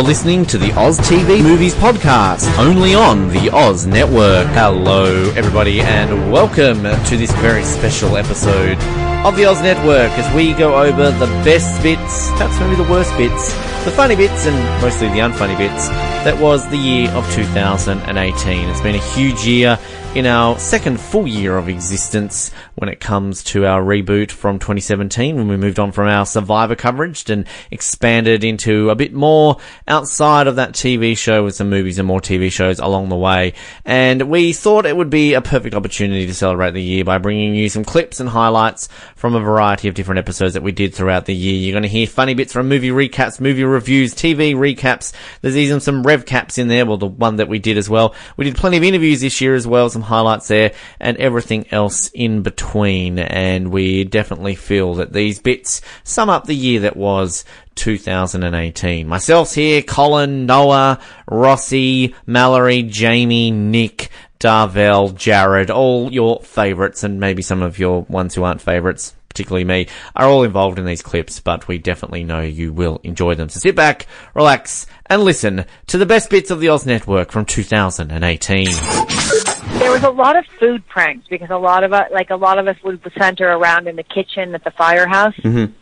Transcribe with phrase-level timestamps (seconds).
[0.00, 4.46] You're listening to the Oz TV Movies Podcast, only on the Oz Network.
[4.46, 8.78] Hello, everybody, and welcome to this very special episode
[9.26, 13.14] of the Oz Network as we go over the best bits, perhaps maybe the worst
[13.18, 13.52] bits,
[13.84, 15.90] the funny bits, and mostly the unfunny bits
[16.24, 18.68] that was the year of 2018.
[18.70, 19.78] It's been a huge year
[20.14, 25.36] in our second full year of existence when it comes to our reboot from 2017
[25.36, 30.46] when we moved on from our Survivor coverage and expanded into a bit more outside
[30.46, 33.52] of that TV show with some movies and more TV shows along the way.
[33.84, 37.54] And we thought it would be a perfect opportunity to celebrate the year by bringing
[37.54, 41.26] you some clips and highlights from a variety of different episodes that we did throughout
[41.26, 41.54] the year.
[41.54, 45.12] You're going to hear funny bits from movie recaps, movie reviews, TV recaps.
[45.42, 48.14] There's even some rev caps in there, well, the one that we did as well.
[48.38, 52.08] We did plenty of interviews this year as well, some highlights there, and everything else
[52.14, 52.69] in between.
[52.74, 59.06] And we definitely feel that these bits sum up the year that was 2018.
[59.06, 67.42] Myself here, Colin, Noah, Rossi, Mallory, Jamie, Nick, Darvell, Jarrod, all your favourites, and maybe
[67.42, 71.40] some of your ones who aren't favourites, particularly me, are all involved in these clips,
[71.40, 73.48] but we definitely know you will enjoy them.
[73.48, 77.44] So sit back, relax, and listen to the best bits of the Oz Network from
[77.44, 79.49] 2018.
[79.90, 82.58] There was a lot of food pranks because a lot of us, like a lot
[82.58, 85.34] of us, would center around in the kitchen at the firehouse.
[85.36, 85.72] Mhm.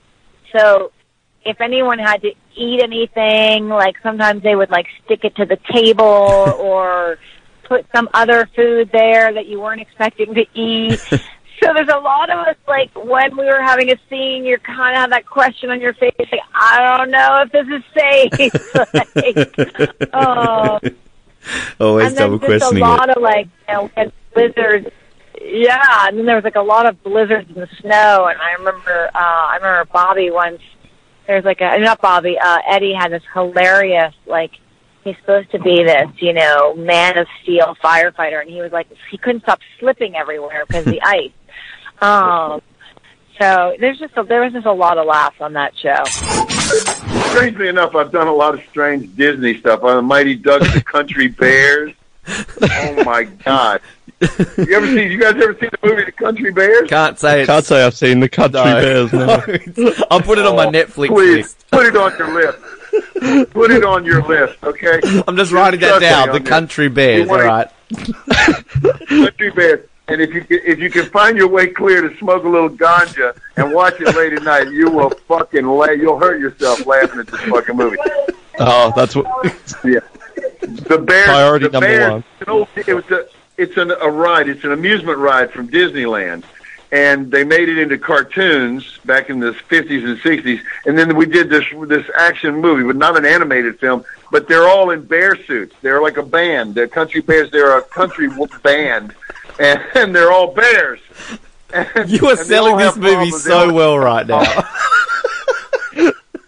[0.52, 0.92] So,
[1.44, 5.58] if anyone had to eat anything, like sometimes they would like stick it to the
[5.70, 6.04] table
[6.58, 7.18] or
[7.64, 11.00] put some other food there that you weren't expecting to eat.
[11.60, 14.94] So there's a lot of us like when we were having a scene, you're kind
[14.94, 18.30] of have that question on your face, like I don't know if this is safe.
[19.98, 20.78] like, oh,
[21.80, 23.16] Always and then double just a lot it.
[23.16, 24.88] of like you know, and blizzards.
[25.40, 28.26] Yeah, and then there was like a lot of blizzards and snow.
[28.26, 30.60] And I remember, uh, I remember Bobby once.
[31.26, 32.38] There's like a not Bobby.
[32.38, 34.52] Uh, Eddie had this hilarious like.
[35.04, 38.88] He's supposed to be this, you know, man of steel firefighter, and he was like,
[39.10, 41.30] he couldn't stop slipping everywhere because of the ice.
[42.02, 42.60] Um,
[43.40, 46.57] so there's just a, there was just a lot of laughs on that show.
[47.38, 49.82] Strangely enough, I've done a lot of strange Disney stuff.
[49.82, 51.92] On the Mighty Ducks, the Country Bears.
[52.60, 53.80] Oh my God!
[54.20, 55.06] You ever see?
[55.06, 56.88] You guys ever seen the movie The Country Bears?
[56.90, 57.46] Can't say it's...
[57.46, 58.80] Can't say I've seen the Country No.
[58.80, 59.12] Bears.
[59.12, 59.94] No.
[60.10, 61.64] I'll put it on my Oh, Netflix Please list.
[61.70, 62.58] put it on your list.
[63.52, 65.00] Put it on your list, okay?
[65.26, 66.32] I'm just writing that down.
[66.32, 66.40] The.
[66.48, 67.28] Country Bears.
[67.30, 67.68] All right.
[69.08, 69.86] Country Bears.
[70.08, 72.70] And if you can, if you can find your way clear to smoke a little
[72.70, 77.20] ganja and watch it late at night, you will fucking la- You'll hurt yourself laughing
[77.20, 77.98] at this fucking movie.
[78.58, 79.26] Oh, that's what.
[79.84, 80.00] Yeah.
[80.60, 81.24] The bear.
[81.24, 82.24] Priority the number bear, one.
[82.86, 83.26] It was a.
[83.58, 84.48] It's an, a ride.
[84.48, 86.44] It's an amusement ride from Disneyland,
[86.92, 90.60] and they made it into cartoons back in the fifties and sixties.
[90.86, 94.04] And then we did this this action movie, but not an animated film.
[94.30, 95.74] But they're all in bear suits.
[95.82, 96.74] They're like a band.
[96.74, 97.50] They're country bears.
[97.50, 98.28] They're a country
[98.62, 99.14] band,
[99.58, 101.00] and, and they're all bears.
[101.70, 104.42] And- You are selling this movie so all- well right now.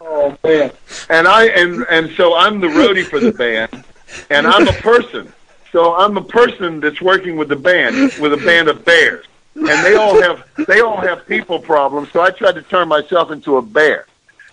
[0.03, 0.73] Oh man!
[1.09, 3.85] And I and and so I'm the roadie for the band,
[4.29, 5.33] and I'm a person.
[5.73, 9.67] So I'm a person that's working with the band with a band of bears, and
[9.85, 12.11] they all have they all have people problems.
[12.13, 14.07] So I tried to turn myself into a bear.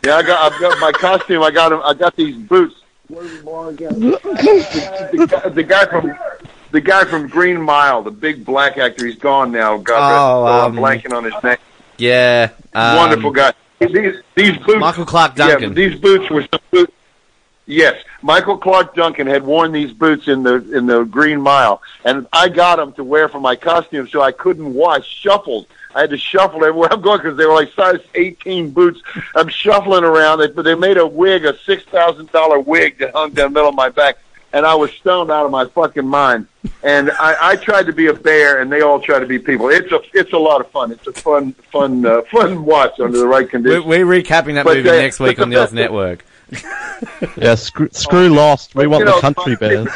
[0.05, 1.41] Yeah, I got I've got my costume.
[1.41, 2.75] I got 'em- I got these boots.
[3.09, 3.15] The,
[5.43, 6.15] the, the guy from
[6.71, 9.05] the guy from Green Mile, the big black actor.
[9.05, 9.77] He's gone now.
[9.77, 10.19] God rest.
[10.19, 11.57] Oh, I'm um, blanking on his name.
[11.97, 12.51] yeah.
[12.73, 13.53] um, Wonderful guy.
[13.79, 14.79] These these boots.
[14.79, 15.69] Michael Clarke Duncan.
[15.69, 16.93] Yeah, these boots were some boots.
[17.67, 22.25] Yes, Michael Clarke Duncan had worn these boots in the in the Green Mile, and
[22.31, 25.05] I got them to wear for my costume, so I couldn't wash.
[25.05, 25.67] Shuffled.
[25.93, 29.01] I had to shuffle everywhere I'm going because they were like size 18 boots.
[29.35, 33.31] I'm shuffling around, but they made a wig, a six thousand dollar wig that hung
[33.31, 34.17] down the middle of my back,
[34.57, 36.47] and I was stoned out of my fucking mind.
[36.83, 39.69] And I, I tried to be a bear, and they all try to be people.
[39.69, 40.91] It's a it's a lot of fun.
[40.91, 43.85] It's a fun fun uh, fun watch under the right We're, conditions.
[43.85, 46.25] we're recapping that But, movie uh, next week on the the- Oz Network.
[47.37, 48.73] Yeah, screw, screw Lost.
[48.75, 49.89] We But, want you the know, Country my- Bears.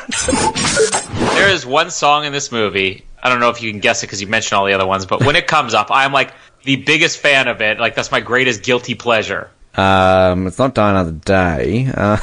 [1.36, 3.06] There is one song in this movie.
[3.24, 5.06] I don't know if you can guess it because you mentioned all the other ones,
[5.06, 6.33] but when it comes up, I'm like
[6.63, 7.80] the biggest fan of it.
[7.80, 9.50] Like that's my greatest guilty pleasure.
[9.75, 11.89] Um, it's not Die Another Day.
[11.94, 12.18] Uh,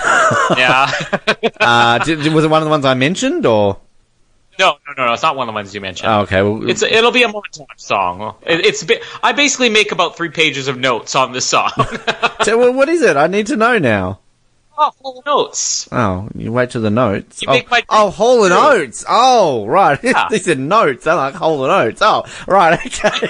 [0.57, 0.91] Yeah.
[1.61, 3.79] uh, did, was it one of the ones I mentioned, or?
[4.59, 5.13] no, no, no, no.
[5.15, 6.11] It's not one of the ones you mentioned.
[6.11, 6.43] Oh, okay.
[6.43, 8.35] Well, It's it'll be a montage song.
[8.45, 11.71] It, it's a bit, I basically make about three pages of notes on this song.
[12.43, 13.17] so, well, what is it?
[13.17, 14.19] I need to know now.
[14.77, 15.89] oh, notes.
[15.91, 17.41] Oh, you wait to the notes.
[17.41, 18.53] You oh, make my- oh, Hall and.
[18.53, 19.05] Oates.
[19.09, 19.99] Oh, right.
[20.05, 20.27] Yeah.
[20.29, 21.07] they said notes.
[21.07, 22.03] I like Hall and Oates.
[22.03, 22.79] Oh, right.
[22.85, 23.27] Okay.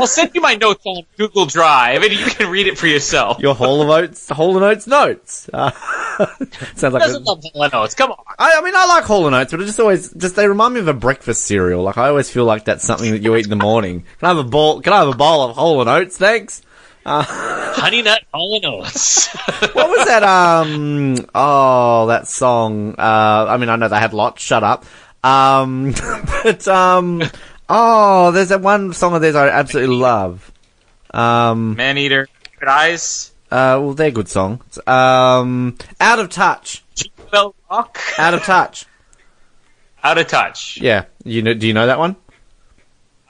[0.00, 3.38] I'll send you my notes on Google Drive, and you can read it for yourself.
[3.40, 5.48] Your Hall of Oates, Hall Oates notes.
[5.52, 5.70] Uh,
[6.74, 7.02] sounds like.
[7.02, 7.94] doesn't A, love Hall Oates.
[7.94, 8.18] Come on.
[8.38, 10.74] I, I mean, I like Hall and Oates, but it just always just they remind
[10.74, 11.82] me of a breakfast cereal.
[11.82, 14.00] Like I always feel like that's something that you eat in the morning.
[14.18, 14.80] Can I have a bowl?
[14.80, 16.16] Can I have a bowl of Hall and Oates?
[16.16, 16.62] Thanks.
[17.06, 19.28] Honey Nut Hall and Oates.
[19.72, 20.22] What was that?
[20.22, 21.16] Um.
[21.34, 22.94] Oh, that song.
[22.98, 23.46] Uh.
[23.48, 24.42] I mean, I know they had lots.
[24.42, 24.84] Shut up.
[25.24, 25.92] Um.
[26.42, 27.22] But um.
[27.72, 30.50] Oh, there's that one song of theirs I absolutely love.
[31.12, 31.76] Um.
[31.76, 32.26] Man Eater.
[32.58, 33.32] Good Eyes.
[33.50, 33.78] Uh.
[33.80, 34.78] Well, they're good songs.
[34.86, 35.76] Um.
[36.00, 36.84] Out of touch.
[37.30, 37.98] Bell Rock.
[38.18, 38.86] Out of touch.
[40.02, 40.78] Out of Touch.
[40.80, 41.04] Yeah.
[41.24, 41.54] You know?
[41.54, 42.16] Do you know that one?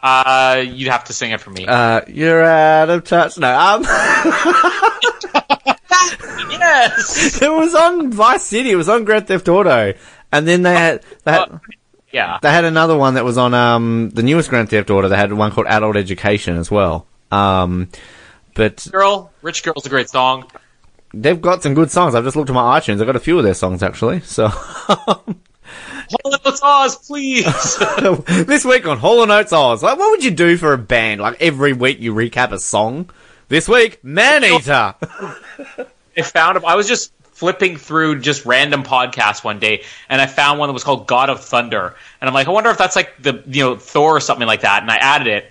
[0.03, 1.67] Uh, you'd have to sing it for me.
[1.67, 2.01] Uh.
[2.09, 3.37] You're out of touch.
[3.39, 3.55] No.
[3.55, 3.83] Um.
[6.51, 7.43] yes.
[7.43, 8.71] it was on Vice City.
[8.71, 9.93] It was on Grand Theft Auto.
[10.33, 11.61] And then they had they had, Oh,
[12.12, 12.39] yeah.
[12.43, 15.09] they had another one that was on um the newest Grand Theft Auto.
[15.09, 17.07] They had one called Adult Education as well.
[17.31, 17.89] Um,
[18.55, 19.31] but Girl.
[19.43, 20.51] Rich Girl's a great song.
[21.15, 22.15] they've got some good songs.
[22.15, 23.01] I've just looked at my iTunes.
[23.01, 24.21] I've got a few of their songs actually.
[24.21, 24.49] So
[26.11, 27.45] Hall and Oates Oz, please.
[28.47, 31.21] this week on Hall and Oates Oz, like what would you do for a band?
[31.21, 33.11] Like every week you recap a song.
[33.49, 34.95] This week, Man Eater.
[36.17, 40.59] I found I was just flipping through just random podcasts one day, and I found
[40.59, 43.15] one that was called God of Thunder, and I'm like, I wonder if that's like
[43.19, 45.51] the you know Thor or something like that, and I added it,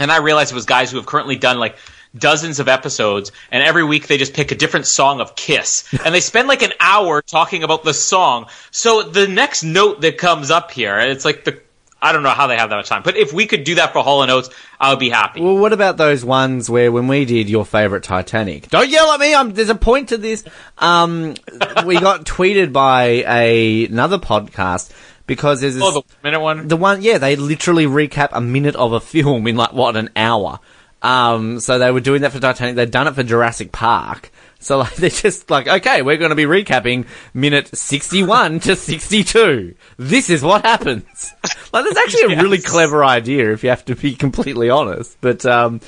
[0.00, 1.76] and I realized it was guys who have currently done like
[2.16, 6.14] dozens of episodes, and every week they just pick a different song of Kiss, and
[6.14, 8.46] they spend like an hour talking about the song.
[8.70, 11.60] So the next note that comes up here, it's like the
[12.00, 13.92] I don't know how they have that much time, but if we could do that
[13.92, 15.40] for Hall and Oates, I would be happy.
[15.40, 18.68] Well, what about those ones where when we did your favorite Titanic?
[18.68, 19.34] Don't yell at me.
[19.34, 20.44] I'm, there's a point to this.
[20.78, 21.34] Um,
[21.84, 24.92] we got tweeted by a, another podcast
[25.26, 26.68] because there's this, Oh, the minute one.
[26.68, 30.10] the one, yeah, they literally recap a minute of a film in like what an
[30.14, 30.60] hour.
[31.02, 32.76] Um, so they were doing that for Titanic.
[32.76, 34.30] They'd done it for Jurassic Park.
[34.60, 39.74] So like they're just like, okay, we're going to be recapping minute sixty-one to sixty-two.
[39.98, 41.04] This is what happens.
[41.70, 45.18] Like that's actually a really clever idea if you have to be completely honest.
[45.20, 45.82] But um,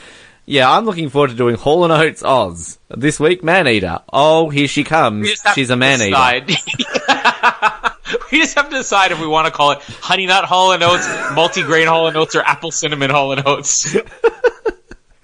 [0.44, 3.42] yeah, I'm looking forward to doing Hall and Oates Oz this week.
[3.42, 4.00] Man Eater.
[4.12, 5.22] Oh, here she comes.
[5.22, 6.10] We just have She's to a man eater.
[6.10, 6.48] decide.
[8.30, 10.82] we just have to decide if we want to call it Honey Nut Hall and
[10.82, 13.96] Oates, Multigrain Hall and Oates, or Apple Cinnamon Hall and Oates.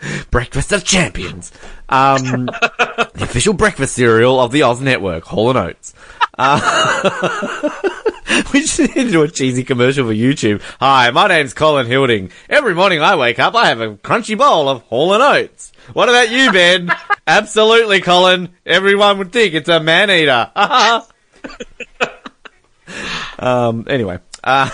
[0.30, 1.52] Breakfast of Champions.
[1.88, 5.94] Um, the official breakfast cereal of the Oz Network, Hall and Oates.
[6.38, 7.70] Uh,
[8.52, 10.60] we just need to do a cheesy commercial for YouTube.
[10.80, 12.30] Hi, my name's Colin Hilding.
[12.48, 15.72] Every morning I wake up, I have a crunchy bowl of Hall and Oates.
[15.92, 16.90] What about you, Ben?
[17.26, 18.50] Absolutely, Colin.
[18.64, 20.50] Everyone would think it's a man eater.
[23.38, 24.68] um, anyway, uh,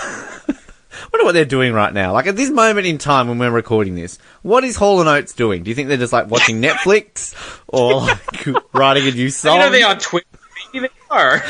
[1.12, 2.12] wonder what they're doing right now.
[2.12, 5.32] Like at this moment in time when we're recording this, what is Hall and Oates
[5.32, 5.62] doing?
[5.62, 7.34] Do you think they're just like watching Netflix
[7.68, 9.54] or like writing a new song?
[9.56, 10.26] You know they on Twitter.
[10.72, 11.40] They are.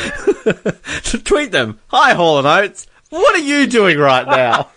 [1.23, 1.79] Tweet them.
[1.89, 2.89] Hi, Hall and Oates.
[3.11, 4.71] What are you doing right now?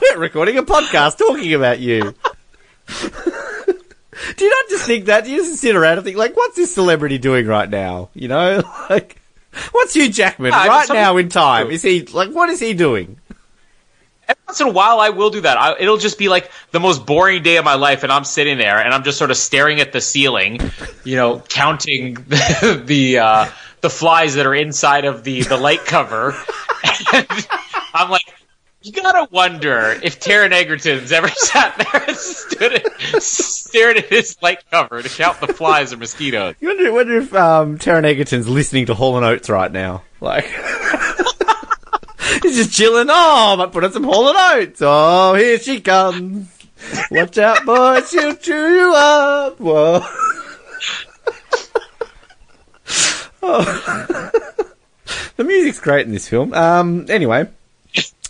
[0.00, 2.14] we're recording a podcast talking about you.
[4.36, 5.24] Do you not just think that?
[5.24, 8.10] Do you just sit around and think like, what's this celebrity doing right now?
[8.14, 9.20] You know, like,
[9.72, 11.70] what's Hugh Jackman Yeah, right now in time?
[11.70, 13.18] Is he like, what is he doing?
[14.32, 15.58] Every once in a while, I will do that.
[15.58, 18.56] I, it'll just be like the most boring day of my life, and I'm sitting
[18.56, 20.58] there and I'm just sort of staring at the ceiling,
[21.04, 23.46] you know, counting the the, uh,
[23.82, 26.34] the flies that are inside of the the light cover.
[27.94, 28.22] I'm like,
[28.80, 32.82] you gotta wonder if Taron Egerton's ever sat there and stood
[33.22, 36.54] stared at his light cover to count the flies or mosquitoes.
[36.60, 40.02] You wonder, wonder if um, Taron Egerton's listening to Hall and Oates right now.
[40.20, 40.46] Like,
[42.42, 43.08] he's just chilling.
[43.10, 44.80] Oh, I might put on some Hall and Oates.
[44.82, 46.48] Oh, here she comes.
[47.10, 49.60] Watch out, boy, she'll chew you up.
[49.60, 50.02] Whoa.
[53.42, 54.30] oh.
[55.36, 56.52] the music's great in this film.
[56.54, 57.48] Um, anyway,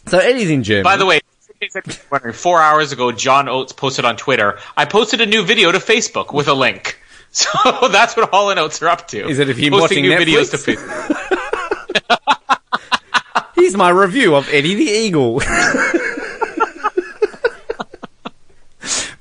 [0.06, 0.85] so Eddie's in Germany.
[0.85, 1.21] By the way, in
[1.61, 5.44] case anyone's wondering, four hours ago, John Oates posted on Twitter, I posted a new
[5.44, 6.99] video to Facebook with a link.
[7.35, 7.49] So
[7.88, 9.26] that's what Hall and Oates are up to.
[9.26, 10.25] Is it him posting watching new Netflix?
[10.26, 11.22] videos to Facebook?
[13.73, 15.41] Here's my review of Eddie the Eagle.
[15.41, 15.57] Imagine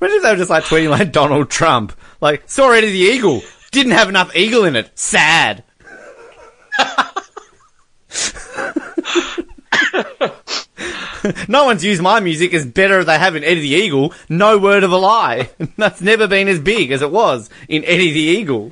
[0.02, 1.98] if they were just like tweeting like Donald Trump.
[2.20, 3.40] Like, saw Eddie the Eagle.
[3.70, 4.90] Didn't have enough eagle in it.
[4.94, 5.64] Sad.
[11.48, 14.12] no one's used my music as better as they have in Eddie the Eagle.
[14.28, 15.48] No word of a lie.
[15.78, 18.66] That's never been as big as it was in Eddie the Eagle.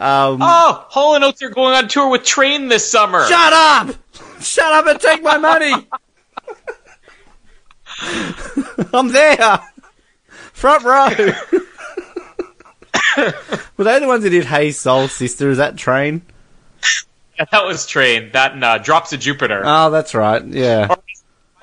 [0.00, 3.26] Um, Oh, Hall and Oates are going on tour with Train this summer.
[3.26, 3.96] Shut up!
[4.44, 5.72] Shut up and take my money!
[8.92, 9.60] I'm there!
[10.52, 11.08] Front row.
[13.76, 15.50] Were they the ones that did Hey Soul Sister?
[15.50, 16.22] Is that Train?
[17.38, 18.30] Yeah, that was Train.
[18.32, 19.62] That and uh, Drops of Jupiter.
[19.64, 20.44] Oh, that's right.
[20.44, 20.94] Yeah.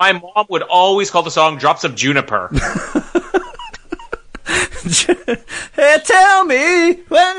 [0.00, 2.48] My mom would always call the song Drops of Juniper.
[5.74, 7.36] hey, tell me when.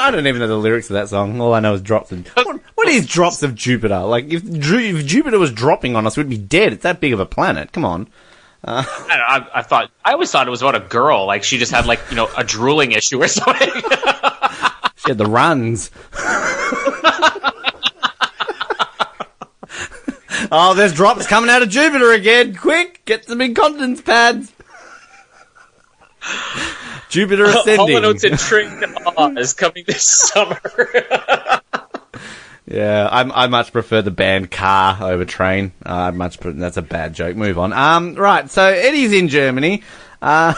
[0.00, 1.40] I don't even know the lyrics of that song.
[1.40, 2.26] All I know is drops of.
[2.28, 3.98] What, what is drops of Jupiter?
[4.00, 6.72] Like if, if Jupiter was dropping on us, we'd be dead.
[6.72, 7.72] It's that big of a planet.
[7.72, 8.08] Come on.
[8.64, 11.44] I, don't know, I, I thought I always thought it was about a girl, like
[11.44, 13.68] she just had like you know a drooling issue or something.
[14.96, 15.90] She had the runs.
[20.50, 22.54] oh, there's drops coming out of Jupiter again.
[22.54, 24.52] Quick, get some incontinence pads.
[27.10, 28.00] Jupiter ascending.
[28.00, 30.60] notes in Train to Oz coming this summer.
[32.70, 35.72] Yeah, I, I much prefer the band Car over Train.
[35.84, 37.36] Uh, I much pre- that's a bad joke.
[37.36, 37.72] Move on.
[37.72, 38.48] Um, right.
[38.48, 39.82] So Eddie's in Germany.
[40.22, 40.54] Ryan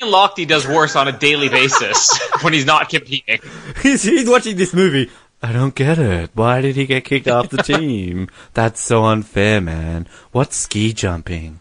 [0.00, 3.40] Lochte does worse on a daily basis when he's not competing.
[3.82, 5.10] He's, he's watching this movie.
[5.42, 6.30] I don't get it.
[6.34, 8.28] Why did he get kicked off the team?
[8.54, 10.08] That's so unfair, man.
[10.32, 11.60] What's ski jumping?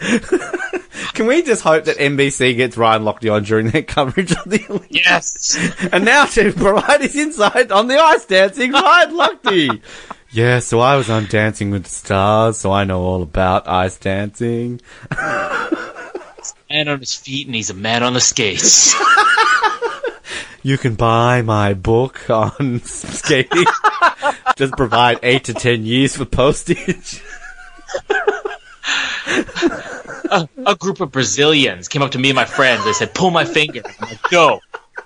[1.14, 4.64] Can we just hope that NBC gets Ryan Lochte on during their coverage of the
[4.68, 4.88] Olympics?
[4.90, 5.74] Yes.
[5.92, 9.80] And now to provide his insight on the ice dancing, Ryan Lochte.
[10.30, 13.96] Yeah, so I was on Dancing with the Stars, so I know all about ice
[13.96, 14.80] dancing.
[16.70, 18.94] Man on his feet and he's a man on the skates.
[20.62, 23.64] You can buy my book on skating.
[24.56, 27.22] Just provide eight to ten years for postage.
[29.28, 32.84] A group of Brazilians came up to me and my friends.
[32.84, 34.60] They said, "Pull my finger." I'm like, "No,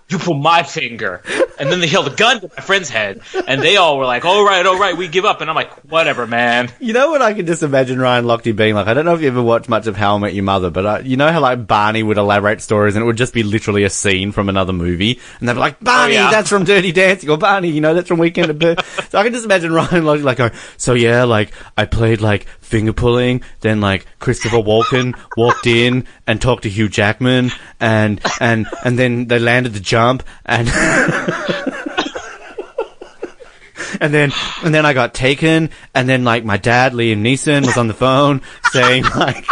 [0.09, 1.23] you pull my finger."
[1.59, 4.25] And then they held a gun to my friend's head, and they all were like,
[4.25, 7.23] "All right, all right, we give up." And I'm like, "Whatever, man." You know what
[7.23, 8.88] I can just imagine Ryan Lochte being like?
[8.88, 10.87] I don't know if you ever watched much of How I Met Your Mother, but
[10.87, 13.85] uh, you know how like Barney would elaborate stories and it would just be literally
[13.85, 16.31] a scene from another movie, and they'd be like, Barney, yeah.
[16.31, 18.85] that's from Dirty Dancing, or Barney, you know, that's from Weekend at Bernie's.
[19.11, 22.47] so I can just imagine Ryan Lochte like going, so yeah, like I played like
[22.73, 28.67] finger pulling, then like Christopher Walken walked in and talked to Hugh Jackman, and and
[28.83, 30.69] and then they landed the jump, and
[34.00, 34.33] and then
[34.64, 37.95] and then I got taken, and then like my dad, Liam Neeson, was on the
[37.95, 39.45] phone saying like,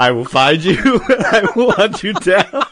[0.00, 2.64] "I will find you, I will hunt you down."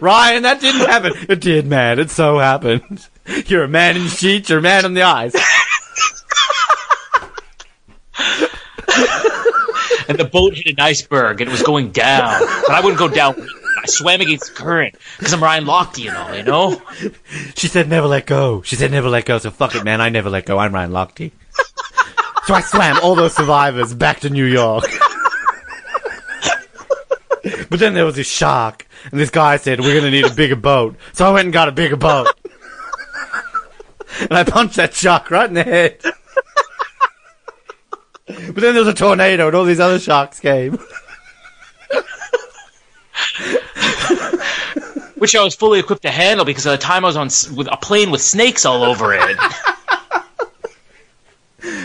[0.00, 1.12] Ryan, that didn't happen.
[1.28, 2.00] It did, man.
[2.00, 3.06] It so happened.
[3.46, 4.50] You're a man in the sheets.
[4.50, 5.36] You're a man in the ice.
[10.08, 13.08] And the boat hit an iceberg, and it was going down, but I wouldn't go
[13.08, 13.34] down.
[13.82, 16.82] I swam against the current because I'm Ryan Lochte and all, you know.
[17.56, 18.62] She said never let go.
[18.62, 19.38] She said never let go.
[19.38, 20.00] So fuck it, man.
[20.00, 20.58] I never let go.
[20.58, 21.32] I'm Ryan Lochte.
[22.46, 24.84] So I swam all those survivors back to New York.
[27.68, 30.56] But then there was this shark, and this guy said, We're gonna need a bigger
[30.56, 30.96] boat.
[31.12, 32.28] So I went and got a bigger boat.
[34.20, 36.00] And I punched that shark right in the head.
[38.26, 40.78] But then there was a tornado, and all these other sharks came.
[45.16, 47.48] Which I was fully equipped to handle because at the time I was on s-
[47.50, 49.36] with a plane with snakes all over it.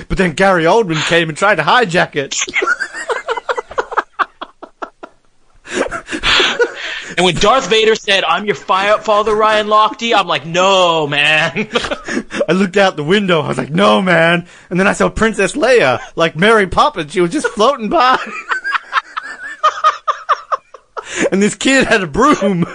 [0.09, 2.35] But then Gary Oldman came and tried to hijack it.
[7.17, 11.69] And when Darth Vader said, "I'm your fire father, Ryan Lochte," I'm like, "No, man."
[12.47, 13.41] I looked out the window.
[13.41, 14.47] I was like, no, man.
[14.69, 17.13] And then I saw Princess Leia, like Mary Poppins.
[17.13, 18.17] She was just floating by.
[21.31, 22.65] and this kid had a broom.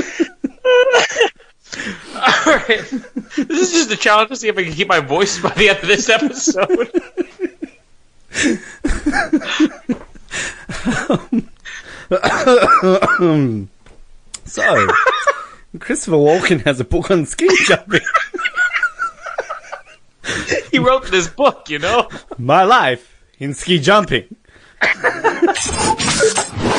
[2.70, 2.90] right,
[3.36, 5.68] this is just a challenge to see if I can keep my voice by the
[5.68, 6.90] end of this episode.
[13.20, 13.70] Um,
[14.44, 14.88] so,
[15.78, 18.00] Christopher Walken has a book on ski jumping.
[20.72, 22.08] he wrote this book, you know.
[22.36, 24.34] My life in ski jumping.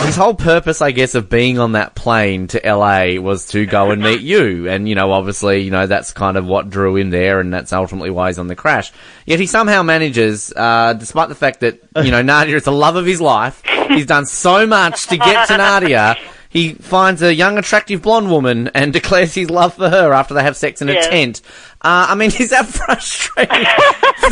[0.06, 3.92] His whole purpose, I guess, of being on that plane to LA was to go
[3.92, 4.68] and meet you.
[4.68, 7.72] And, you know, obviously, you know, that's kind of what drew him there, and that's
[7.72, 8.92] ultimately why he's on the crash.
[9.26, 12.96] Yet he somehow manages, uh, despite the fact that, you know, Nadia is the love
[12.98, 16.18] of his life, he's done so much to get to Nadia.
[16.50, 20.44] he finds a young, attractive blonde woman and declares his love for her after they
[20.44, 21.42] have sex in a tent.
[21.84, 23.66] Uh, I mean, is that frustrating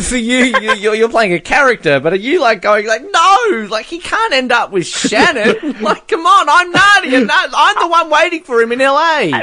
[0.00, 0.56] for you?
[0.60, 3.98] you you're, you're playing a character, but are you like going like, no, like he
[3.98, 5.80] can't end up with Shannon?
[5.80, 7.24] like, come on, I'm Nadia.
[7.24, 9.42] No, I'm the one waiting for him in LA.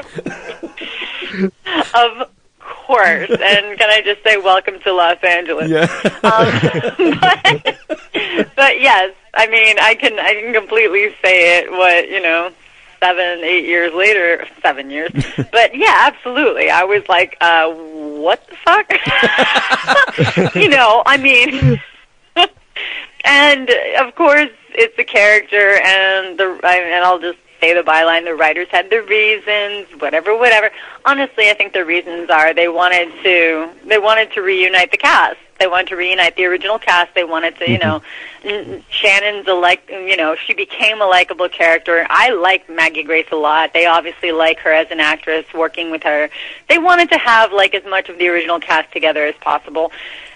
[1.94, 3.30] Of course.
[3.30, 5.70] And can I just say, welcome to Los Angeles.
[5.70, 5.88] Yeah.
[6.24, 7.78] Um, but,
[8.56, 11.72] but yes, I mean, I can I can completely say it.
[11.72, 12.52] What you know,
[13.00, 15.12] seven, eight years later, seven years.
[15.52, 16.70] But yeah, absolutely.
[16.70, 18.92] I was like, uh, what the fuck?
[20.56, 21.82] you know, I mean,
[23.24, 28.26] and of course, it's a character, and the I, and I'll just say the byline.
[28.26, 30.72] The writers had their reasons, whatever, whatever.
[31.06, 35.38] Honestly, I think the reasons are they wanted to they wanted to reunite the cast.
[35.60, 37.14] They wanted to reunite the original cast.
[37.16, 38.72] They wanted to, you mm-hmm.
[38.72, 42.06] know, Shannon's a like, you know, she became a likable character.
[42.10, 43.74] I like Maggie Grace a lot.
[43.74, 46.30] They obviously like her as an actress, working with her.
[46.70, 49.92] They wanted to have like as much of the original cast together as possible,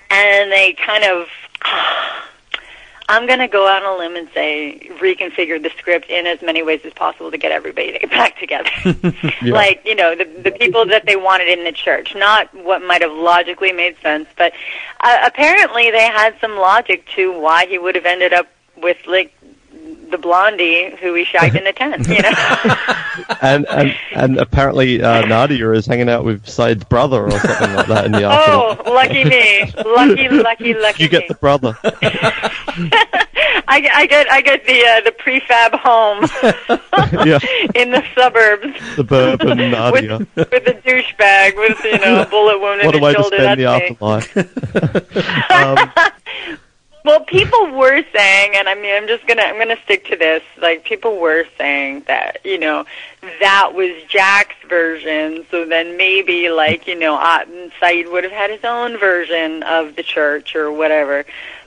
[0.09, 1.27] and they kind of.
[3.11, 6.41] I'm going to go out on a limb and say reconfigure the script in as
[6.41, 8.69] many ways as possible to get everybody to get back together.
[9.41, 13.01] Like, you know, the the people that they wanted in the church, not what might
[13.01, 14.53] have logically made sense, but
[15.01, 19.33] uh, apparently they had some logic to why he would have ended up with like
[20.11, 22.31] the blondie who we shagged in the tent, you know.
[23.41, 27.87] And and and apparently uh, Nadia is hanging out with Sayid's brother or something like
[27.87, 28.77] that in the afternoon.
[28.87, 29.71] oh, lucky me.
[29.85, 31.27] Lucky, lucky, lucky You get me.
[31.29, 31.77] the brother.
[33.67, 36.21] I, get- I get I get the uh, the prefab home
[37.27, 37.39] yeah,
[37.75, 38.67] in the suburbs.
[38.95, 40.17] suburban Nadia.
[40.19, 43.17] with, with a douchebag with you know a bullet wound What a in way his
[43.17, 43.37] to shoulder.
[43.37, 44.35] spend the me.
[44.35, 45.51] afterlife.
[45.51, 46.59] um,
[47.03, 50.43] Well, people were saying, and I mean, I'm just gonna I'm gonna stick to this.
[50.61, 52.85] Like people were saying that you know
[53.39, 55.45] that was Jack's version.
[55.49, 57.17] So then maybe like you know
[57.81, 61.25] Sayid would have had his own version of the church or whatever.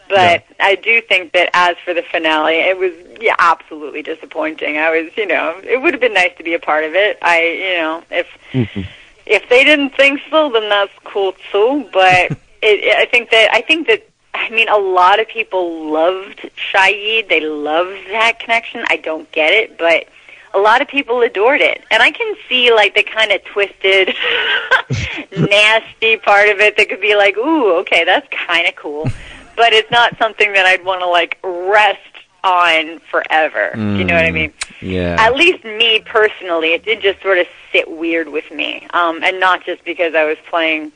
[0.09, 4.79] But I do think that as for the finale, it was yeah absolutely disappointing.
[4.79, 7.19] I was you know it would have been nice to be a part of it.
[7.23, 8.83] I you know if mm-hmm.
[9.27, 11.89] if they didn't think so, then that's cool too.
[11.93, 15.91] But it, it, I think that I think that I mean a lot of people
[15.91, 17.29] loved Shaid.
[17.29, 18.85] They loved that connection.
[18.89, 20.09] I don't get it, but
[20.55, 24.15] a lot of people adored it, and I can see like the kind of twisted,
[25.51, 29.05] nasty part of it that could be like, ooh, okay, that's kind of cool,
[29.57, 32.01] but it's not something that I'd want to like rest
[32.45, 33.73] on forever.
[33.75, 34.53] Do you know what I mean?
[34.81, 35.17] Yeah.
[35.19, 39.41] at least me personally, it did just sort of sit weird with me, um, and
[39.41, 40.93] not just because I was playing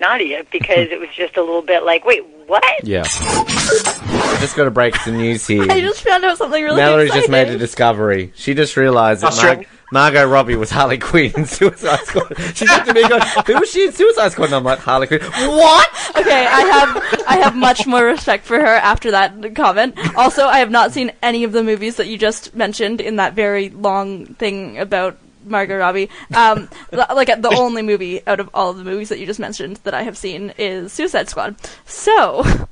[0.00, 2.62] Nadia, because it was just a little bit like, wait, what?
[2.82, 3.04] Yeah.
[3.06, 5.66] I just got to break some news here.
[5.70, 8.32] I just found out something really Mallory's just made a discovery.
[8.34, 12.36] She just realised that Mar- Margot Robbie was Harley Quinn in Suicide Squad.
[12.54, 14.46] She looked at me and goes, Who was she in Suicide Squad?
[14.46, 15.20] And I'm like, Harley Quinn.
[15.22, 15.88] What?
[16.16, 19.96] Okay, I have I have much more respect for her after that comment.
[20.16, 23.34] Also, I have not seen any of the movies that you just mentioned in that
[23.34, 26.10] very long thing about Margot Robbie.
[26.34, 29.78] Um, like the only movie out of all of the movies that you just mentioned
[29.84, 31.56] that I have seen is Suicide Squad.
[31.84, 32.44] So.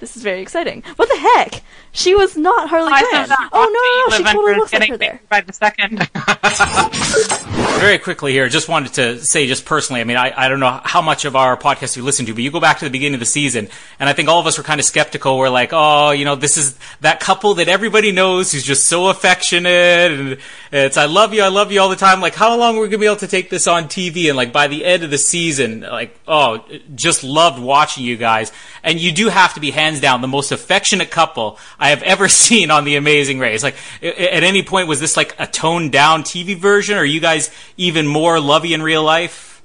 [0.00, 0.82] This is very exciting.
[0.96, 1.62] What the heck?
[1.92, 3.04] She was not Harley Quinn.
[3.10, 5.20] said that Oh no, no, no, she totally is looks like her there.
[5.28, 6.08] by the second.
[7.80, 10.80] Very quickly here, just wanted to say, just personally, I mean, I, I don't know
[10.84, 13.14] how much of our podcast you listen to, but you go back to the beginning
[13.14, 15.38] of the season, and I think all of us were kind of skeptical.
[15.38, 19.08] We're like, oh, you know, this is that couple that everybody knows who's just so
[19.08, 20.38] affectionate, and
[20.70, 22.20] it's I love you, I love you all the time.
[22.20, 24.28] Like, how long are we gonna be able to take this on TV?
[24.28, 26.62] And like by the end of the season, like, oh,
[26.94, 28.52] just loved watching you guys.
[28.82, 32.28] And you do have to be hands down the most affectionate couple I have ever
[32.44, 33.62] seen on The Amazing Race.
[33.62, 37.20] Like, at any point, was this like a toned down TV version, or are you
[37.20, 39.62] guys even more lovey in real life?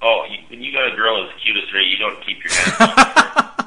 [0.00, 2.52] Oh, you, when you got a girl as cute as Ray, you don't keep your
[2.52, 2.78] hands.
[2.78, 3.62] Uh,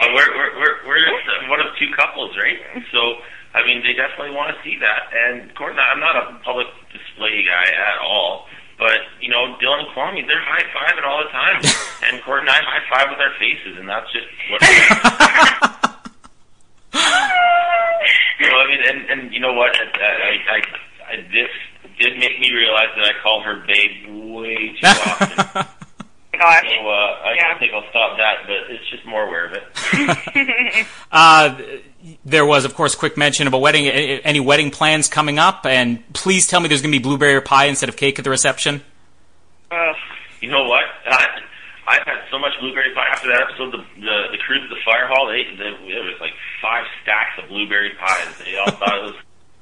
[0.14, 2.58] we're, we're, we're, we're just one of two couples, right?
[2.92, 3.18] So,
[3.54, 5.10] I mean, they definitely want to see that.
[5.12, 8.46] And I, I'm not a public display guy at all.
[8.78, 11.62] But, you know, Dylan and Kwame, they're high fiving all the time.
[12.04, 15.80] and Court and I high five with our faces, and that's just what.
[16.94, 19.76] You know, I mean, and, and you know what?
[19.76, 21.50] I, I, I, I, this
[21.98, 25.66] did make me realize that I call her babe way too often.
[26.32, 26.64] Gosh.
[26.68, 26.92] So uh,
[27.24, 27.48] I Yeah.
[27.48, 30.86] don't think I'll stop that, but it's just more aware of it.
[31.12, 31.56] Uh,
[32.24, 33.86] there was, of course, quick mention of a wedding.
[33.86, 35.64] Any wedding plans coming up?
[35.64, 38.30] And please tell me there's going to be blueberry pie instead of cake at the
[38.30, 38.82] reception.
[39.70, 39.92] Uh,
[40.40, 40.82] you know what?
[41.86, 43.72] I, I had so much blueberry pie after that episode.
[43.72, 47.36] The the, the crew at the fire hall, they, they there was like five stacks
[47.42, 48.28] of blueberry pies.
[48.44, 49.16] They all thought it was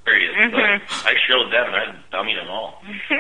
[0.05, 0.35] hilarious.
[0.37, 0.53] Mhm.
[0.53, 2.83] But I showed them and I dummied them all.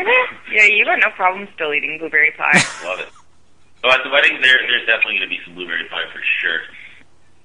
[0.53, 2.59] yeah, you got no problem still eating blueberry pie.
[2.85, 3.09] Love it.
[3.85, 6.61] Oh, at the wedding, there, there's definitely going to be some blueberry pie for sure.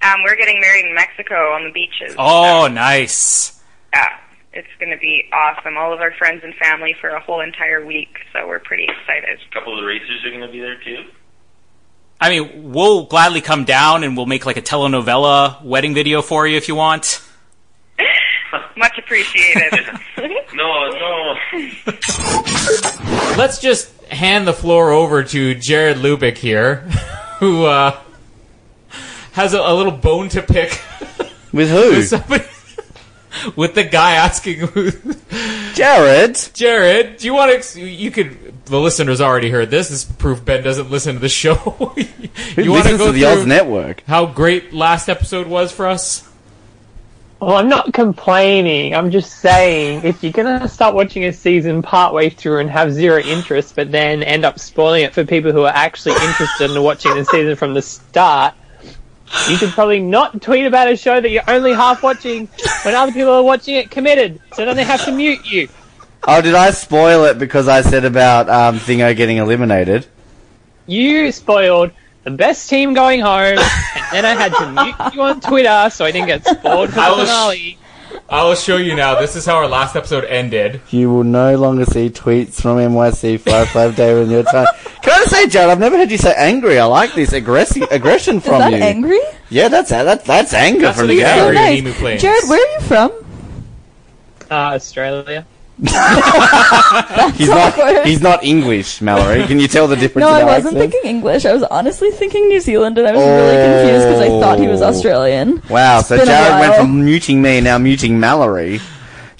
[0.06, 2.14] um, we're getting married in Mexico on the beaches.
[2.16, 3.60] Oh, nice.
[3.92, 4.06] Yeah,
[4.52, 5.76] it's going to be awesome.
[5.76, 9.40] All of our friends and family for a whole entire week, so we're pretty excited.
[9.50, 11.02] A couple of the racers are going to be there too.
[12.20, 16.46] I mean, we'll gladly come down and we'll make like a telenovela wedding video for
[16.46, 17.22] you if you want.
[18.76, 19.84] Much appreciated.
[20.54, 21.36] No, no.
[23.36, 26.76] Let's just hand the floor over to Jarrod Lubick here,
[27.38, 27.96] who uh,
[29.32, 30.80] has a, a little bone to pick
[31.52, 31.90] With who?
[31.90, 32.44] with somebody.
[33.54, 34.90] With the guy asking who,
[35.78, 36.52] Jarrod.
[36.52, 37.80] Jarrod, do you want to?
[37.80, 38.66] You could.
[38.66, 39.88] The listeners already heard this.
[39.88, 41.54] This is proof Ben doesn't listen to the show.
[41.54, 41.94] Who
[42.62, 44.02] you wanna listens to the through Oz Network?
[44.06, 46.28] How great last episode was for us.
[47.40, 48.96] Well, I'm not complaining.
[48.96, 53.20] I'm just saying, if you're gonna start watching a season partway through and have zero
[53.20, 57.14] interest, but then end up spoiling it for people who are actually interested in watching
[57.14, 58.54] the season from the start,
[59.48, 62.46] you should probably not tweet about a show that you're only half watching
[62.82, 65.68] when other people are watching it committed, so then they have to mute you.
[66.26, 70.06] Oh, did I spoil it because I said about um, Thingo getting eliminated?
[70.86, 71.90] You spoiled
[72.24, 76.04] the best team going home, and then I had to mute you on Twitter so
[76.04, 77.77] I didn't get spoiled for I the was- finale.
[78.30, 79.18] I will show you now.
[79.18, 80.82] This is how our last episode ended.
[80.90, 84.66] You will no longer see tweets from NYC five five David in your time.
[85.00, 85.70] Can I just say, Jarrod?
[85.70, 86.78] I've never heard you say angry.
[86.78, 88.82] I like this aggressi- aggression from Is from that you.
[88.84, 89.20] angry?
[89.48, 91.36] Yeah, that's that, that's anger That's from the he said.
[91.36, 91.38] guy.
[91.38, 91.78] So Angry nice.
[91.78, 93.12] Emu Jarrod, where are you from?
[94.50, 95.46] Uh, Australia.
[97.36, 98.06] He's not.
[98.06, 99.46] He's not English, Mallory.
[99.46, 100.24] Can you tell the difference?
[100.26, 100.92] No, in I our wasn't accents?
[100.92, 101.44] thinking English.
[101.46, 104.66] I was honestly thinking New Zealand, and I was really confused because I thought he
[104.66, 104.86] was Oh.
[104.88, 105.62] Australian.
[105.70, 106.00] Wow.
[106.00, 106.80] It's So been a Jarrod went while.
[106.80, 108.80] from muting me now muting Mallory.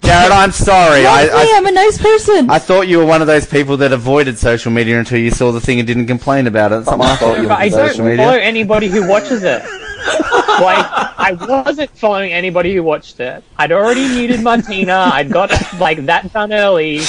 [0.03, 1.05] Jarrod, I'm sorry.
[1.07, 2.49] I, Love me, I I'm a nice person.
[2.51, 5.51] I thought you were one of those people that avoided social media until you saw
[5.51, 6.85] the thing and didn't complain about it.
[6.85, 8.41] Something I thought you But I were don't social follow media.
[8.41, 9.63] anybody who watches it.
[9.99, 10.87] Like,
[11.19, 13.43] I wasn't following anybody who watched it.
[13.57, 15.11] I'd already muted Martina.
[15.13, 17.01] I'd got like that done early,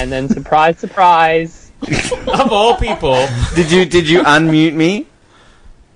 [0.00, 5.06] and then surprise, surprise, Of all people, Did you did you unmute me?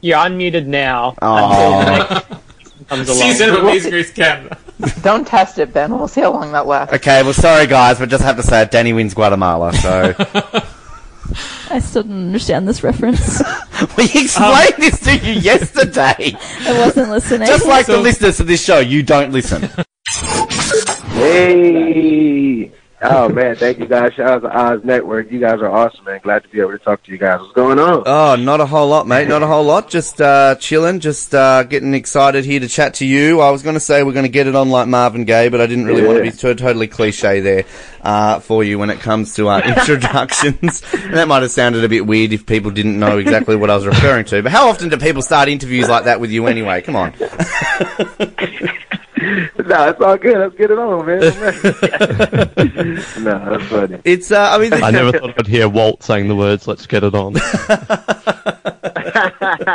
[0.03, 1.15] you're unmuted now.
[1.21, 2.23] Aw.
[2.23, 3.19] Until the next season comes along.
[3.21, 4.59] season of Amazing Race Canada.
[5.03, 5.91] Don't test it, Ben.
[5.97, 6.95] We'll see how long that lasts.
[6.95, 8.71] Okay, well, sorry guys, but just have to say it.
[8.71, 10.15] Danny wins Guatemala, so
[11.71, 13.41] I still don't understand this reference.
[13.97, 16.37] we explained this to you yesterday.
[16.61, 17.47] I wasn't listening.
[17.47, 19.69] Just like the listeners to this show, you don't listen.
[21.13, 22.73] Hey!
[23.03, 24.13] Oh man, thank you guys.
[24.13, 25.31] Shout out to Oz Network.
[25.33, 26.21] You guys are awesome, man.
[26.23, 27.41] Glad to be able to talk to you guys.
[27.41, 28.03] What's going on?
[28.05, 29.27] Oh, not a whole lot, mate.
[29.27, 29.89] Not a whole lot.
[29.89, 31.01] Just uh, chilling.
[31.01, 33.41] Just uh, getting excited here to chat to you.
[33.41, 35.63] I was going to say we're going to get it on like Marvin Gaye, but
[35.63, 36.33] I didn't really want to be Yeah.
[36.35, 37.65] too, totally cliche there
[38.03, 40.83] uh, for you when it comes to uh, introductions.
[40.93, 43.77] and that might have sounded a bit weird if people didn't know exactly what I
[43.77, 44.43] was referring to.
[44.43, 46.83] But how often do people start interviews like that with you anyway?
[46.83, 47.15] Come on.
[49.67, 50.39] no, it's all good.
[50.39, 51.21] Let's get it on, man.
[53.25, 54.01] no, that's funny.
[54.05, 54.31] It's.
[54.31, 57.15] Uh, I mean, I never thought I'd hear Walt saying the words "Let's get it
[57.15, 57.35] on."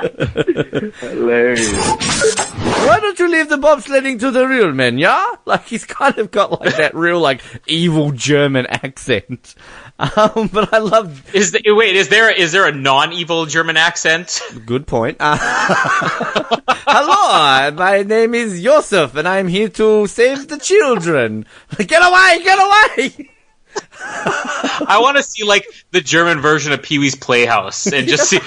[0.99, 1.71] Hilarious.
[2.85, 5.25] Why don't you leave the bobsledding to the real men, yeah?
[5.45, 9.55] Like he's kind of got like that real like evil German accent.
[9.97, 11.33] Um, but I love.
[11.33, 11.95] Is the, wait?
[11.95, 14.41] Is there is there a non-evil German accent?
[14.65, 15.17] Good point.
[15.19, 15.37] Uh,
[16.85, 21.45] hello, my name is Josef, and I'm here to save the children.
[21.77, 22.43] Get away!
[22.43, 23.29] Get away!
[24.87, 28.39] I want to see like the German version of Pee Wee's Playhouse and just see.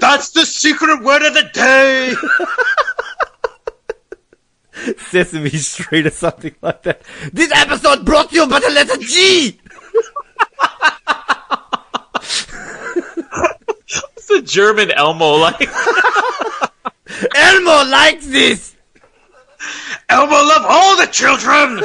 [0.00, 2.14] That's the secret word of the day.
[4.98, 7.02] Sesame Street or something like that.
[7.32, 9.58] This episode brought you by the letter G.
[14.16, 15.60] It's the German Elmo like.
[17.36, 18.74] Elmo likes this.
[20.08, 21.82] Elmo love all the children.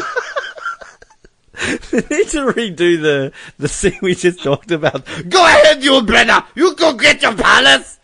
[1.92, 5.06] They need to redo the the scene we just talked about.
[5.30, 6.44] Go ahead, you Brenner.
[6.56, 8.00] You go get your palace.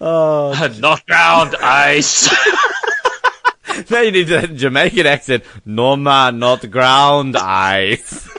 [0.00, 2.28] Oh, Not ground ice.
[3.90, 5.44] now you need that Jamaican accent.
[5.64, 8.28] No man, not ground ice.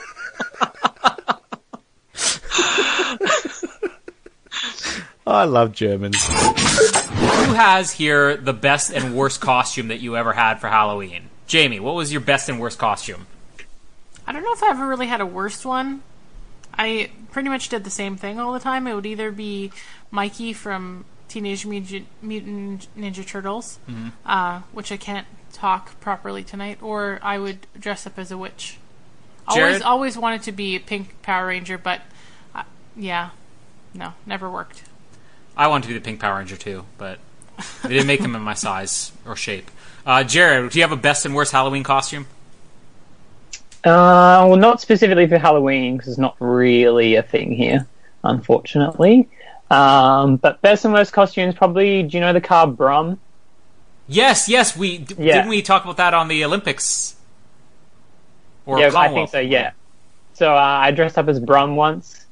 [5.28, 6.24] Oh, I love Germans.
[6.24, 11.30] Who has here the best and worst costume that you ever had for Halloween?
[11.48, 13.26] Jamie, what was your best and worst costume?
[14.26, 16.02] I don't know if I ever really had a worst one.
[16.78, 18.86] I pretty much did the same thing all the time.
[18.86, 19.70] It would either be
[20.10, 24.12] Mikey from Teenage Mutant, Mutant Ninja Turtles, Mhm.
[24.24, 28.78] uh, which I can't talk properly tonight, or I would dress up as a witch.
[29.48, 29.56] Jarrod?
[29.62, 32.02] Always, always wanted to be a pink Power Ranger, but
[32.54, 32.64] uh,
[32.96, 33.30] yeah,
[33.94, 34.82] no, never worked.
[35.56, 37.18] I wanted to be the Pink Power Ranger too, but
[37.82, 39.70] they didn't make them in my size or shape.
[40.04, 42.26] Uh, Jarrod, do you have a best and worst Halloween costume?
[43.84, 47.86] Uh, well, not specifically for Halloween because it's not really a thing here,
[48.24, 49.28] unfortunately.
[49.70, 52.02] Um, but best and worst costumes probably.
[52.02, 53.20] Do you know the car Brum?
[54.08, 54.76] Yes, yes.
[54.76, 55.34] We d- Yeah.
[55.36, 57.16] didn't we talk about that on the Olympics?
[58.64, 59.38] Or yeah, I think so.
[59.38, 59.72] Yeah.
[60.34, 62.26] So uh, I dressed up as Brum once,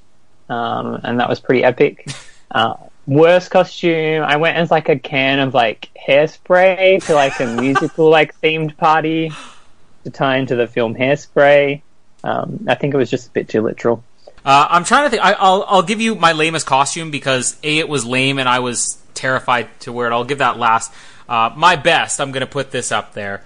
[0.48, 2.08] um, and that was pretty epic.
[2.50, 7.46] Uh, worst costume, I went as like a can of like hairspray to like a
[7.60, 9.32] musical like themed party
[10.04, 11.82] to tie into the film Hairspray.
[12.22, 14.02] Um, I think it was just a bit too literal.
[14.44, 15.24] Uh, I'm trying to think.
[15.24, 18.58] I, I'll I'll give you my lamest costume because a it was lame and I
[18.58, 20.12] was terrified to wear it.
[20.12, 20.92] I'll give that last.
[21.28, 22.20] Uh, my best.
[22.20, 23.42] I'm going to put this up there.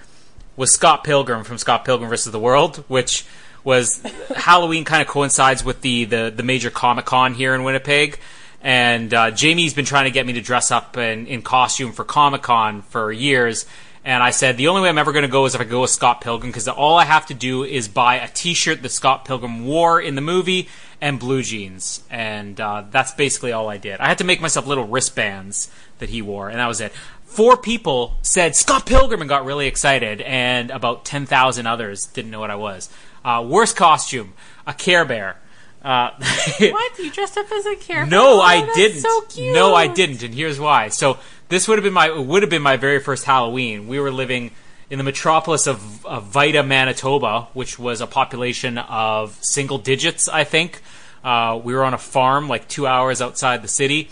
[0.57, 3.25] Was Scott Pilgrim from Scott Pilgrim versus the World, which
[3.63, 4.03] was
[4.35, 8.19] Halloween kind of coincides with the the, the major Comic Con here in Winnipeg.
[8.61, 12.05] And uh, Jamie's been trying to get me to dress up in, in costume for
[12.05, 13.67] Comic Con for years.
[14.05, 15.83] And I said, the only way I'm ever going to go is if I go
[15.83, 18.91] with Scott Pilgrim, because all I have to do is buy a t shirt that
[18.91, 20.69] Scott Pilgrim wore in the movie
[21.01, 22.03] and blue jeans.
[22.11, 24.01] And uh, that's basically all I did.
[24.01, 26.93] I had to make myself little wristbands that he wore, and that was it.
[27.25, 32.41] Four people said Scott Pilgrim and got really excited, and about 10,000 others didn't know
[32.41, 32.89] what I was.
[33.25, 34.33] Uh, worst costume,
[34.67, 35.37] a Care Bear.
[35.83, 36.11] Uh,
[36.59, 36.99] what?
[36.99, 38.11] You dressed up as a Care Bear?
[38.11, 39.03] no, I didn't.
[39.03, 39.55] So cute.
[39.55, 40.89] No, I didn't, and here's why.
[40.89, 43.89] So this would have been my would have been my very first Halloween.
[43.89, 44.51] We were living
[44.91, 50.45] in the metropolis of, of Vita, Manitoba, which was a population of single digits, I
[50.45, 50.81] think.
[51.23, 54.09] Uh, we were on a farm like two hours outside the city,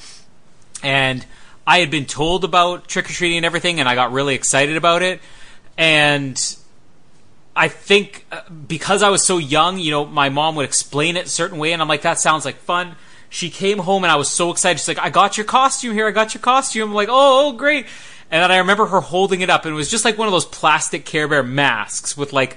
[0.83, 1.25] and
[1.67, 4.77] I had been told about trick or treating and everything, and I got really excited
[4.77, 5.21] about it.
[5.79, 6.57] And
[7.55, 11.27] I think uh, because I was so young, you know, my mom would explain it
[11.27, 12.97] a certain way, and I'm like, that sounds like fun.
[13.29, 14.79] She came home and I was so excited.
[14.79, 16.07] She's like, I got your costume here.
[16.07, 16.91] I got your costume.
[16.91, 17.87] I'm like, oh, oh, great.
[18.31, 20.33] And then I remember her holding it up, and it was just like one of
[20.33, 22.57] those plastic Care Bear masks with like,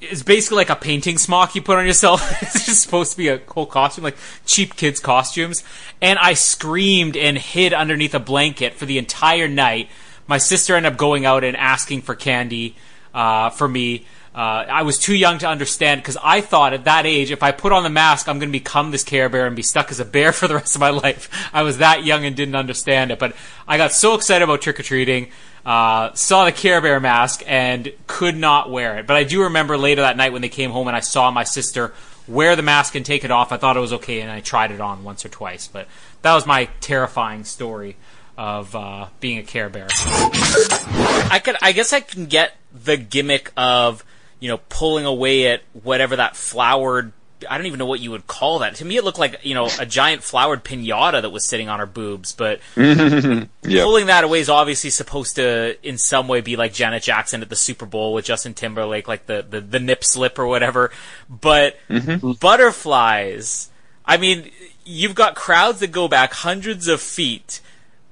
[0.00, 2.42] it's basically like a painting smock you put on yourself.
[2.42, 4.16] it's just supposed to be a cool costume, like
[4.46, 5.62] cheap kids' costumes.
[6.00, 9.90] And I screamed and hid underneath a blanket for the entire night.
[10.26, 12.74] My sister ended up going out and asking for candy
[13.14, 14.06] uh, for me.
[14.36, 17.52] Uh, I was too young to understand because I thought at that age, if I
[17.52, 19.98] put on the mask, I'm going to become this Care Bear and be stuck as
[19.98, 21.30] a bear for the rest of my life.
[21.54, 23.34] I was that young and didn't understand it, but
[23.66, 25.28] I got so excited about trick or treating,
[25.64, 29.06] uh, saw the Care Bear mask, and could not wear it.
[29.06, 31.44] But I do remember later that night when they came home and I saw my
[31.44, 31.94] sister
[32.28, 33.52] wear the mask and take it off.
[33.52, 35.66] I thought it was okay, and I tried it on once or twice.
[35.66, 35.88] But
[36.20, 37.96] that was my terrifying story
[38.36, 39.86] of uh, being a Care Bear.
[39.90, 44.04] I could, I guess, I can get the gimmick of
[44.40, 47.12] you know pulling away at whatever that flowered.
[47.50, 48.76] I don't even know what you would call that.
[48.76, 51.80] To me, it looked like you know a giant flowered pinata that was sitting on
[51.80, 52.32] her boobs.
[52.32, 53.48] But Yep.
[53.62, 57.48] pulling that away is obviously supposed to, in some way, be like Janet Jackson at
[57.48, 60.90] the Super Bowl with Justin Timberlake, like the the, the nip slip or whatever.
[61.28, 62.32] But mm-hmm.
[62.32, 63.70] butterflies.
[64.04, 64.50] I mean,
[64.84, 67.60] you've got crowds that go back hundreds of feet.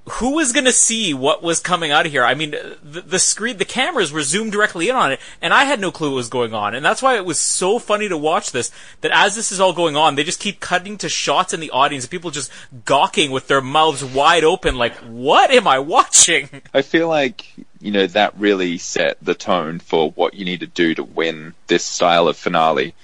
[0.07, 2.25] Who was going to see what was coming out of here?
[2.25, 2.51] I mean,
[2.83, 5.91] the, the screen, the cameras were zoomed directly in on it, and I had no
[5.91, 6.75] clue what was going on.
[6.75, 8.71] And that's why it was so funny to watch this.
[9.01, 11.71] That as this is all going on, they just keep cutting to shots in the
[11.71, 12.53] audience people just
[12.85, 17.47] gawking with their mouths wide open, like, "What am I watching?" I feel like
[17.81, 21.55] you know that really set the tone for what you need to do to win
[21.67, 22.95] this style of finale.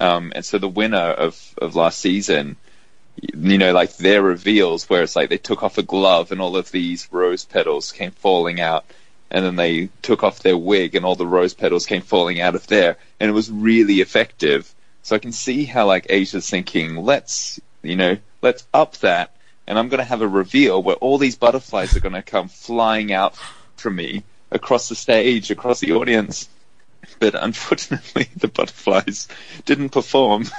[0.00, 2.56] Um, and so the winner of of last season,
[3.16, 6.56] you know, like their reveals where it's like they took off a glove and all
[6.56, 8.84] of these rose petals came falling out,
[9.30, 12.54] and then they took off their wig and all the rose petals came falling out
[12.54, 14.72] of there, and it was really effective.
[15.02, 19.34] So I can see how like Asia's thinking, let's you know, let's up that,
[19.66, 22.48] and I'm going to have a reveal where all these butterflies are going to come
[22.48, 23.36] flying out
[23.76, 26.48] from me across the stage, across the audience.
[27.18, 29.28] But unfortunately, the butterflies
[29.64, 30.46] didn't perform.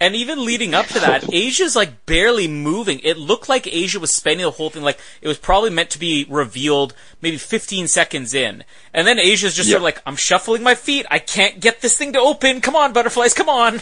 [0.00, 2.98] And even leading up to that, Asia's like barely moving.
[3.04, 5.98] It looked like Asia was spending the whole thing like it was probably meant to
[6.00, 8.64] be revealed maybe 15 seconds in.
[8.92, 9.74] And then Asia's just Yeah.
[9.74, 11.06] sort of like, I'm shuffling my feet.
[11.08, 12.60] I can't get this thing to open.
[12.60, 13.80] Come on, butterflies, come on.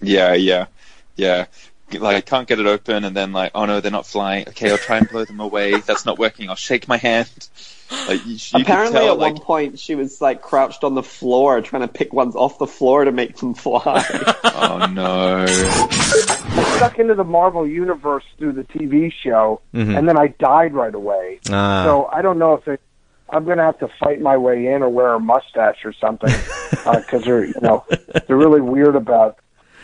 [0.00, 0.66] Yeah, yeah,
[1.16, 1.46] yeah.
[1.92, 4.48] like I can't get it open, and then like, oh no, they're not flying.
[4.50, 5.80] Okay, I'll try and blow them away.
[5.80, 6.48] That's not working.
[6.48, 7.48] I'll shake my hand.
[7.90, 11.02] Like you, you Apparently, tell, at like, one point, she was like crouched on the
[11.02, 14.04] floor trying to pick ones off the floor to make them fly.
[14.44, 15.44] oh no.
[15.48, 19.96] I stuck into the Marvel universe through the TV show, Mhm.
[19.98, 21.40] and then I died right away.
[21.50, 21.84] Ah.
[21.84, 22.80] So I don't know if it,
[23.30, 26.34] I'm going to have to fight my way in or wear a mustache or something
[26.70, 27.84] because they're you know
[28.26, 29.38] they're really weird about.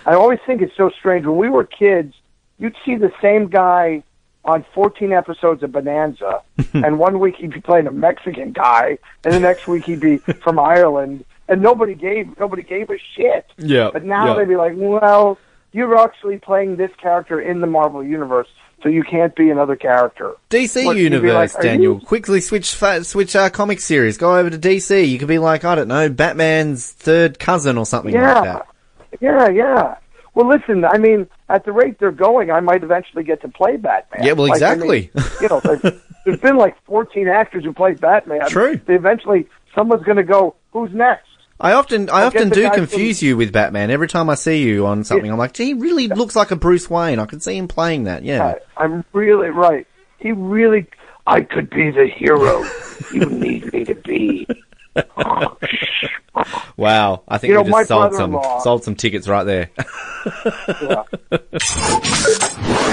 [0.07, 2.15] I always think it's so strange when we were kids.
[2.59, 4.03] You'd see the same guy
[4.45, 6.43] on 14 episodes of Bonanza,
[6.75, 10.19] and one week he'd be playing a Mexican guy, and the next week he'd be
[10.19, 13.47] from Ireland, and nobody gave nobody gave a shit.
[13.59, 14.35] Yeah, But now yeah.
[14.39, 15.39] they'd be like, well,
[15.73, 18.49] you're actually playing this character in the Marvel universe,
[18.83, 20.35] so you can't be another character.
[20.51, 21.95] DC What, universe, like, Daniel.
[21.95, 24.17] you- Quickly switch switch our comic series.
[24.19, 25.09] Go over to DC.
[25.09, 28.67] You could be like, I don't know, Batman's third cousin or something yeah, like that.
[29.21, 29.97] yeah, yeah.
[30.35, 33.77] Well, listen, I mean, at the rate they're going, I might eventually get to play
[33.77, 34.25] Batman.
[34.25, 35.11] Yeah, well, Like, I mean, exactly.
[35.41, 38.49] you know, there's, there's been like 14 actors who played Batman.
[38.49, 38.81] True.
[38.89, 41.29] Eventually, someone's going to go, who's next?
[41.61, 43.91] I often, I I'll often do confuse you with Batman.
[43.91, 46.57] Every time I see you on something, I'm like, gee, he really looks like a
[46.57, 47.21] Bruce Wayne.
[47.21, 48.25] I could see him playing that.
[48.25, 48.55] Yeah.
[48.77, 49.87] I'm really right.
[50.19, 50.87] He really,
[51.29, 52.65] I could be the hero
[53.13, 54.47] you need me to be.
[56.77, 57.23] Wow.
[57.29, 59.71] I think You know, we my just sold some, sold some tickets right there.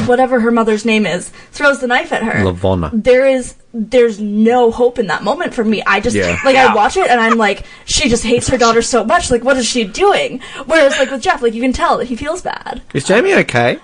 [0.06, 2.44] Whatever her mother's name is, throws the knife at her.
[2.44, 2.92] Lavona.
[3.04, 5.82] There is, there's no hope in that moment for me.
[5.86, 6.38] I just, Yeah.
[6.46, 6.68] like, Yeah.
[6.72, 9.32] I watch it and I'm like, she just hates her daughter so much.
[9.32, 10.42] Like, what is she doing?
[10.66, 12.82] Whereas, like, with Jeff, like, you can tell that he feels bad.
[12.94, 13.80] Is Jamie okay?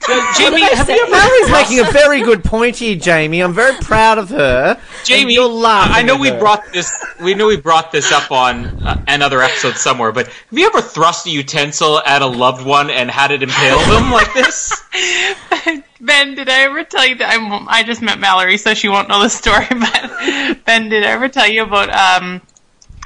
[0.38, 3.40] Jamie, have you ever Mary's making a very good point here, Jamie.
[3.40, 4.80] I'm very proud of her.
[5.04, 6.38] Jamie, And you're laughing I know we her.
[6.38, 6.92] brought this.
[7.20, 10.12] We know we brought this up on uh, another episode somewhere.
[10.12, 13.78] But have you ever thrust a utensil at a loved one and had it impale
[13.78, 14.72] them like this?
[16.00, 19.08] Ben, did I ever tell you that I'm, I just met Mallory, so she won't
[19.08, 19.66] know the story.
[19.70, 21.90] But Ben, did I ever tell you about?
[21.90, 22.42] um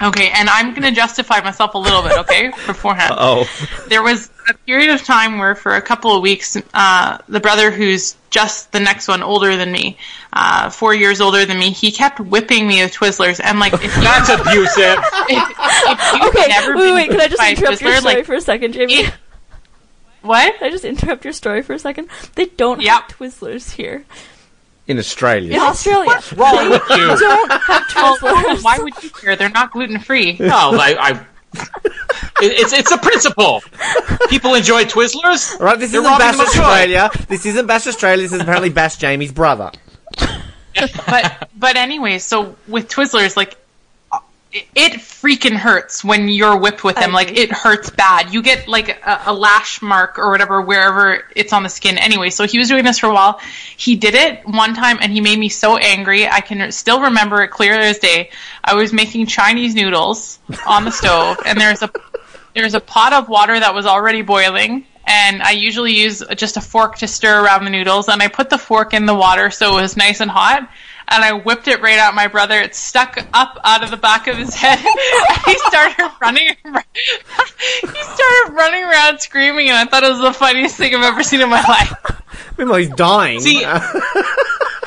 [0.02, 3.12] Okay, and I'm going to justify myself a little bit, okay, beforehand.
[3.18, 3.46] Oh.
[3.88, 7.70] There was a period of time where, for a couple of weeks, uh, the brother
[7.70, 9.96] who's just the next one older than me,
[10.32, 13.94] uh, four years older than me, he kept whipping me with Twizzlers, and like, if
[13.96, 14.98] that's abusive.
[15.32, 18.14] If, if Okay, never wait, wait, can I just whipped by a interrupt your story
[18.16, 19.04] like, for a second, Jamie?
[20.22, 20.54] what?
[20.58, 22.08] Can I just interrupt your story for a second?
[22.34, 24.04] They don't have Twizzlers here.
[24.86, 25.54] In Australia.
[25.54, 26.06] In Australia.
[26.06, 27.16] What's wrong with They you?
[27.16, 28.64] don't have Twizzlers.
[28.64, 29.36] Why would you care?
[29.36, 30.36] They're not gluten free.
[30.40, 30.96] No, I.
[30.98, 31.26] I
[31.84, 31.89] it-
[32.42, 33.62] it's it's a principle.
[34.28, 35.58] People enjoy Twizzlers.
[35.58, 36.62] Right, this They're isn't robbing Bash them of joy.
[36.62, 37.10] Australia.
[37.28, 38.22] This isn't Bash Australia.
[38.22, 39.70] This is apparently Bash Jamie's brother.
[41.06, 43.56] but but anyway, so with Twizzlers, like
[44.52, 47.12] it, it freaking hurts when you're whipped with them.
[47.12, 48.32] Like it hurts bad.
[48.32, 51.98] You get like a, a lash mark or whatever wherever it's on the skin.
[51.98, 53.40] Anyway, so he was doing this for a while.
[53.76, 56.26] He did it one time and he made me so angry.
[56.26, 58.30] I can still remember it clear as day.
[58.64, 61.90] I was making Chinese noodles on the stove, and there's a
[62.54, 66.60] there's a pot of water that was already boiling and I usually use just a
[66.60, 69.78] fork to stir around the noodles and I put the fork in the water so
[69.78, 70.70] it was nice and hot
[71.08, 72.60] and I whipped it right at my brother.
[72.60, 74.78] It stuck up out of the back of his head.
[74.84, 80.32] and he started running he started running around screaming and I thought it was the
[80.32, 81.92] funniest thing I've ever seen in my life.
[82.58, 83.40] Meanwhile, he's dying.
[83.40, 83.62] See,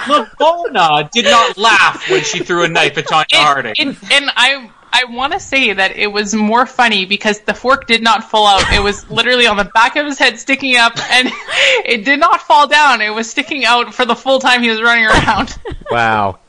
[0.05, 3.73] Lavona did not laugh when she threw a knife at Tonya Harding.
[3.79, 7.87] And, and I I want to say that it was more funny because the fork
[7.87, 8.71] did not fall out.
[8.71, 11.29] It was literally on the back of his head sticking up and
[11.83, 13.01] it did not fall down.
[13.01, 15.57] It was sticking out for the full time he was running around.
[15.91, 16.39] Wow.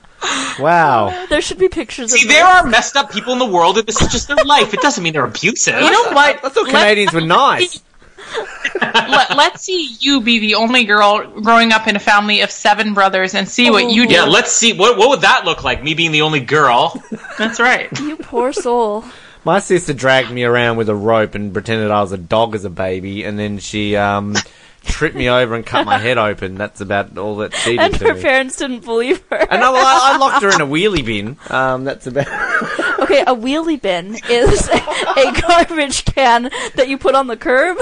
[0.58, 1.26] Wow.
[1.28, 3.86] There should be pictures See, of there are messed up people in the world, and
[3.86, 4.72] this is just their life.
[4.72, 5.74] It doesn't mean they're abusive.
[5.74, 6.42] You know what?
[6.42, 7.82] I thought Canadians were nice.
[8.80, 12.94] Let, let's see you be the only girl growing up in a family of seven
[12.94, 14.14] brothers and see what you do.
[14.14, 14.72] Yeah, let's see.
[14.72, 15.82] What what would that look like?
[15.82, 17.00] Me being the only girl.
[17.38, 17.88] That's right.
[18.04, 19.04] You poor soul.
[19.44, 22.64] My sister dragged me around with a rope and pretended I was a dog as
[22.64, 24.36] a baby, and then she um,
[24.84, 26.54] tripped me over and cut my head open.
[26.56, 28.22] That's about all that she did And to her me.
[28.22, 29.36] parents didn't believe her.
[29.36, 31.36] And I, well, I, I locked her in a wheelie bin.
[31.50, 32.26] Um, that's about.
[33.04, 36.44] Okay, a wheelie bin is a garbage can
[36.76, 37.76] that you put on the curb.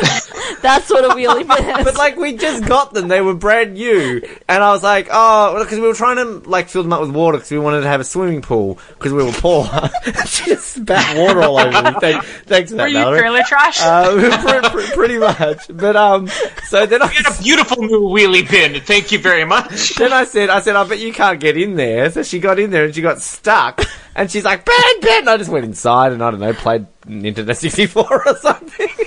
[0.63, 1.85] That's what a wheelie bin is.
[1.85, 5.63] But like we just got them, they were brand new, and I was like, oh,
[5.63, 7.89] because we were trying to like fill them up with water because we wanted to
[7.89, 9.65] have a swimming pool because we were poor.
[10.27, 11.97] she just spat water all over me.
[12.01, 13.19] Thank, thanks for that, Were you Mallory.
[13.21, 13.81] trailer trash?
[13.81, 16.27] Uh, pre- pre- pretty much, but um,
[16.65, 18.81] so then I We had a beautiful new wheelie bin.
[18.83, 19.95] Thank you very much.
[19.95, 22.11] then I said, I said, I bet you can't get in there.
[22.11, 23.81] So she got in there and she got stuck,
[24.15, 25.21] and she's like, Ben, Ben.
[25.21, 28.89] And I just went inside and I don't know, played Nintendo 64 or something.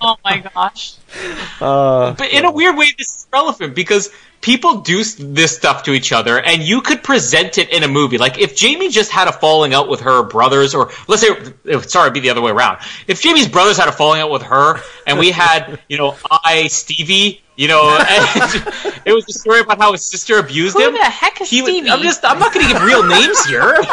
[0.00, 0.94] Oh my gosh.
[1.60, 5.92] Uh, But in a weird way, this is relevant because people do this stuff to
[5.92, 8.16] each other, and you could present it in a movie.
[8.16, 11.34] Like if Jamie just had a falling out with her brothers, or let's say,
[11.82, 12.78] sorry, it'd be the other way around.
[13.08, 16.68] If Jamie's brothers had a falling out with her, and we had, you know, I
[16.68, 20.92] Stevie, you know, and it was a story about how his sister abused Who him.
[20.92, 21.90] Who the heck is He Stevie?
[21.90, 23.76] I'm just, I'm not going to give real names here.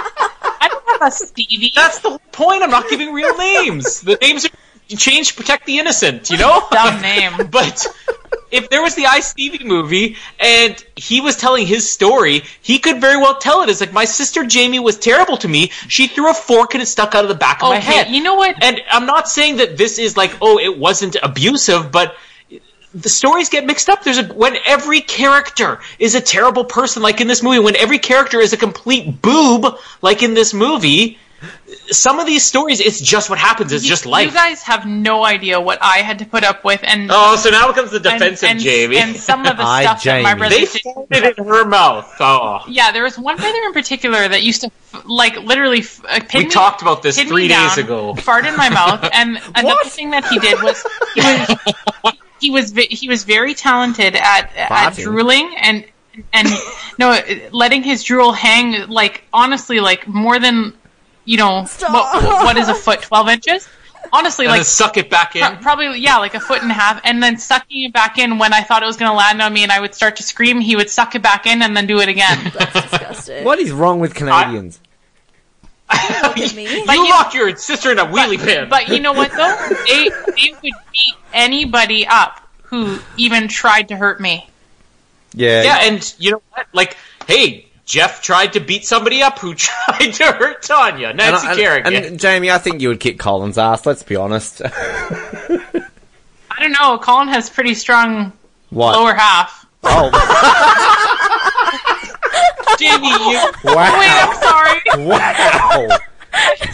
[0.95, 1.71] I don't have a Stevie.
[1.75, 2.63] That's the whole point.
[2.63, 4.01] I'm not giving real names.
[4.01, 4.49] The names are
[4.89, 6.65] changed to protect the innocent, you know?
[6.71, 7.33] Dumb name.
[7.51, 7.87] But
[8.51, 13.01] if there was the I Stevie movie and he was telling his story, he could
[13.01, 15.71] very well tell it as like my sister Jamie was terrible to me.
[15.87, 18.09] She threw a fork and it stuck out of the back of my head.
[18.09, 18.61] you know what?
[18.63, 22.15] And I'm not saying that this is like, oh, it wasn't abusive, but
[22.95, 24.03] the stories get mixed up.
[24.03, 27.99] There's a when every character is a terrible person, like in this movie, when every
[27.99, 31.19] character is a complete boob, like in this movie.
[31.91, 33.71] Some of these stories, it's just what happens.
[33.71, 34.27] It's You- just life.
[34.27, 37.49] You guys have no idea what I had to put up with, and Oh, so
[37.51, 38.97] now comes the defensive and, Jamie.
[38.97, 40.81] and some of the Hi, stuff that my brother They did.
[40.81, 42.11] found it in her mouth.
[42.19, 42.63] Oh.
[42.67, 44.71] Yeah, there was one brother in particular that used to
[45.03, 45.79] like literally.
[45.79, 48.15] F- uh, We me- talked about this three days down, ago.
[48.15, 50.83] Fart in my mouth, and another thing that he did was
[51.13, 55.85] he was he was, he was very talented at at drooling and
[56.33, 56.47] and
[56.97, 57.19] no
[57.51, 60.73] letting his drool hang like honestly like more than
[61.25, 63.67] you know what, what is a foot twelve inches.
[64.13, 65.41] Honestly, And like suck it back in.
[65.41, 68.37] Pro- probably yeah, like a foot and a half, and then sucking it back in
[68.37, 70.23] when I thought it was going to land on me, and I would start to
[70.23, 70.61] scream.
[70.61, 72.51] He would suck it back in and then do it again.
[72.53, 73.43] That's disgusting.
[73.43, 74.79] What is wrong with Canadians?
[76.35, 78.69] you locked your sister in a wheelie bin.
[78.69, 79.55] But you know what though?
[79.87, 84.49] They they would beat anybody up who even tried to hurt me.
[85.33, 85.63] Yeah.
[85.63, 86.67] Yeah, and you know what?
[86.73, 91.15] Like, hey, Jeff tried to beat somebody up who tried to hurt Tonya.
[91.15, 91.93] Nancy and, I- Kerrigan.
[91.95, 93.85] and, and Jamie, I think you would kick Colin's ass.
[93.85, 94.61] Let's be honest.
[94.63, 96.97] I don't know.
[96.97, 98.31] Colin has pretty strong
[98.69, 98.95] What?
[98.97, 99.65] lower half.
[99.83, 100.09] Oh,
[102.79, 103.39] Jamie, you.
[103.63, 103.99] Wow.
[103.99, 104.81] Wait, I'm sorry.
[105.07, 105.97] wow!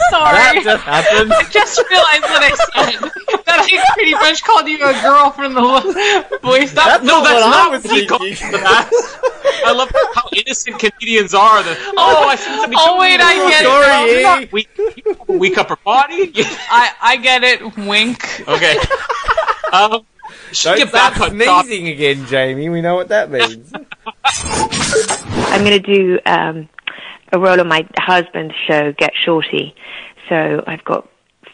[0.10, 0.34] Sorry.
[0.34, 1.32] That just happened.
[1.34, 3.12] I just realized what I said.
[3.45, 5.82] That I pretty much called you a girl from the lo-
[6.41, 6.72] voice.
[6.74, 8.47] That- no, that's what I not was what he called thinking.
[8.52, 8.89] for that.
[9.66, 11.62] I love how innocent comedians are.
[11.62, 12.74] That oh, I see something.
[12.80, 13.66] Oh, wait, I get it.
[13.66, 14.70] Sorry, you're not weak,
[15.20, 16.32] have a weak upper body.
[16.70, 17.78] I I get it.
[17.78, 18.43] Wink.
[18.47, 18.78] okay.
[19.74, 20.06] Um,
[20.64, 21.68] Don't get back start on topic.
[21.68, 22.68] sneezing again, Jamie.
[22.68, 23.72] We know what that means.
[24.24, 26.69] I'm going to do um,
[27.32, 29.76] a role on my husband's show, Get Shorty.
[30.30, 31.11] So I've got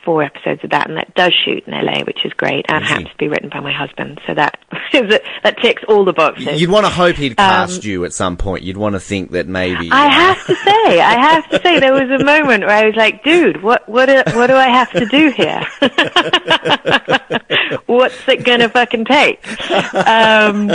[0.07, 3.09] four episodes of that, and that does shoot in LA, which is great, and happens
[3.09, 4.21] to be written by my husband.
[4.25, 4.57] So that
[4.93, 6.61] is that ticks all the boxes.
[6.61, 8.63] You'd want to hope he'd cast Um, you at some point.
[8.63, 9.89] You'd want to think that maybe.
[9.91, 12.95] I have to say, I have to say, there was a moment where I was
[12.95, 15.61] like, "Dude, what, what, do, what do I have to do here?
[17.87, 19.45] What's it gonna fucking take?"
[19.93, 20.71] Um,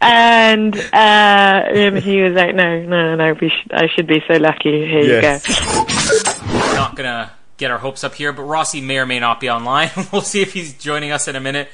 [0.00, 4.86] and uh, he was like, "No, no, no, we should, I should be so lucky.
[4.86, 5.48] Here Yes.
[5.48, 7.30] you go." not gonna
[7.62, 9.90] get our hopes up here, but Rossi may or may not be online.
[10.12, 11.68] we'll see if he's joining us in a minute.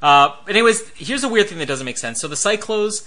[0.00, 2.20] Uh, anyways, here's a weird thing that doesn't make sense.
[2.20, 3.06] So the Psychlos,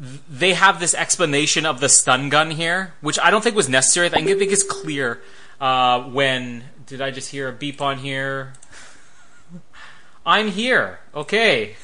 [0.00, 3.68] th- they have this explanation of the stun gun here, which I don't think was
[3.68, 4.08] necessary.
[4.08, 5.22] I think, it's clear
[5.60, 8.54] uh, when did I just hear a beep on here?
[10.26, 10.98] I'm here.
[11.14, 11.76] Okay.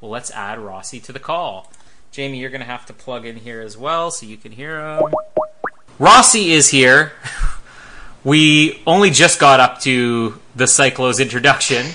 [0.00, 1.70] Well, let's add Rossi to the call.
[2.10, 5.14] Jamie, you're gonna have to plug in here as well so you can hear him.
[5.98, 7.12] Rossi is here.
[8.24, 11.86] We only just got up to the Psychlo's introduction.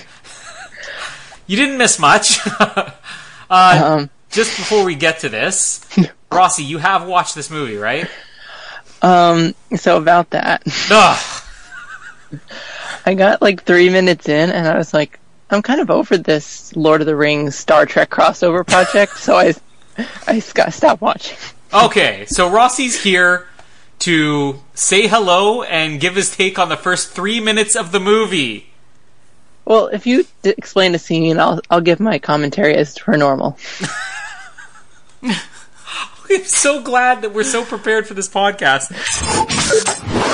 [1.46, 2.38] You didn't miss much.
[3.50, 5.86] uh, just before we get to this,
[6.30, 8.08] Rossi, you have watched this movie, right?
[9.00, 10.62] Um, so about that.
[10.90, 11.42] Ugh.
[13.06, 15.18] I got like three minutes in and I was like,
[15.50, 19.54] I'm kind of over this Lord of the Rings Star Trek crossover project, so I,
[20.26, 21.38] I stopped watching.
[21.72, 23.46] Okay, so Rossi's here
[24.00, 28.66] to say hello and give his take on the first three minutes of the movie.
[29.64, 33.58] Well, if you d- explain the scene, I'll I'll give my commentary as per normal.
[36.30, 38.92] I'm so glad that we're so prepared for this podcast.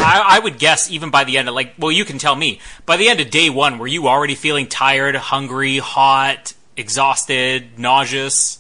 [0.05, 2.61] I, I would guess even by the end of like, well, you can tell me.
[2.85, 8.59] By the end of day one, were you already feeling tired, hungry, hot, exhausted, nauseous?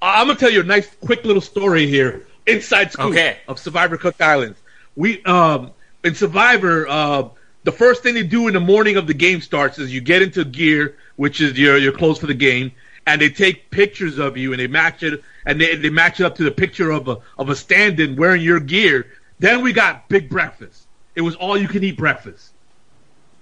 [0.00, 2.26] I'm gonna tell you a nice, quick little story here.
[2.46, 3.38] Inside scoop Okay.
[3.48, 4.58] of Survivor Cook Islands.
[4.96, 5.70] We um
[6.02, 7.28] in Survivor, uh,
[7.64, 10.20] the first thing they do in the morning of the game starts is you get
[10.20, 12.72] into gear, which is your your clothes for the game,
[13.06, 16.24] and they take pictures of you and they match it and they they match it
[16.24, 19.06] up to the picture of a of a stand-in wearing your gear.
[19.38, 20.82] Then we got big breakfast.
[21.14, 22.50] It was all you can eat breakfast.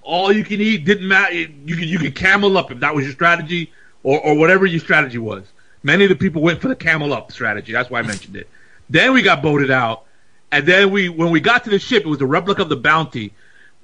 [0.03, 1.35] all you can eat didn't matter.
[1.35, 3.73] You could you could camel up if that was your strategy,
[4.05, 5.45] or or whatever your strategy was.
[5.83, 7.73] Many of the people went for the camel up strategy.
[7.73, 8.49] That's why I mentioned it.
[8.93, 10.05] Then we got boated out,
[10.51, 12.77] and then we when we got to the ship, it was the replica of the
[12.77, 13.33] Bounty,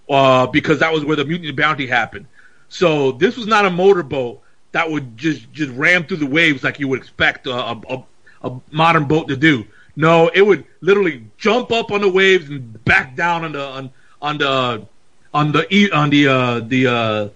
[0.09, 2.27] uh, because that was where the mutiny bounty happened.
[2.69, 4.43] So this was not a motorboat
[4.73, 8.05] that would just just ram through the waves like you would expect a, a, a,
[8.49, 9.65] a modern boat to do.
[9.97, 13.91] No, it would literally jump up on the waves and back down on the on,
[14.21, 14.87] on the
[15.33, 17.29] on the on the uh, the uh,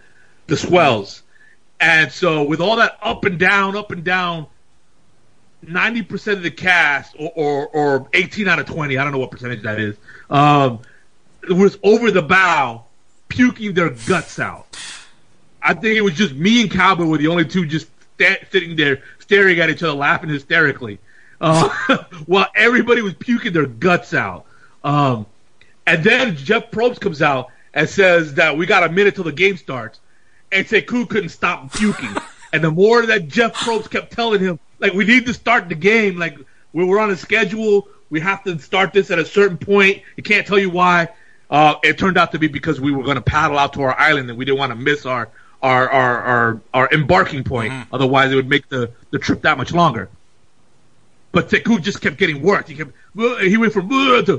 [0.47, 1.23] the swells.
[1.81, 4.47] And so with all that up and down, up and down,
[5.63, 9.19] ninety percent of the cast, or, or or eighteen out of twenty, I don't know
[9.19, 9.97] what percentage that is,
[10.31, 10.81] um,
[11.49, 12.85] was over the bow,
[13.29, 14.67] puking their guts out.
[15.63, 18.77] I think it was just me and Cowboy were the only two just sta- sitting
[18.77, 20.99] there staring at each other, laughing hysterically,
[21.41, 21.69] uh,
[22.27, 24.47] while everybody was puking their guts out.
[24.85, 25.27] Um,
[25.87, 29.33] and then Jeff Probst comes out and says that we got a minute till the
[29.33, 30.01] game starts,
[30.51, 32.15] and Sekou couldn't stop puking.
[32.53, 35.75] and the more that Jeff Probst kept telling him, like, we need to start the
[35.75, 36.37] game, like,
[36.73, 40.03] we we're on a schedule, we have to start this at a certain point.
[40.19, 41.09] It can't tell you why.
[41.49, 43.99] Uh, it turned out to be because we were going to paddle out to our
[43.99, 45.31] island and we didn't want to miss our
[45.63, 47.73] our our our, our embarking point.
[47.93, 50.09] Otherwise, it would make the, the trip that much longer.
[51.31, 52.69] But Sekou just kept getting worked.
[52.69, 54.39] He kept he went from to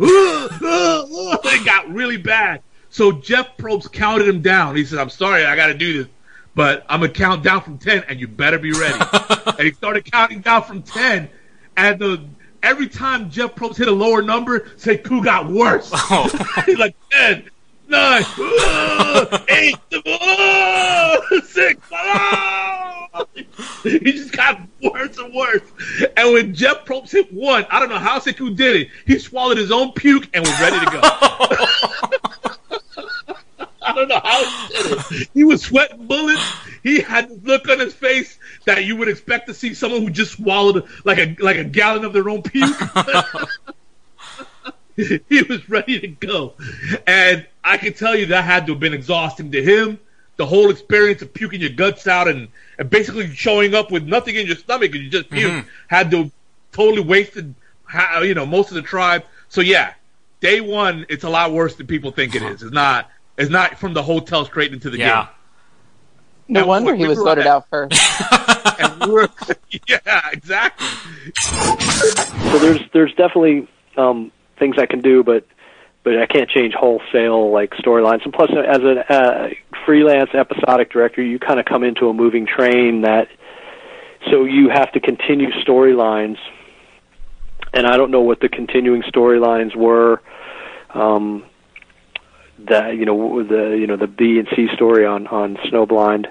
[1.46, 2.62] it got really bad.
[2.90, 4.76] So Jeff Probst counted him down.
[4.76, 6.12] He said, "I'm sorry, I got to do this,
[6.56, 8.98] but I'm gonna count down from ten, and you better be ready."
[9.46, 11.30] and he started counting down from ten,
[11.78, 12.24] and the
[12.62, 15.92] every time Jeff Probst hit a lower number, Sekou got worse.
[16.66, 17.50] He's like ten,
[17.88, 19.78] nine, uh, eight,
[21.46, 21.80] six.
[21.92, 22.90] uh."
[23.84, 25.62] he just got worse and worse.
[26.18, 28.88] And when Jeff Probst hit one, I don't know how Sekou did it.
[29.06, 32.18] He swallowed his own puke and was ready to go.
[34.24, 35.30] I don't know how he did it.
[35.34, 36.42] He was sweating bullets.
[36.82, 40.10] He had this look on his face that you would expect to see someone who
[40.10, 42.76] just swallowed like a like a gallon of their own puke.
[44.96, 46.54] he was ready to go.
[47.08, 50.00] And I can tell you that had to have been exhausting to him.
[50.36, 52.48] The whole experience of puking your guts out and,
[52.80, 55.68] and basically showing up with nothing in your stomach because you just puked mm-hmm.
[55.88, 56.32] had to
[56.72, 57.54] totally wasted,
[58.22, 59.26] you know, most of the tribe.
[59.50, 59.94] So yeah,
[60.40, 62.64] day one, it's a lot worse than people think it is.
[62.64, 63.10] It's not.
[63.38, 65.24] It's not from the hotel straight into the Yeah.
[65.24, 65.28] game.
[66.50, 68.80] No And wonder we- he was were on voted that- out first.
[68.80, 69.30] and we were-
[69.88, 70.88] yeah, exactly.
[71.36, 73.68] So there's there's definitely
[73.98, 75.46] um, things I can do, but
[76.04, 78.24] but I can't change wholesale like storylines.
[78.26, 79.50] And plus, as a uh,
[79.86, 83.30] freelance episodic director, you kind of come into a moving train that
[84.30, 86.38] so you have to continue storylines.
[87.74, 90.22] And I don't know what the continuing storylines were.
[90.94, 91.44] Um,
[92.68, 96.28] that you know the you know the B and C story on on Snowblind.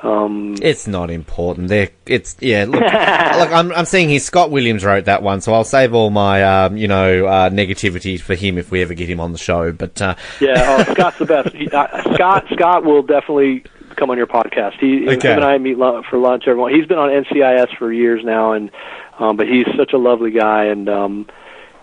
[0.00, 1.68] Um, It's not important.
[1.68, 2.64] They're, it's yeah.
[2.66, 4.20] Look, look, I'm I'm seeing here.
[4.20, 8.20] Scott Williams wrote that one, so I'll save all my um, you know uh, negativity
[8.20, 9.72] for him if we ever get him on the show.
[9.72, 11.54] But uh, Yeah, oh, Scott's the best.
[11.54, 13.64] He, uh, Scott Scott will definitely
[13.96, 14.74] come on your podcast.
[14.78, 15.30] He Okay.
[15.30, 15.76] him and I meet
[16.08, 16.44] for lunch.
[16.46, 18.70] Everyone, he's been on NCIS for years now, and
[19.18, 21.26] um, but he's such a lovely guy, and um,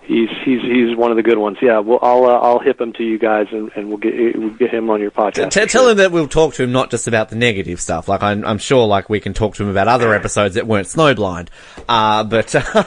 [0.08, 1.58] he's he's he's one of the good ones.
[1.62, 4.50] Yeah, well, I'll uh, I'll hip him to you guys, and, and we'll get we'll
[4.52, 5.52] get him on your podcast.
[5.52, 8.08] T- tell him that we'll talk to him not just about the negative stuff.
[8.08, 10.88] Like I'm, I'm sure, like we can talk to him about other episodes that weren't
[10.88, 11.50] snowblind.
[11.88, 12.84] Uh, but uh,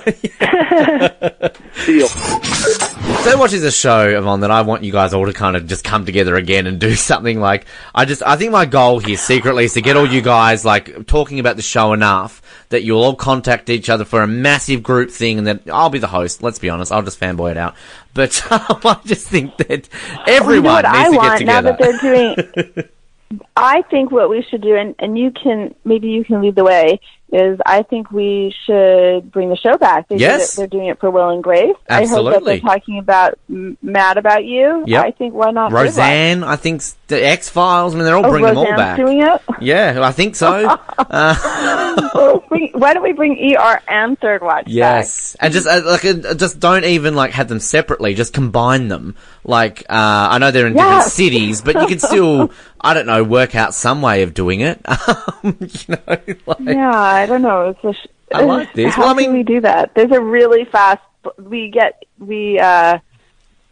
[1.87, 2.09] Deal.
[2.09, 5.67] so much is a show, Yvonne, that I want you guys all to kind of
[5.67, 7.41] just come together again and do something.
[7.41, 10.65] Like I just, I think my goal here secretly is to get all you guys
[10.65, 14.83] like talking about the show enough that you'll all contact each other for a massive
[14.83, 16.43] group thing, and that I'll be the host.
[16.43, 17.75] Let's be honest, I'll just fanboy it out.
[18.15, 19.89] But um, I just think that
[20.27, 21.77] everyone Well, you know needs I to want get now together.
[21.79, 22.89] that they're doing.
[23.57, 26.65] I think what we should do, and, and you can maybe you can lead the
[26.65, 27.01] way,
[27.33, 30.09] is I think we should bring the show back.
[30.09, 30.55] They Yes.
[30.55, 31.75] it, they're doing it for Will and Grace.
[31.89, 32.31] Absolutely.
[32.31, 34.85] I hope that they're talking about Mad About You.
[34.87, 35.05] Yep.
[35.05, 35.71] I think why not?
[35.73, 37.95] Roseanne, I think the X Files.
[37.95, 38.97] I mean, they're all Oh, bringing them all back.
[38.97, 39.43] doing it.
[39.61, 40.79] Yeah, I think so.
[40.99, 44.65] uh, bring, why don't we bring ER and Third Watch?
[44.67, 48.15] yes, and just uh, like uh, just don't even like have them separately.
[48.15, 49.17] Just combine them.
[49.49, 51.15] Like uh, I know they're in different Yes.
[51.15, 54.81] cities, but you can still, I don't know, work out some way of doing it.
[55.43, 56.03] Um, you know,
[56.47, 57.71] like, Yeah, I don't know.
[57.71, 58.93] It's a sh- I like this.
[58.95, 59.95] How Well, I can we do that?
[59.95, 61.01] There's a really fast.
[61.39, 62.99] We get we uh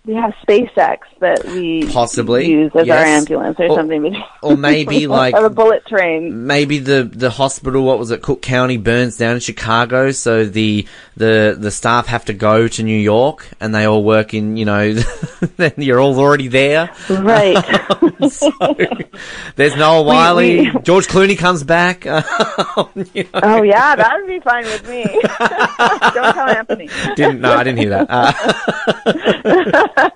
[0.07, 4.23] we have SpaceX that we Possibly, use as our ambulance or, Or- something.
[4.43, 6.47] or maybe, like- or a bullet train.
[6.47, 10.87] Maybe the, the hospital, what was it, Cook County burns down in Chicago, so the
[11.17, 14.65] the the staff have to go to New York, and they all work in, you
[14.65, 14.93] know,
[15.57, 16.91] then you're all already there.
[17.11, 17.57] Right.
[18.31, 18.53] so,
[19.57, 22.05] there's Noah Wyle, we- George Clooney comes back.
[22.05, 22.21] you know.
[23.43, 25.05] Oh yeah, that would be fine with me.
[26.15, 26.89] Don't tell Anthony.
[27.17, 28.07] Didn't no, I didn't hear that.
[28.09, 28.33] Uh,
[29.97, 30.11] uh,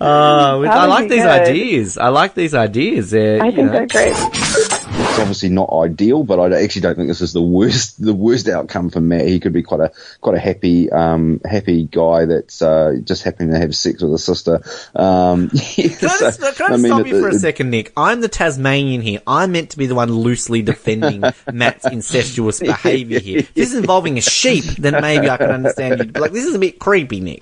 [0.00, 1.28] I like these good.
[1.28, 1.98] ideas.
[1.98, 3.10] I like these ideas.
[3.10, 3.72] They're, I think know.
[3.72, 4.16] they're great.
[5.20, 8.90] Obviously not ideal, but I actually don't think this is the worst the worst outcome
[8.90, 9.26] for Matt.
[9.26, 13.50] He could be quite a quite a happy um, happy guy that's uh, just happening
[13.52, 14.62] to have sex with his sister.
[14.94, 17.70] Um, yeah, Can I so, can I I mean, stop you for a it- second,
[17.70, 17.92] Nick?
[17.96, 19.20] I'm the Tasmanian here.
[19.26, 21.20] I'm meant to be the one loosely defending
[21.52, 23.38] Matt's incestuous behaviour here.
[23.40, 26.20] If this is involving a sheep, then maybe I can understand you.
[26.20, 27.40] Like, this is a bit creepy, Nick.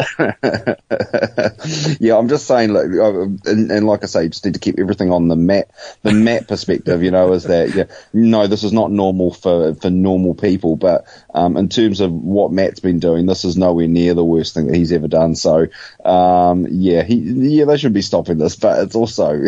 [2.01, 4.79] yeah, I'm just saying, like, and, and like I say, you just need to keep
[4.79, 5.70] everything on the Matt,
[6.03, 7.03] the Matt perspective.
[7.03, 11.07] You know, is that yeah, no, this is not normal for for normal people, but
[11.35, 14.66] um, in terms of what Matt's been doing, this is nowhere near the worst thing
[14.66, 15.35] that he's ever done.
[15.35, 15.66] So,
[16.05, 19.33] um, yeah, he yeah, they should be stopping this, but it's also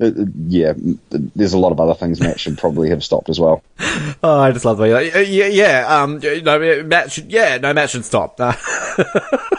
[0.00, 0.72] yeah,
[1.10, 3.62] there's a lot of other things Matt should probably have stopped as well.
[4.22, 4.92] Oh, I just love the way.
[4.92, 6.02] Like, uh, yeah, yeah.
[6.02, 7.30] Um, no, Matt should.
[7.30, 8.40] Yeah, no, Matt should stop.
[8.40, 8.54] Uh,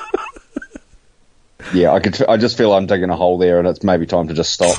[1.73, 2.21] Yeah, I could.
[2.23, 4.77] I just feel I'm digging a hole there, and it's maybe time to just stop.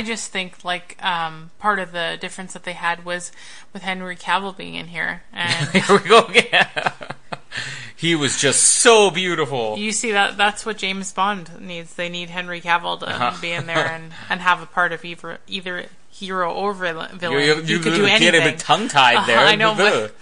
[0.00, 3.32] I just think like um, part of the difference that they had was
[3.74, 6.66] with Henry Cavill being in here, and Here we go again.
[7.96, 9.76] he was just so beautiful.
[9.76, 11.94] you see that that's what James Bond needs.
[11.94, 13.36] They need Henry Cavill to Uh-huh.
[13.42, 17.18] be in there and, and have a part of either either hero or villain.
[17.20, 18.40] You- you- he you could do get anything.
[18.40, 19.38] a bit tongue-tied there.
[19.38, 20.14] I know, but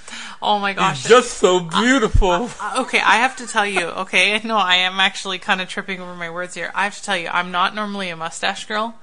[0.42, 2.50] oh my gosh, He's just so beautiful.
[2.60, 3.86] Uh, okay, I have to tell you.
[3.86, 6.72] Okay, no, I am actually kind of tripping over my words here.
[6.74, 8.96] I have to tell you, I'm not normally a mustache girl.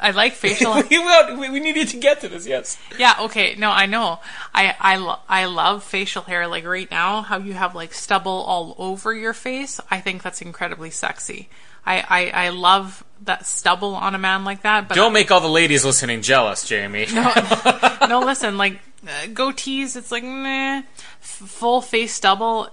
[0.00, 0.74] I like facial.
[0.74, 0.98] we,
[1.36, 2.78] we, we needed to get to this, yes.
[2.98, 3.54] Yeah, okay.
[3.56, 4.20] No, I know.
[4.54, 8.42] I I, lo- I love facial hair like right now how you have like stubble
[8.42, 9.80] all over your face.
[9.90, 11.48] I think that's incredibly sexy.
[11.84, 15.40] I I, I love that stubble on a man like that, but Don't make all
[15.40, 17.06] the ladies listening jealous, Jamie.
[17.12, 20.82] no, listen, like uh, goatees, it's like meh.
[21.20, 22.68] F- full face stubble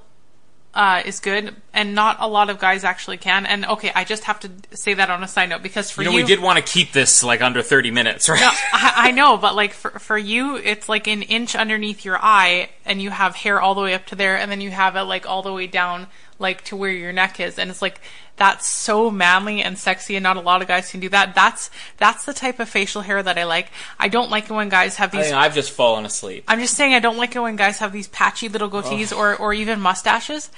[0.75, 3.45] uh, is good, and not a lot of guys actually can.
[3.45, 6.09] And okay, I just have to say that on a side note because for you
[6.09, 8.41] you, we did want to keep this like under 30 minutes, right?
[8.41, 12.19] no, I, I know, but like for for you, it's like an inch underneath your
[12.21, 14.97] eye, and you have hair all the way up to there, and then you have
[14.97, 16.07] it like all the way down,
[16.39, 18.01] like to where your neck is, and it's like
[18.37, 21.35] that's so manly and sexy, and not a lot of guys can do that.
[21.35, 23.71] That's that's the type of facial hair that I like.
[23.99, 25.31] I don't like it when guys have I these.
[25.31, 26.43] I've just fallen asleep.
[26.47, 29.35] I'm just saying I don't like it when guys have these patchy little goatees or,
[29.35, 30.49] or even mustaches.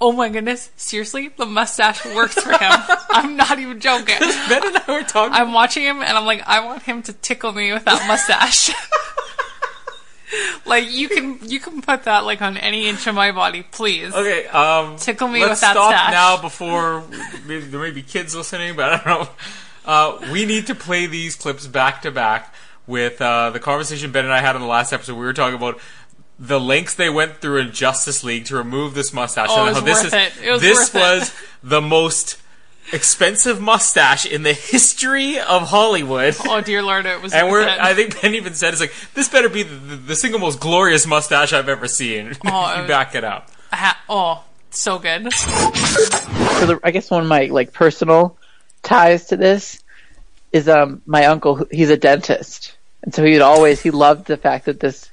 [0.00, 2.58] Oh my goodness, seriously, the mustache works for him.
[3.10, 4.14] I'm not even joking.
[4.20, 5.34] Ben and I were talking.
[5.34, 8.70] I'm watching him and I'm like, I want him to tickle me with that mustache.
[10.66, 14.14] like you can you can put that like on any inch of my body, please.
[14.14, 16.12] Okay, um, Tickle me let's with that stop stash.
[16.12, 17.04] now before
[17.46, 19.28] maybe, there may be kids listening, but I don't know.
[19.84, 22.54] Uh, we need to play these clips back to back
[22.86, 25.14] with uh, the conversation Ben and I had on the last episode.
[25.14, 25.80] We were talking about
[26.38, 29.48] the lengths they went through in Justice League to remove this mustache.
[29.50, 30.46] Oh, and it was how this is it.
[30.46, 30.98] It was this worth it.
[30.98, 32.38] was the most
[32.92, 36.36] expensive mustache in the history of Hollywood.
[36.44, 37.32] Oh dear lord, it was.
[37.32, 37.80] And we're, it.
[37.80, 40.60] I think Ben even said, "It's like this better be the, the, the single most
[40.60, 43.50] glorious mustache I've ever seen." Oh, you it- back it up.
[43.72, 45.30] Ha- oh, so good.
[45.32, 48.36] So the, I guess one of my like personal
[48.82, 49.82] ties to this
[50.52, 51.66] is um my uncle.
[51.70, 55.10] He's a dentist, and so he'd always he loved the fact that this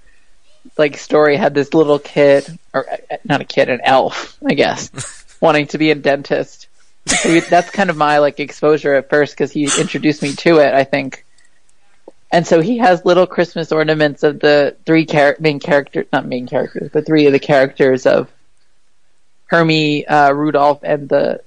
[0.77, 4.89] like story had this little kid or uh, not a kid, an elf, I guess,
[5.41, 6.67] wanting to be a dentist.
[7.07, 10.57] So we, that's kind of my like exposure at first because he introduced me to
[10.59, 10.73] it.
[10.73, 11.25] I think.
[12.31, 16.47] And so he has little Christmas ornaments of the three char- main characters, not main
[16.47, 18.29] characters, but three of the characters of
[19.45, 21.41] Hermie, uh, Rudolph, and the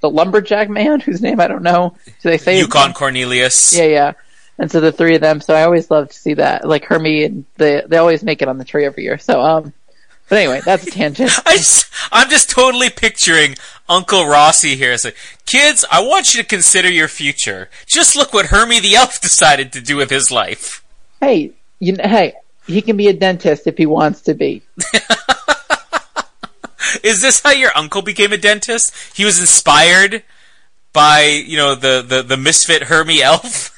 [0.00, 1.96] the lumberjack man whose name I don't know.
[2.04, 3.76] Do they say Yukon Cornelius.
[3.76, 4.12] Yeah, yeah.
[4.58, 5.40] And so the three of them.
[5.40, 6.68] So I always love to see that.
[6.68, 9.18] Like Hermie and they they always make it on the tree every year.
[9.18, 9.72] So um,
[10.28, 11.30] but anyway, that's a tangent.
[11.46, 11.58] I
[12.12, 13.56] I'm just totally picturing
[13.88, 14.92] Uncle Rossi here.
[14.92, 15.16] It's like,
[15.46, 17.68] kids, I want you to consider your future.
[17.86, 20.84] Just look what Hermie the Elf decided to do with his life.
[21.20, 22.34] hey, you know, hey,
[22.66, 24.62] he can be a dentist if he wants to be.
[27.02, 28.94] Is this how your uncle became a dentist?
[29.14, 30.22] He was inspired
[30.92, 33.72] by, you know, the, the, the misfit Hermie Elf?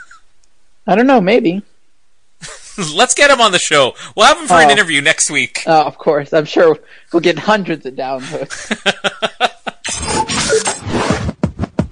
[0.87, 1.63] I don't know, maybe.
[2.95, 3.95] Let's get him on the show.
[4.17, 4.73] We'll have him for an Oh.
[4.73, 5.63] interview next week.
[5.67, 6.33] Oh, of course.
[6.33, 6.79] I'm sure
[7.13, 8.73] we'll get hundreds of downloads.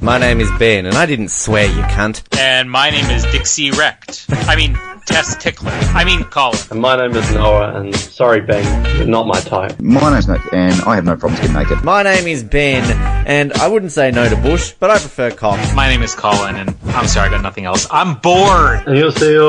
[0.04, 2.24] My name is Ben, and I didn't swear, you cunt.
[2.40, 4.28] And my name is Dixie Wrecked.
[4.48, 5.72] I mean, Tess Tickler.
[5.72, 6.58] I mean, Colin.
[6.72, 8.64] And my name is Noah, and sorry, Ben,
[8.98, 9.80] you're not my type.
[9.82, 11.84] My name's Nick, and I have no problems getting naked.
[11.84, 12.84] My name is Ben,
[13.28, 15.60] and I wouldn't say no to Bush, but I prefer cock.
[15.76, 17.86] My name is Colin, and I'm sorry, I got nothing else.
[17.92, 18.86] I'm bored.
[18.88, 19.42] 안녕하세요.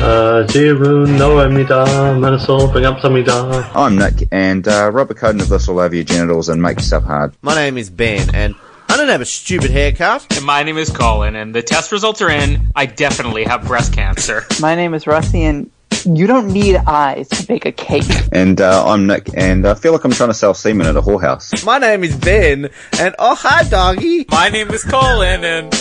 [0.00, 1.84] Uh, 지룬 노아입니다.
[2.18, 3.72] 마라솔 반갑습니다.
[3.74, 6.78] I'm Nick, and uh, rub a coating of this all over your genitals and make
[6.78, 7.34] yourself hard.
[7.42, 8.65] My name is Ben, and I
[8.97, 10.25] don't have a stupid haircut.
[10.35, 12.71] And my name is Colin, and the test results are in.
[12.75, 14.43] I definitely have breast cancer.
[14.59, 15.69] My name is Rusty, and
[16.03, 18.05] you don't need eyes to bake a cake.
[18.31, 21.01] And uh, I'm Nick, and I feel like I'm trying to sell semen at a
[21.01, 21.63] whorehouse.
[21.63, 22.69] My name is Ben,
[22.99, 24.25] and oh hi, doggy.
[24.31, 25.71] My name is Colin, and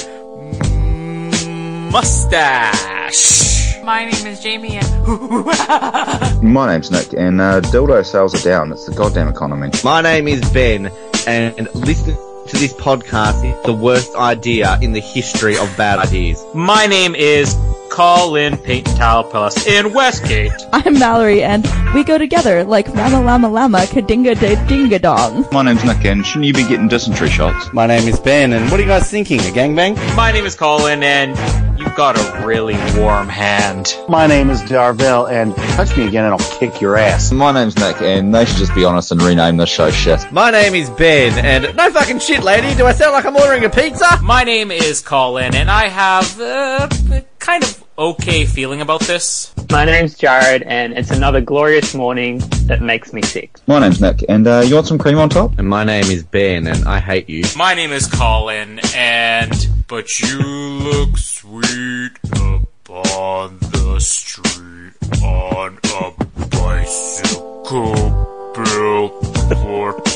[1.91, 3.83] mustache.
[3.83, 8.73] My name is Jamie, and My name's Nick, and uh, dildo sales are down.
[8.73, 9.71] It's the goddamn economy.
[9.83, 10.91] My name is Ben,
[11.27, 16.45] and listening to this podcast is the worst idea in the history of bad ideas.
[16.55, 17.57] My name is
[17.91, 20.53] Colin Peyton Talpalis in Westgate.
[20.73, 25.47] I'm Mallory, and we go together like Rama Lama Lama Kadinga de Dinga Dong.
[25.51, 27.73] My name's Nick, and shouldn't you be getting dysentery shots?
[27.73, 29.41] My name is Ben, and what are you guys thinking?
[29.41, 29.97] A gangbang?
[30.15, 31.31] My name is Colin, and
[31.79, 33.97] you've got a really warm hand.
[34.09, 37.33] My name is Darvell, and touch me again and I'll kick your ass.
[37.33, 40.21] My name's Nick, and they should just be honest and rename the show shit.
[40.33, 42.75] My name is Ben, and no fucking shit, lady.
[42.75, 44.21] Do I sound like I'm ordering a pizza?
[44.23, 49.55] My name is Colin, and I have uh, a kind of okay feeling about this.
[49.71, 53.59] My name's Jarrod, and it's another glorious morning that makes me sick.
[53.67, 55.59] My name's Nick, and uh, you want some cream on top?
[55.59, 57.45] And my name is Ben, and I hate you.
[57.57, 66.13] My name is Colin, and but you look sweet upon the street on a
[66.51, 68.27] bicycle
[68.57, 70.16] built for two.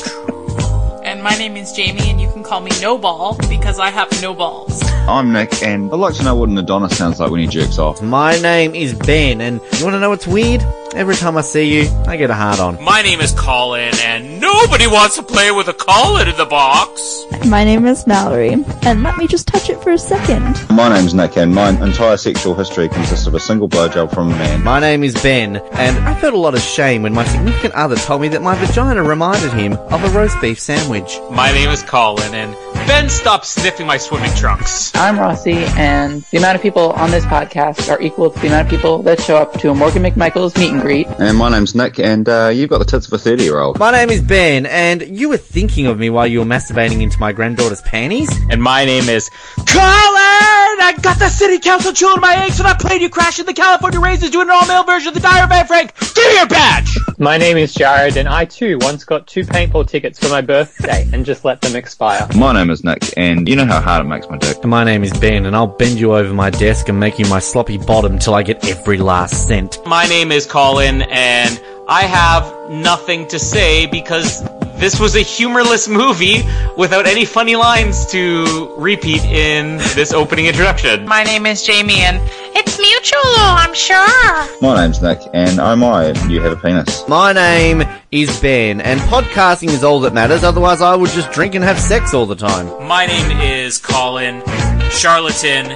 [1.21, 4.33] my name is Jamie, and you can call me No Ball because I have no
[4.33, 4.81] balls.
[5.07, 7.77] I'm Nick, and I'd like to know what an Adonis sounds like when he jerks
[7.79, 8.01] off.
[8.01, 10.61] My name is Ben, and you want to know what's weird?
[10.93, 12.83] Every time I see you, I get a hard on.
[12.83, 17.23] My name is Colin, and nobody wants to play with a Colin in the box.
[17.45, 20.69] My name is Mallory, and let me just touch it for a second.
[20.69, 24.35] My name's Nick, and my entire sexual history consists of a single blowjob from a
[24.35, 24.63] man.
[24.63, 27.95] My name is Ben, and I felt a lot of shame when my significant other
[27.95, 31.19] told me that my vagina reminded him of a roast beef sandwich.
[31.31, 32.53] My name is Colin, and
[32.87, 34.91] Ben stop sniffing my swimming trunks.
[34.95, 38.67] I'm Rossi, and the amount of people on this podcast are equal to the amount
[38.67, 41.07] of people that show up to a Morgan McMichael's meet and greet.
[41.19, 43.79] And my name's Nick, and uh, you've got the tits of a 30 year old.
[43.79, 47.19] My name is Ben, and you were thinking of me while you were masturbating into
[47.19, 48.29] my granddaughter's panties?
[48.49, 49.29] And my name is
[49.67, 50.60] Colin!
[50.79, 53.99] I got the city council chewing my eggs when I played you crashing the California
[53.99, 55.97] Raisins doing an all-male version of the Diary of Anne Frank.
[56.13, 56.97] Give me your badge!
[57.17, 61.07] My name is Jarrod, and I too once got two paintball tickets for my birthday
[61.13, 62.27] and just let them expire.
[62.35, 64.63] My name is Nick, and you know how hard it makes my dick.
[64.63, 67.39] My name is Ben, and I'll bend you over my desk and make you my
[67.39, 69.79] sloppy bottom till I get every last cent.
[69.85, 74.41] My name is Colin, and I have nothing to say because
[74.81, 76.41] this was a humorless movie
[76.75, 81.07] without any funny lines to repeat in this opening introduction.
[81.07, 82.19] My name is Jamie, and
[82.55, 84.59] it's mutual, I'm sure.
[84.59, 87.07] My name's Nick, and oh my, you have a penis.
[87.07, 91.53] My name is Ben, and podcasting is all that matters, otherwise I would just drink
[91.53, 92.65] and have sex all the time.
[92.87, 94.41] My name is Colin,
[94.89, 95.67] charlatan,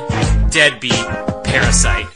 [0.49, 1.05] deadbeat,
[1.43, 2.07] parasite.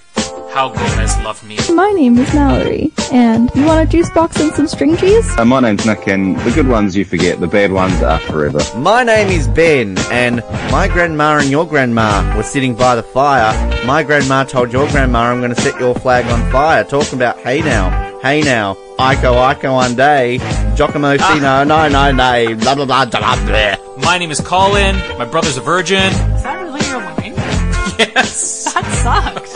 [0.59, 1.57] How Gomez loved me.
[1.73, 5.25] My name is Mallory, and you want a juice box and some string cheese?
[5.37, 8.59] Uh, my name's Nick, and the good ones you forget, the bad ones are forever.
[8.75, 13.53] My name is Ben, and my grandma and your grandma were sitting by the fire.
[13.85, 17.39] My grandma told your grandma, I'm going to set your flag on fire, talking about,
[17.39, 20.39] hey now, hey now, Iko Iko one day,
[20.75, 23.75] Giacomo Sino, no, no, no, blah, blah, blah, blah, blah.
[24.03, 24.97] My name is Colin.
[25.17, 26.11] My brother's a virgin.
[26.11, 27.15] Is that really your line?
[27.99, 28.73] Yes.
[28.73, 28.85] That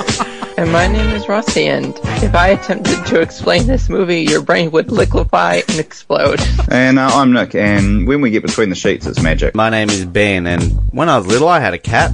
[0.09, 0.32] sucked.
[0.55, 4.69] And my name is Rossi, and if I attempted to explain this movie, your brain
[4.69, 6.39] would liquefy and explode.
[6.69, 9.55] And uh, I'm Nick, and when we get between the sheets, it's magic.
[9.55, 12.11] My name is Ben, and when I was little, I had a cat.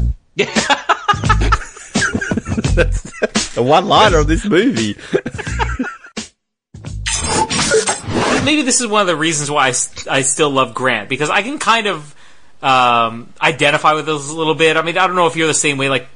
[2.76, 3.12] That's
[3.56, 4.96] the one liner of this movie.
[8.46, 11.60] Maybe this is one of the reasons why I still love Grant because I can
[11.60, 12.16] kind of
[12.62, 14.78] um, identify with those a little bit.
[14.78, 15.90] I mean, I don't know if you're the same way.
[15.90, 16.08] Like,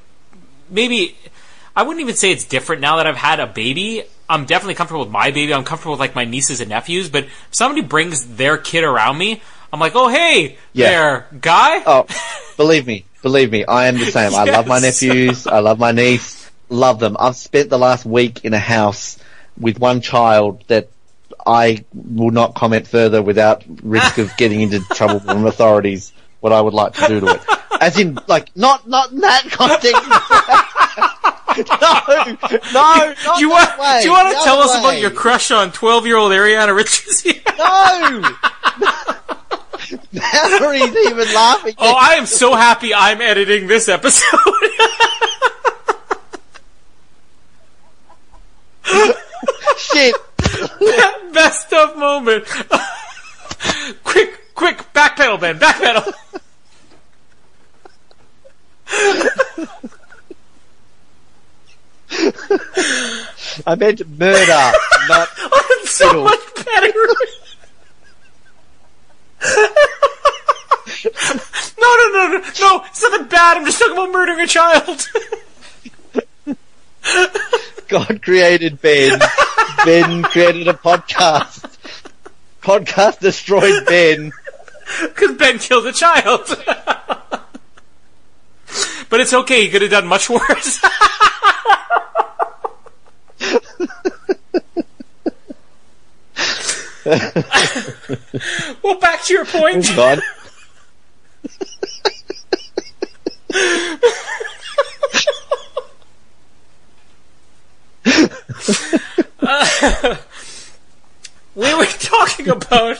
[0.70, 1.18] maybe
[1.76, 4.04] I wouldn't even say it's different now that I've had a baby.
[4.30, 5.54] I'm definitely comfortable with my baby.
[5.54, 7.10] I'm comfortable with like my nieces and nephews.
[7.10, 10.90] But if somebody brings their kid around me, I'm like, oh hey, Yeah.
[10.90, 11.82] there, guy.
[11.86, 12.06] Oh,
[12.58, 14.36] believe me, believe me, I am the same.
[14.36, 15.48] I love my nephews.
[15.48, 16.50] I love my niece.
[16.70, 17.18] Love them.
[17.20, 19.18] I've spent the last week in a house
[19.60, 20.90] with one child that
[21.46, 26.14] I will not comment further without risk of getting into trouble from authorities.
[26.40, 27.42] what I would like to do to it.
[27.82, 30.02] As in, like, not not in that context.
[31.58, 33.80] no, no, not do you want?
[33.80, 36.76] way, do you want the to tell other us about your crush on twelve-year-old Ariana
[36.76, 37.26] Richards?
[37.56, 38.22] No.
[40.12, 41.76] Valerie's even laughing.
[41.78, 44.40] oh, I am so happy I'm editing this episode.
[49.78, 50.16] Shit.
[51.34, 52.46] Best of moment.
[54.04, 56.14] quick, quick, backpedal, Ben, backpedal.
[63.66, 64.72] I meant murder,
[65.08, 66.24] not oh, I'm so fiddle.
[66.26, 66.94] much better.
[71.80, 72.84] no, no, no, no, no!
[72.86, 73.58] It's nothing bad.
[73.58, 75.08] I'm just talking about murdering a child.
[77.88, 79.20] God created Ben.
[79.86, 81.70] ben created a podcast.
[82.62, 84.32] Podcast destroyed Ben.
[85.02, 86.46] Because Ben killed a child.
[89.10, 89.64] but it's okay.
[89.64, 90.80] He could have done much worse.
[98.84, 99.86] well, back to your point.
[99.92, 100.22] Oh, God.
[109.42, 110.16] Uh,
[111.56, 112.98] we were talking about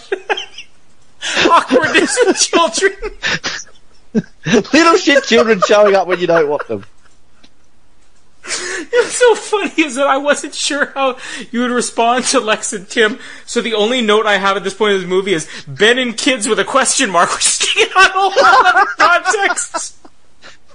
[1.50, 2.94] awkwardness with children.
[4.46, 6.86] Little shit children showing up when you don't want them.
[9.04, 11.18] What's so funny is that I wasn't sure how
[11.52, 14.74] you would respond to Lex and Tim, so the only note I have at this
[14.76, 17.92] point in the movie is Ben and kids with a question mark, which is taking
[17.94, 19.98] on a whole other context.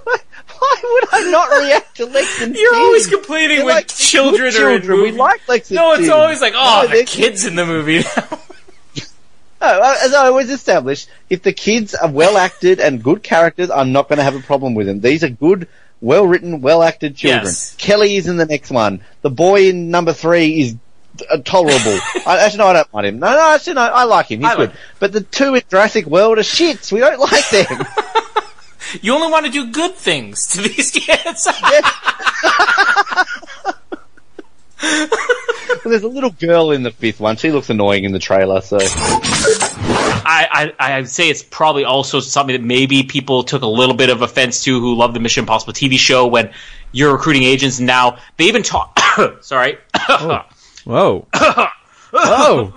[0.05, 2.61] Why would I not react to Lex and Tim?
[2.61, 2.81] You're Tim?
[2.81, 5.01] always complaining They're when like children are in children.
[5.03, 6.11] We like Lex and No, it's Tim.
[6.13, 7.99] always like, oh, No, the kids in the movie.
[7.99, 8.03] No,
[9.61, 13.93] oh, as I always establish, if the kids are well acted and good characters, I'm
[13.93, 14.99] not going to have a problem with them.
[14.99, 15.67] These are good,
[16.01, 17.45] well written, well acted children.
[17.45, 17.75] Yes.
[17.77, 19.01] Kelly is in the next one.
[19.21, 20.75] The boy in number three is
[21.29, 21.99] uh, tolerable.
[22.25, 23.19] I, actually, no, I don't mind him.
[23.19, 24.39] No, no, actually, no, I like him.
[24.39, 24.79] He's I like good.
[24.99, 26.91] But the two in Jurassic World are shits.
[26.91, 27.85] We don't like them.
[29.01, 31.47] you only want to do good things to these kids.
[34.81, 37.35] Well, There's a little girl in the fifth one.
[37.35, 38.79] She looks annoying in the trailer, so.
[40.25, 44.09] I, I I'd say it's probably also something that maybe people took a little bit
[44.09, 46.51] of offense to who love the Mission Impossible TV show when
[46.91, 48.97] you're recruiting agents and now they even talk
[49.41, 49.77] sorry
[50.85, 51.27] Whoa.
[52.11, 52.73] Whoa.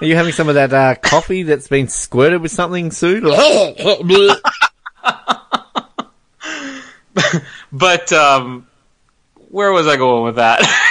[0.00, 3.24] Are you having some of that uh, coffee that's been squirted with something soon?
[7.72, 8.66] but um
[9.50, 10.60] where was I going with that?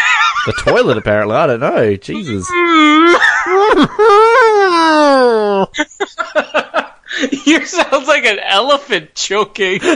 [0.47, 1.35] the toilet, apparently.
[1.35, 1.95] I don't know.
[1.95, 2.49] Jesus.
[7.45, 9.79] you sounds like an elephant choking.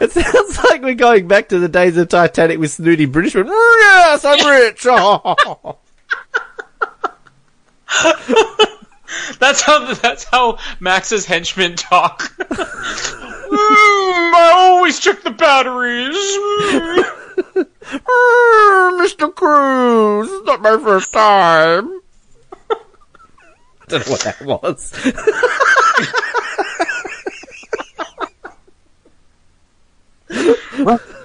[0.00, 3.48] It sounds like we're going back to the days of Titanic with snooty Britishman.
[3.48, 4.46] Yes, I'm
[8.64, 8.68] rich.
[9.38, 12.30] That's how that's how Max's henchmen talk.
[13.48, 16.14] Mm, I always check the batteries.
[19.00, 19.34] Mr.
[19.34, 21.88] Cruise, it's not my first time.
[22.70, 22.76] I
[23.88, 24.92] don't know what that was.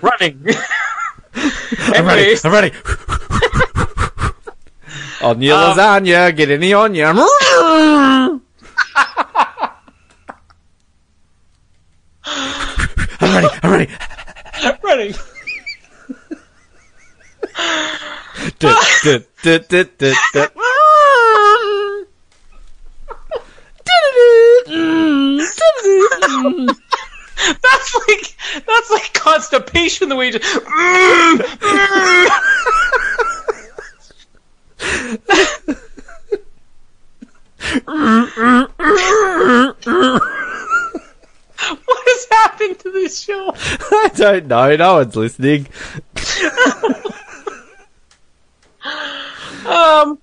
[0.02, 0.46] Running.
[1.94, 2.38] I'm ready.
[2.42, 2.72] I'm ready.
[5.24, 7.18] On your Um, lasagna, get any on onion.
[13.20, 13.90] I'm ready.
[14.56, 14.84] I'm ready.
[14.84, 15.14] Running.
[18.60, 20.54] Dut, dut, dut, dut, dut, dut.
[27.62, 30.10] That's like that's like constipation.
[30.10, 30.44] The way you just.
[41.84, 43.54] what has happened to this show?
[43.56, 44.76] I don't know.
[44.76, 45.68] No one's listening.
[49.66, 50.20] Um.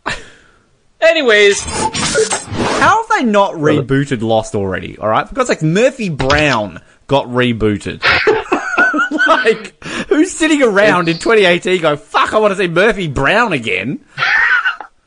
[1.01, 4.99] Anyways, How have they not rebooted Lost already?
[4.99, 8.03] All right, because like Murphy Brown got rebooted.
[9.27, 14.05] like, who's sitting around in 2018 going, "Fuck, I want to see Murphy Brown again"?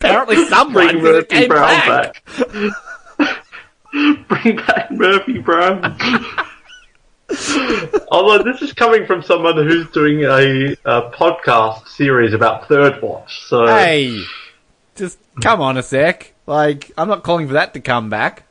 [0.03, 2.23] Apparently, someone Bring 'cause it Murphy came Brown back.
[4.27, 5.97] Bring back Murphy Brown.
[8.11, 13.41] Although this is coming from someone who's doing a, a podcast series about Third Watch,
[13.47, 14.23] so Hey,
[14.95, 16.33] just come on a sec.
[16.45, 18.43] Like, I'm not calling for that to come back.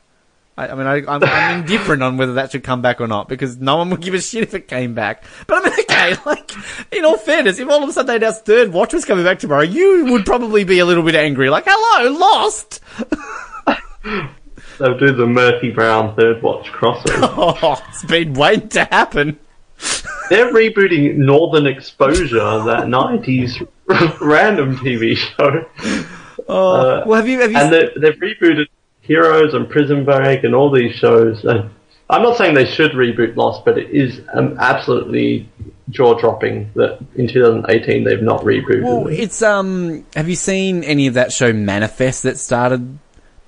[0.55, 3.27] I, I mean, I, I'm, I'm indifferent on whether that should come back or not
[3.27, 5.23] because no one would give a shit if it came back.
[5.47, 6.51] But I mean, okay, like,
[6.91, 9.39] in all fairness, if all of a sudden they announced third watch was coming back
[9.39, 11.49] tomorrow, you would probably be a little bit angry.
[11.49, 12.81] Like, hello, lost!
[14.79, 17.23] They'll do the Murphy Brown third watch crossover.
[17.63, 19.39] Oh, it's been waiting to happen.
[20.29, 23.67] They're rebooting Northern Exposure, that '90s
[24.21, 25.65] random TV show.
[26.47, 27.39] Oh, uh, well, have you?
[27.41, 28.67] Have you and they, they've rebooted
[29.03, 31.43] Heroes and Prison Break and all these shows.
[31.43, 31.69] And
[32.09, 35.49] I'm not saying they should reboot Lost, but it is um, absolutely
[35.89, 38.83] jaw dropping that in 2018 they've not rebooted.
[38.83, 39.19] Well, it.
[39.19, 40.05] it's um.
[40.15, 42.97] Have you seen any of that show Manifest that started?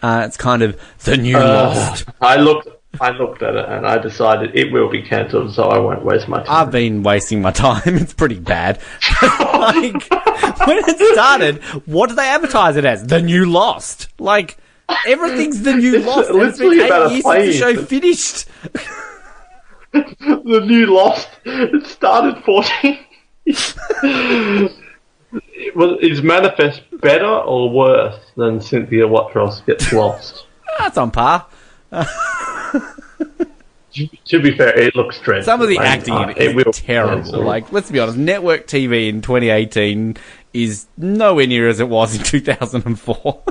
[0.03, 2.05] Uh, it's kind of the new Uh, Lost.
[2.21, 2.67] I looked.
[2.99, 6.29] I looked at it and I decided it will be cancelled, so I won't waste
[6.29, 6.47] my time.
[6.49, 7.81] I've been wasting my time.
[7.85, 8.79] It's pretty bad.
[9.21, 13.05] like when it started, what did they advertise it as?
[13.05, 14.07] The new Lost.
[14.17, 14.57] Like
[15.05, 16.29] everything's the new It's Lost.
[16.31, 18.45] It's been eight a years since the show finished.
[19.91, 21.29] the new Lost.
[21.45, 22.99] It started 14.
[25.75, 30.45] well, is Manifest better or worse than Cynthia Watros gets lost?
[30.79, 31.45] That's on par.
[31.91, 32.07] to,
[34.41, 35.45] be fair, it looks dreadful.
[35.45, 37.15] Some of the acting uh, in it is terrible.
[37.17, 37.43] cancel.
[37.43, 40.17] Like, let's be honest, network TV in 2018
[40.53, 43.43] is nowhere near as it was in 2004.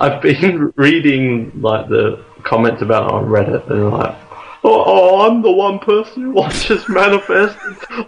[0.00, 4.16] I've been reading like the comments about it on Reddit, and like,
[4.64, 7.56] oh, oh, I'm the one person who watches Manifest.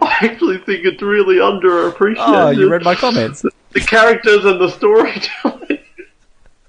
[0.01, 2.15] I actually think it's really underappreciated.
[2.17, 3.43] oh, you read my comments.
[3.71, 5.79] the characters and the storytelling.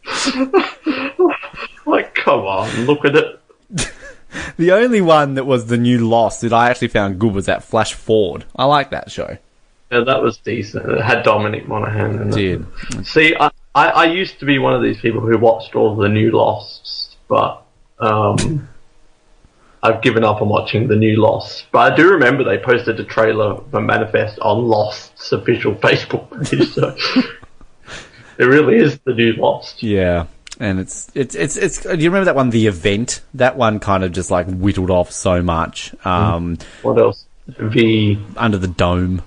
[1.87, 3.41] like, come on, look at it.
[4.57, 7.65] The only one that was the new Lost that I actually found good was that
[7.65, 8.45] Flash Forward.
[8.57, 9.39] I like that show.
[9.91, 10.91] Yeah, that was decent.
[10.91, 12.35] It had Dominic Monaghan in it.
[12.35, 13.07] Did.
[13.07, 16.09] See, I, I, I used to be one of these people who watched all the
[16.09, 17.63] new Losts, but
[17.99, 18.69] um,
[19.83, 21.67] I've given up on watching the new Lost.
[21.73, 26.73] But I do remember they posted a trailer for Manifest on Lost's official Facebook page,
[26.73, 26.97] so
[28.39, 29.83] it really is the new Lost.
[29.83, 30.27] Yeah.
[30.61, 33.23] And it's, it's, it's, it's, do you remember that one, The Event?
[33.35, 35.93] That one kind of just like whittled off so much.
[36.07, 37.27] Um, What else?
[37.47, 39.23] The, Under the Dome.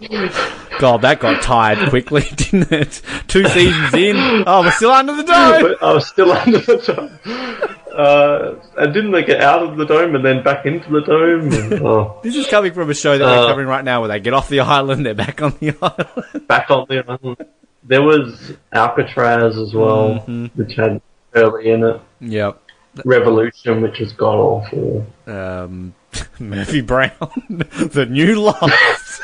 [0.78, 3.02] God, that got tired quickly, didn't it?
[3.28, 4.16] Two seasons in.
[4.46, 5.76] Oh, we're still under the dome.
[5.82, 7.68] I was still under the dome.
[7.94, 11.52] Uh, and didn't they get out of the dome and then back into the dome?
[11.52, 14.08] And, oh, This is coming from a show that we're Uh, covering right now where
[14.08, 16.46] they get off the island, they're back on the island.
[16.48, 17.36] back on the island.
[17.84, 20.20] There was Alcatraz as well,
[20.54, 21.00] which had
[21.34, 22.00] early in it.
[22.20, 22.60] Yep.
[23.04, 25.06] Revolution, which was god awful.
[25.26, 25.94] Um,
[26.38, 27.10] Murphy Brown,
[27.48, 29.20] the new Lost.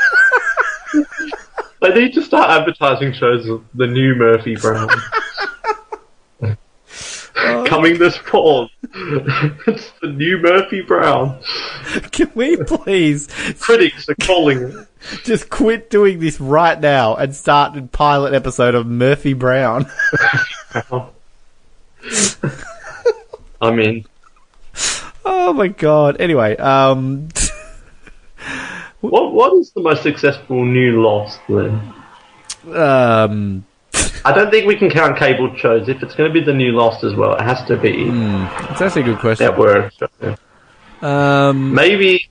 [1.81, 4.89] They need to start advertising shows of the new Murphy Brown.
[7.67, 8.69] Coming this fall.
[8.83, 11.39] it's the new Murphy Brown.
[12.11, 13.29] Can we please?
[13.61, 14.89] Critics are calling it.
[15.25, 19.87] Just quit doing this right now and start a pilot episode of Murphy Brown.
[23.61, 24.05] I mean,
[25.25, 26.21] oh my god.
[26.21, 27.29] Anyway, um,
[29.01, 31.95] what what is the most successful new Lost then?
[32.75, 33.65] um,
[34.25, 35.89] I don't think we can count cable shows.
[35.89, 38.09] If it's going to be the new Lost as well, it has to be
[38.71, 39.47] it's actually a good question.
[39.47, 39.93] network.
[41.01, 42.29] Um, Maybe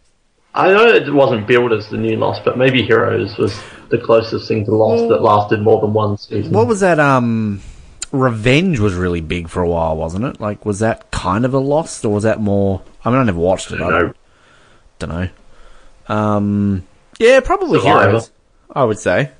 [0.53, 3.57] I know it wasn't billed as the new Lost, but maybe Heroes was
[3.89, 6.51] the closest thing to Lost that lasted more than one season.
[6.51, 6.99] what was that?
[6.99, 7.61] Um,
[8.11, 10.39] Revenge was really big for a while, wasn't it?
[10.41, 12.81] Like, was that kind of a Lost, or was that more?
[13.05, 13.81] I mean, I never watched it.
[13.81, 14.13] I know.
[14.99, 15.29] don't know.
[16.07, 16.83] Um,
[17.19, 18.07] yeah, probably Survivor.
[18.07, 18.31] Heroes.
[18.73, 19.31] I would say.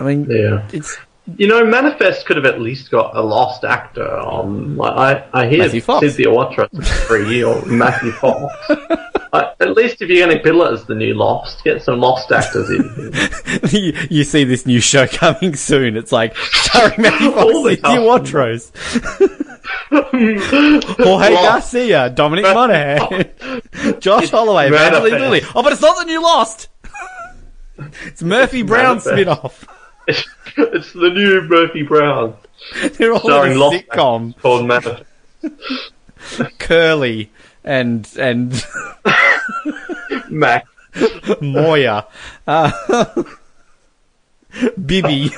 [0.00, 0.66] I mean, Yeah.
[0.72, 0.96] it's
[1.36, 4.76] You know, Manifest could have at least got a lost actor on.
[4.76, 5.68] Like, I I hear.
[5.68, 8.54] Cynthia Watros is free or Matthew Fox.
[8.70, 11.82] I, uh, at least if you're going to bill it as the new Lost, get
[11.82, 13.12] some Lost actors in.
[13.78, 15.98] you, you see this new show coming soon.
[15.98, 18.72] It's like starring Matthew Fox, All the Cynthia Watros,
[20.96, 21.48] Jorge Lost.
[21.48, 25.12] Garcia, Dominic Monaghan, Josh Holloway, Manifest.
[25.12, 25.42] Lilly.
[25.54, 26.68] Oh, but it's not the new Lost.
[28.06, 29.14] It's Murphy Brown Manifest.
[29.14, 29.77] spin-off.
[30.56, 32.34] it's the new Murphy Brown.
[32.92, 34.36] They're all starring in a Lost sitcom.
[34.38, 35.04] called Manifest.
[36.58, 37.30] Curly
[37.64, 38.64] and and
[40.30, 40.66] Mac.
[41.40, 42.06] Moya,
[42.46, 43.22] uh,
[44.84, 45.30] Bibby.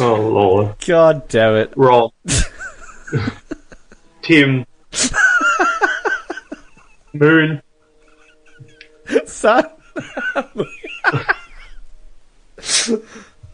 [0.00, 0.74] Oh lord.
[0.86, 1.72] God damn it.
[1.76, 2.12] Rob.
[4.22, 4.64] Tim.
[7.12, 7.62] Moon.
[9.26, 9.64] son.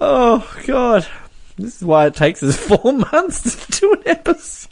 [0.01, 1.07] oh god,
[1.57, 4.71] this is why it takes us four months to do an episode.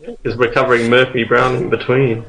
[0.00, 2.24] Because we're covering Murphy Brown in between.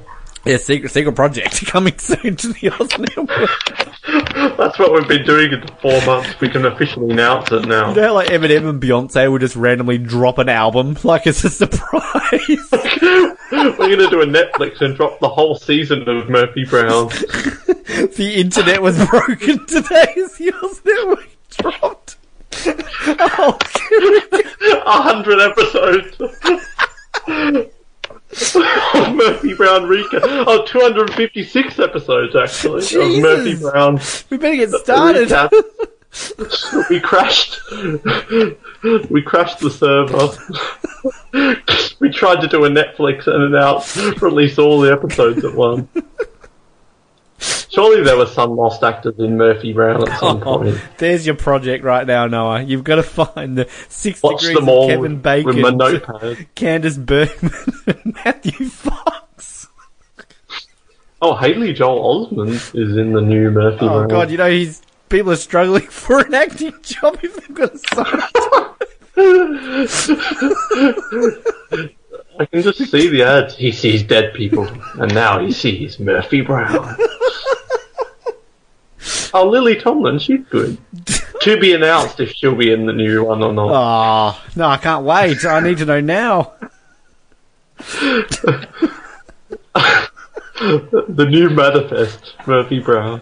[0.46, 4.58] Yeah, secret secret project coming soon to the Oz Network.
[4.58, 6.40] That's what we've been doing in the four months.
[6.42, 7.90] We can officially announce it now.
[7.90, 11.50] You know, like Eminem and Beyonce will just randomly drop an album like it's a
[11.50, 12.70] surprise.
[13.52, 17.10] We're going to do a Netflix and drop the whole season of Murphy Brown.
[18.16, 22.16] the internet was broken today as Oz Network dropped.
[22.66, 23.58] Oh,
[24.86, 26.18] A hundred episodes.
[29.14, 30.22] Murphy Brown recap.
[30.48, 33.18] Oh, 256 episodes actually Jesus.
[33.18, 34.00] of Murphy Brown.
[34.30, 35.30] We better get started.
[36.90, 37.60] we crashed.
[39.10, 40.30] we crashed the server.
[42.00, 45.88] we tried to do a Netflix and announce release all the episodes at once.
[47.70, 50.78] Surely there were some lost actors in Murphy Brown at some Oh, point.
[50.98, 52.62] there's your project right now, Noah.
[52.62, 56.48] You've got to find the six Watch degrees of Kevin with Bacon, my notepad.
[56.56, 57.52] Candace Bergman,
[57.88, 59.68] and Matthew Fox.
[61.22, 63.92] Oh, Haley Joel Osment is in the new Murphy Brown.
[63.92, 64.08] Oh Brown.
[64.10, 67.78] god, you know he's people are struggling for an acting job if they've got to
[67.96, 68.22] sign.
[72.40, 73.56] I can just see the ads.
[73.56, 74.68] He sees dead people,
[75.00, 76.96] and now he sees Murphy Brown.
[79.34, 80.78] oh, Lily Tomlin, she's good.
[81.42, 83.72] to be announced if she'll be in the new one or not.
[83.72, 85.46] Oh no, I can't wait.
[85.46, 86.54] I need to know now.
[90.64, 93.22] the new manifest, Murphy Brown.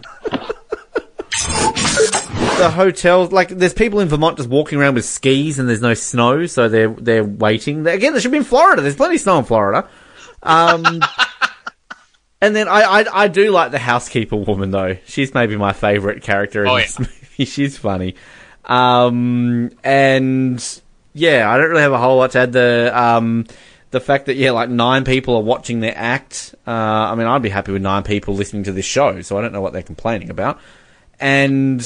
[2.62, 5.94] The hotel, like, there's people in Vermont just walking around with skis and there's no
[5.94, 7.86] snow, so they're they're waiting.
[7.86, 8.82] Again, they should be in Florida.
[8.82, 9.88] There's plenty of snow in Florida.
[10.42, 10.84] Um,
[12.40, 14.96] and then I, I I do like the housekeeper woman though.
[15.06, 17.44] She's maybe my favorite character in Oh, this movie.
[17.44, 18.14] She's funny.
[18.64, 20.80] Um, and
[21.14, 22.52] yeah, I don't really have a whole lot to add.
[22.52, 23.46] The um,
[23.90, 26.54] the fact that yeah, like nine people are watching their act.
[26.66, 29.42] Uh, I mean, I'd be happy with nine people listening to this show, so I
[29.42, 30.60] don't know what they're complaining about.
[31.20, 31.80] And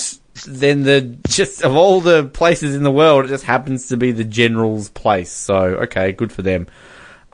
[0.45, 4.13] then the just of all the places in the world, it just happens to be
[4.13, 5.31] the general's place.
[5.31, 6.67] So okay, good for them.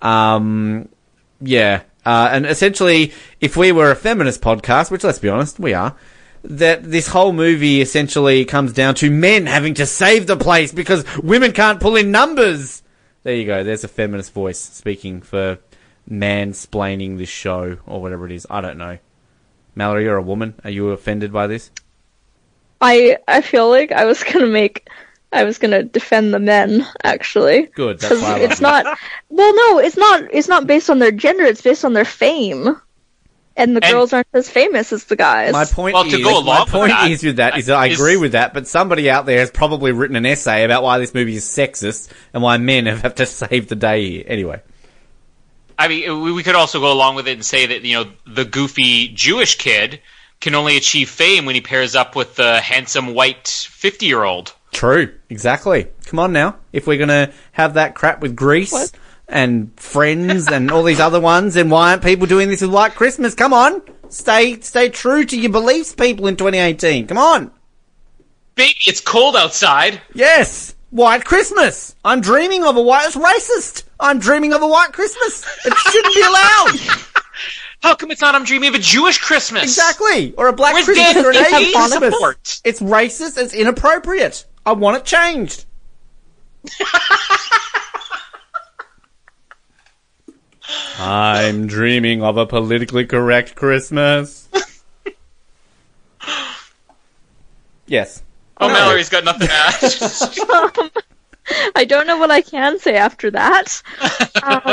[0.00, 0.88] Um,
[1.40, 5.74] yeah, uh, and essentially, if we were a feminist podcast, which let's be honest, we
[5.74, 5.96] are,
[6.42, 11.04] that this whole movie essentially comes down to men having to save the place because
[11.18, 12.82] women can't pull in numbers.
[13.22, 13.62] There you go.
[13.62, 15.58] There's a feminist voice speaking for
[16.10, 18.46] mansplaining this show or whatever it is.
[18.50, 18.98] I don't know.
[19.74, 20.54] Mallory, you're a woman.
[20.64, 21.70] Are you offended by this?
[22.82, 24.88] I I feel like I was gonna make
[25.32, 27.62] I was gonna defend the men actually.
[27.74, 28.00] Good.
[28.00, 28.66] That's why I love it's you.
[28.66, 28.98] not
[29.30, 32.76] well no, it's not it's not based on their gender, it's based on their fame.
[33.54, 35.52] And the And- girls aren't as famous as the guys.
[35.52, 37.66] My point Well, to is, go along my with point that, is with that is
[37.66, 40.64] that I is- agree with that, but somebody out there has probably written an essay
[40.64, 44.08] about why this movie is sexist and why men have, have to save the day
[44.10, 44.24] here.
[44.26, 44.62] Anyway,
[45.78, 48.10] I mean, we, we could also go along with it and say that you know
[48.26, 50.00] the goofy Jewish kid
[50.42, 54.52] can only achieve fame when he pairs up with the handsome white fifty-year-old.
[54.72, 55.86] true, exactly.
[56.04, 58.92] Come on now, if we're gonna have that crap with Grease
[59.28, 62.94] and Friends and all these other ones, then why aren't people doing this with White
[62.94, 63.34] Christmas?
[63.34, 63.80] Come on,
[64.10, 67.06] stay stay true to your beliefs, people in 2018.
[67.06, 67.50] Come on.
[68.54, 70.02] Baby, it's cold outside.
[70.12, 71.94] Yes, White Christmas.
[72.04, 73.06] I'm dreaming of a white.
[73.06, 73.84] It's racist.
[73.98, 75.42] I'm dreaming of a white Christmas.
[75.64, 77.08] It shouldn't be allowed.
[77.82, 78.34] How come it's not?
[78.34, 79.64] I'm dreaming of a Jewish Christmas.
[79.64, 82.14] Exactly, or a black Where's Christmas Dan or an Stevens Asian Christmas.
[82.14, 82.60] support?
[82.64, 83.38] It's racist.
[83.38, 84.46] It's inappropriate.
[84.64, 85.64] I want it changed.
[90.98, 94.48] I'm dreaming of a politically correct Christmas.
[97.86, 98.22] yes.
[98.58, 101.02] Oh, Mallory's got nothing to add.
[101.76, 103.82] I don't know what I can say after that.
[104.42, 104.60] Um,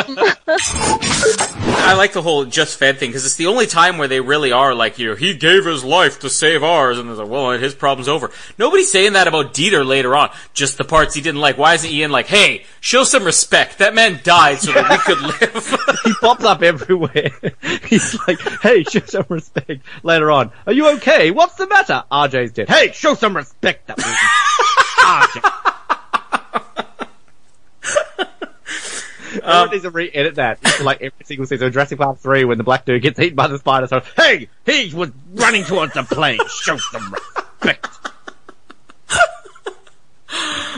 [1.81, 4.51] I like the whole just fed thing because it's the only time where they really
[4.51, 7.51] are like, you know, he gave his life to save ours, and it's like, well,
[7.51, 8.31] his problem's over.
[8.57, 10.29] Nobody's saying that about Dieter later on.
[10.53, 11.57] Just the parts he didn't like.
[11.57, 13.79] Why isn't Ian like, hey, show some respect?
[13.79, 15.99] That man died so that we could live.
[16.03, 17.31] he pops up everywhere.
[17.87, 19.81] He's like, hey, show some respect.
[20.03, 21.31] Later on, are you okay?
[21.31, 22.03] What's the matter?
[22.11, 22.69] RJ's dead.
[22.69, 23.87] Hey, show some respect.
[23.87, 24.05] That was
[25.35, 25.68] RJ.
[29.31, 30.59] Everyone needs to re-edit that.
[30.63, 33.35] It's like every single season of Jurassic Park 3 when the black dude gets eaten
[33.35, 33.87] by the spider.
[33.87, 36.39] So, hey, he was running towards the plane.
[36.49, 37.87] Show some respect.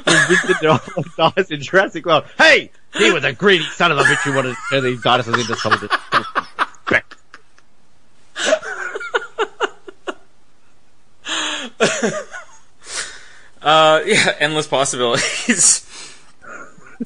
[0.06, 2.26] Vincent D'Onofrio dies in Jurassic World.
[2.38, 5.40] Hey, he was a greedy son of a bitch who wanted to turn these dinosaurs
[5.40, 5.90] into soldiers.
[6.14, 7.16] Respect.
[13.62, 15.88] uh, yeah, endless possibilities.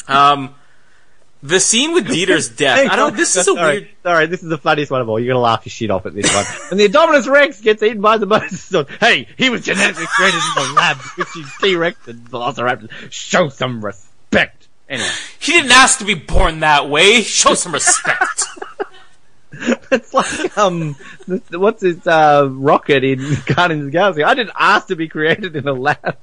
[0.08, 0.56] Um,
[1.46, 2.90] the scene with Dieter's death.
[2.92, 3.16] I don't.
[3.16, 3.90] This is a weird.
[4.04, 5.20] Sorry, this is the funniest one of all.
[5.20, 6.46] You're gonna laugh your shit off at this one.
[6.72, 8.90] and the Indominus Rex gets eaten by the Mosasaur.
[9.00, 13.12] Hey, he was genetically created in the lab with you T-Rex and Velociraptors.
[13.12, 14.68] Show some respect.
[14.88, 15.10] Anyway.
[15.40, 17.22] He didn't ask to be born that way.
[17.22, 18.44] Show some respect.
[19.92, 20.96] it's like um,
[21.52, 24.24] what's his uh, rocket in Guardians of the Galaxy?
[24.24, 26.18] I didn't ask to be created in a lab.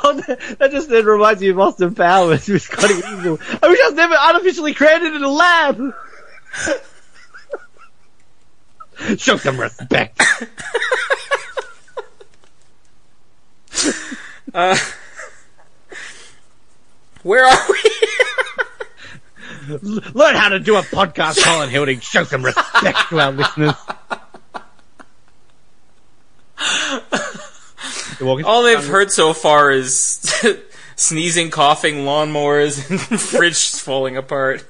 [0.04, 0.14] oh,
[0.58, 3.38] that, just then reminds me of Austin Powers with Scott Evil.
[3.62, 5.94] I wish I was never artificially created in a lab.
[9.18, 10.20] Show some respect.
[14.54, 14.76] uh,
[17.22, 17.76] where are we?
[20.14, 22.00] Learn how to do a podcast, Colin Hilding.
[22.00, 23.74] Show some respect to our listeners.
[28.20, 30.34] All they've heard so far is
[30.96, 34.64] sneezing, coughing, lawnmowers, and fridges falling apart.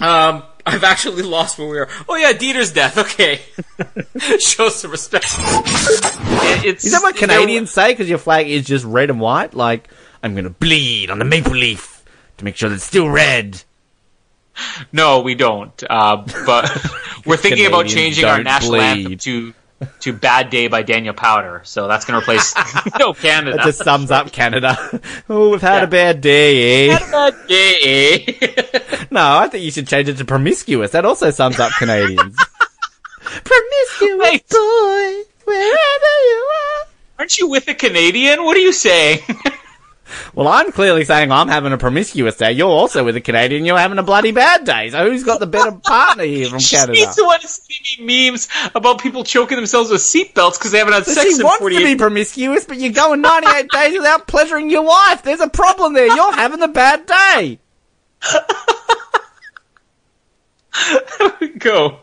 [0.00, 1.88] Um, I've actually lost where we are.
[2.08, 2.98] Oh yeah, Dieter's death.
[2.98, 3.40] Okay,
[4.38, 5.26] show some respect.
[6.64, 7.92] It's Is that what Canadians say?
[7.92, 9.54] Because your flag is just red and white.
[9.54, 9.88] Like
[10.22, 12.02] I'm gonna bleed on the maple leaf
[12.38, 13.62] to make sure that it's still red.
[14.92, 15.82] No, we don't.
[15.88, 16.86] Uh, but
[17.26, 18.82] we're thinking about changing our national bleed.
[18.82, 19.54] anthem to
[20.00, 21.64] to "Bad Day" by Daniel Powter.
[21.66, 22.54] So that's going to replace
[22.98, 23.56] no Canada.
[23.56, 24.76] That just sums up Canada.
[25.28, 26.98] oh, we've had a bad day, eh?
[26.98, 29.04] Bad day, eh?
[29.10, 30.92] no, I think you should change it to promiscuous.
[30.92, 32.36] That also sums up Canadians.
[33.20, 36.86] promiscuous boy, wherever you are.
[37.18, 38.44] Aren't you with a Canadian?
[38.44, 39.20] What are you saying?
[40.34, 42.52] Well, I'm clearly saying I'm having a promiscuous day.
[42.52, 43.64] You're also with a Canadian.
[43.64, 44.90] You're having a bloody bad day.
[44.90, 46.94] So who's got the better partner here from Canada?
[46.94, 50.94] She's the one sending me memes about people choking themselves with seatbelts because they haven't
[50.94, 53.96] had So sex she in wants 48 to be promiscuous, but you're going 98 days
[53.96, 55.22] without pleasuring your wife.
[55.22, 56.06] There's a problem there.
[56.06, 57.58] You're having a bad day.
[61.58, 61.98] Go.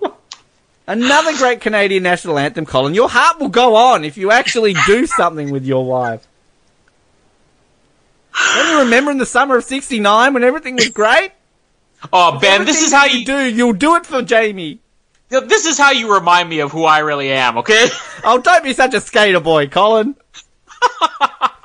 [0.87, 2.93] Another great Canadian national anthem, Colin.
[2.93, 6.27] Your heart will go on if you actually do something with your wife.
[8.33, 11.31] Don't you remember in the summer of '69 when everything was great?
[12.11, 13.45] Oh, Ben, this is how you do.
[13.45, 14.79] You'll do it for Jamie.
[15.29, 17.59] This is how you remind me of who I really am.
[17.59, 17.89] Okay.
[18.23, 20.15] Oh, don't be such a skater boy, Colin.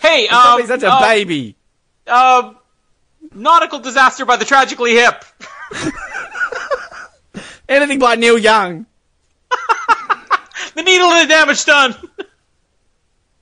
[0.00, 1.56] Hey, Don't um, be such a uh, baby.
[2.06, 2.56] Um,
[3.34, 5.24] nautical disaster by the tragically hip.
[7.68, 8.86] Anything by Neil Young.
[10.74, 11.94] The needle and the damage done.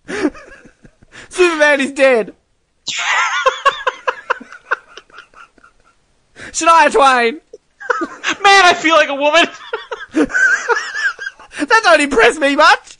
[1.29, 2.35] Superman is dead.
[6.53, 7.35] Shania Twain.
[8.43, 9.47] Man, I feel like a woman.
[11.59, 12.97] That don't impress me much.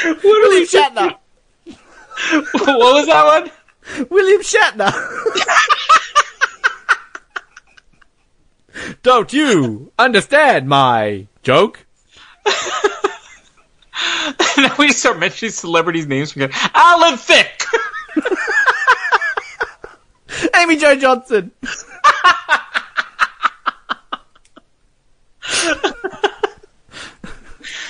[0.00, 1.14] what William Shatner.
[2.52, 3.50] what was that one?
[4.10, 5.74] William Shatner.
[9.02, 11.86] Don't you understand my joke?
[14.56, 16.50] now we start mentioning celebrities' names again.
[16.74, 17.64] Alan Thicke.
[20.56, 21.50] Amy Jo Johnson.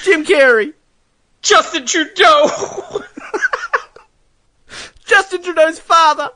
[0.04, 0.72] Jim Carrey.
[1.42, 2.48] Justin Trudeau.
[5.04, 6.30] Justin Trudeau's father.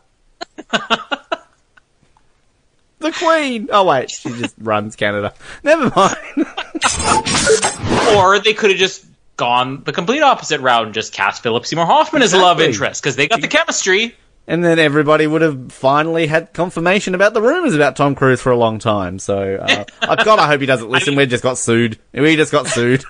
[3.02, 3.68] The Queen.
[3.70, 5.34] Oh wait, she just runs Canada.
[5.62, 6.16] Never mind.
[8.16, 9.04] or they could have just
[9.36, 13.02] gone the complete opposite route and just cast Philip Seymour Hoffman as a love interest
[13.02, 14.14] because they got the chemistry.
[14.46, 18.50] And then everybody would have finally had confirmation about the rumors about Tom Cruise for
[18.50, 19.20] a long time.
[19.20, 21.14] So, uh, oh, God, I hope he doesn't listen.
[21.14, 21.98] we just got sued.
[22.12, 23.04] We just got sued.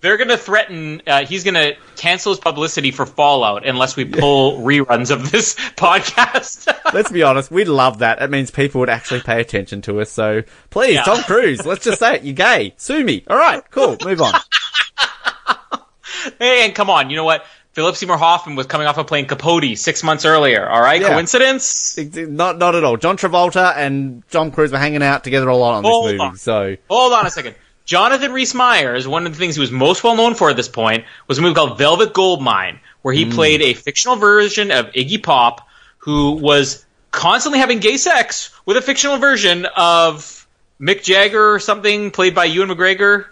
[0.00, 1.02] They're going to threaten.
[1.06, 5.54] Uh, he's going to cancel his publicity for Fallout unless we pull reruns of this
[5.76, 6.72] podcast.
[6.94, 7.50] let's be honest.
[7.50, 8.22] We'd love that.
[8.22, 10.10] It means people would actually pay attention to us.
[10.10, 11.02] So, please, Yeah.
[11.02, 12.22] Tom Cruise, let's just say it.
[12.24, 12.74] You're gay.
[12.76, 13.24] Sue me.
[13.28, 13.96] All right, cool.
[14.04, 14.34] Move on.
[16.38, 17.44] hey, and come on, you know what?
[17.72, 20.68] Philip Seymour Hoffman was coming off of playing Capote six months earlier.
[20.68, 21.08] All right, Yeah.
[21.08, 21.96] coincidence?
[22.16, 22.96] Not, not at all.
[22.96, 26.18] John Travolta and Tom Cruise were hanging out together a lot on this movie.
[26.18, 26.36] on.
[26.36, 27.54] So, Hold on a second.
[27.88, 30.68] Jonathan Rhys Meyers, one of the things he was most well known for at this
[30.68, 33.34] point, was a movie called Velvet Goldmine, where he Mm.
[33.34, 35.66] played a fictional version of Iggy Pop
[35.96, 40.46] who was constantly having gay sex with a fictional version of
[40.80, 43.26] Mick Jagger or something, played by Ewan McGregor.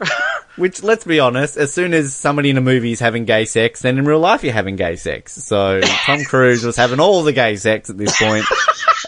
[0.57, 3.83] Which, let's be honest, as soon as somebody in a movie is having gay sex,
[3.83, 5.35] then in real life you're having gay sex.
[5.35, 8.45] So Tom Cruise was having all the gay sex at this point.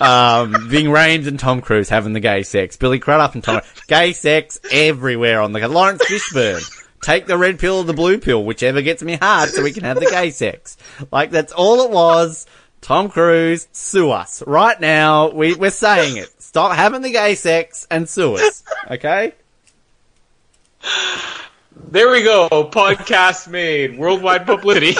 [0.01, 2.77] Um, Ving Rhames and Tom Cruise having the gay sex.
[2.77, 6.62] Billy Crudup and Tom gay sex everywhere on the Laurence Fishburne.
[7.02, 9.85] Take the red pill or the blue pill, whichever gets me hard, so we can
[9.85, 10.77] have the gay sex.
[11.10, 12.47] Like that's all it was.
[12.81, 15.31] Tom Cruise, sue us right now.
[15.31, 16.29] We we're saying it.
[16.43, 18.63] Stop having the gay sex and sue us.
[18.91, 19.33] Okay.
[21.91, 22.49] There we go.
[22.51, 23.99] Podcast made.
[23.99, 24.97] Worldwide publicity.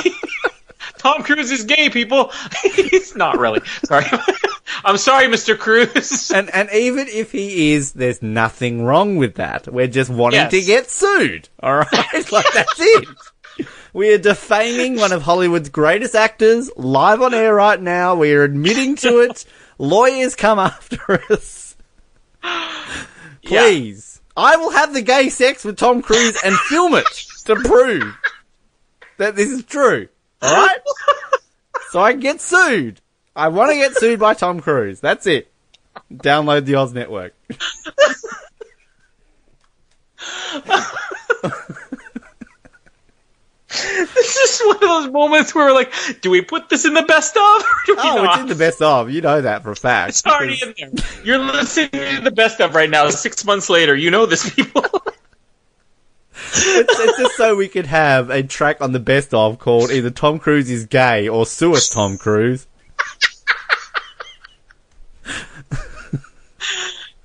[0.99, 2.33] Tom Cruise is gay, people.
[2.75, 3.61] He's not really.
[3.85, 4.05] Sorry.
[4.85, 5.59] I'm sorry, Mr.
[5.59, 6.31] Cruise.
[6.31, 9.73] And and even if he is, there's nothing wrong with that.
[9.73, 10.51] We're just wanting Yes.
[10.51, 11.49] to get sued.
[11.63, 13.09] All right, like that's it.
[13.93, 18.15] We are defaming one of Hollywood's greatest actors live on air right now.
[18.15, 19.45] We are admitting to it.
[19.79, 21.77] Lawyers come after us.
[23.43, 24.21] Please.
[24.37, 27.07] I will have the gay sex with Tom Cruise and film it
[27.47, 28.15] to prove
[29.17, 30.09] that this is true.
[30.45, 30.81] Alright?
[31.91, 33.01] so I can get sued.
[33.35, 35.01] I want to get sued by Tom Cruise.
[35.01, 35.51] That's it.
[36.13, 37.35] Download the Oz Network.
[44.15, 47.03] This is one of those moments where we're like, do we put this in the
[47.03, 47.43] best of?
[47.43, 48.35] Or do we Oh, not?
[48.35, 49.11] it's in the best of.
[49.11, 50.11] You know that for a fact.
[50.11, 50.91] It's already in there.
[51.25, 53.09] You're listening to the best of right now.
[53.11, 54.85] Six months later, you know this, people.
[56.35, 60.11] it's, it's just so we could have a track on the best of called either
[60.11, 62.67] Tom Cruise is gay or Sue us Tom Cruise.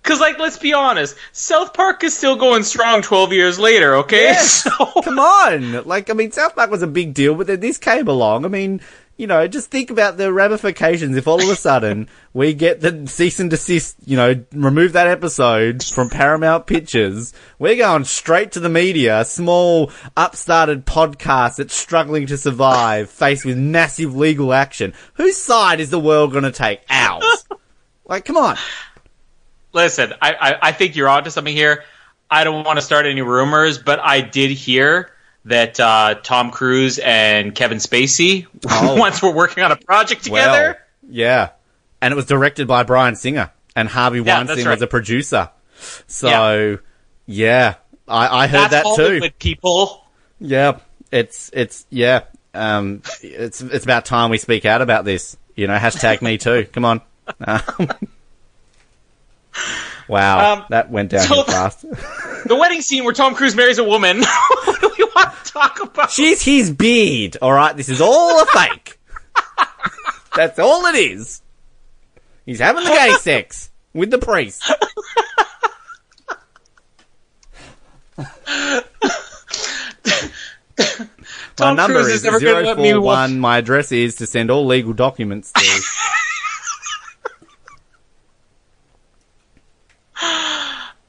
[0.04, 4.24] Because, like, let's be honest, South Park is still going strong 12 years later, okay?
[4.24, 4.68] Yes.
[5.04, 5.86] Come on.
[5.86, 8.44] Like, I mean, South Park was a big deal, but then this came along.
[8.44, 8.82] I mean,
[9.16, 13.08] you know, just think about the ramifications if all of a sudden we get the
[13.08, 17.32] cease and desist, you know, remove that episode from Paramount Pictures.
[17.58, 23.46] We're going straight to the media, a small, upstarted podcast that's struggling to survive, faced
[23.46, 24.94] with massive legal action.
[25.14, 26.82] Whose side is the world going to take?
[26.90, 27.46] Ours.
[28.06, 28.58] like, come on.
[29.74, 31.84] Listen, I, I, I think you're onto something here.
[32.30, 35.12] I don't want to start any rumors, but I did hear
[35.46, 38.96] that uh, Tom Cruise and Kevin Spacey Oh.
[39.00, 40.78] once were working on a project together.
[41.02, 41.50] Well, yeah.
[42.02, 44.72] And it was directed by Bryan Singer, and Harvey Yeah, Weinstein right.
[44.74, 45.50] was a producer.
[46.08, 46.78] So,
[47.26, 47.76] yeah,
[48.08, 49.04] I, I heard That's that too.
[49.04, 50.06] Hollywood, people.
[50.40, 50.80] Yeah,
[51.12, 52.24] it's it's yeah,
[52.54, 55.38] um, it's it's about time we speak out about this.
[55.56, 56.68] You know, hashtag me too.
[56.72, 57.02] Come on.
[57.46, 57.90] Um,
[60.08, 61.86] wow, Um, that went down so- fast.
[62.46, 64.22] The wedding scene where Tom Cruise marries a woman.
[64.66, 66.12] what do we want to talk about?
[66.12, 67.38] She's his beard.
[67.42, 69.00] All right, this is all a fake.
[70.36, 71.42] That's all it is.
[72.46, 74.62] He's having the gay sex with the priest.
[78.18, 78.84] My
[81.56, 83.40] Tom number Cruise is is never gonna let me 041.
[83.40, 85.82] My address is to send all legal documents to.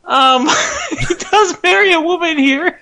[0.07, 0.47] Um,
[0.91, 2.81] he does marry a woman here.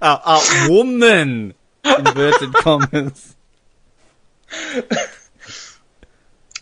[0.00, 1.54] a, a woman.
[1.84, 3.36] Inverted commas.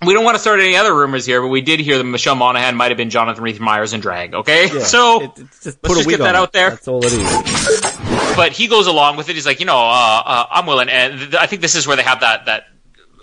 [0.04, 2.34] We don't want to start any other rumors here, but we did hear that Michelle
[2.34, 4.34] Monaghan might have been Jonathan Rhys Meyers in drag.
[4.34, 6.70] Okay, Yeah, so it- it's just let's put just wig get that on out there.
[6.70, 8.36] That's all it is.
[8.36, 9.34] But he goes along with it.
[9.34, 11.96] He's like, you know, uh, uh, I'm willing, and th- I think this is where
[11.96, 12.64] they have that that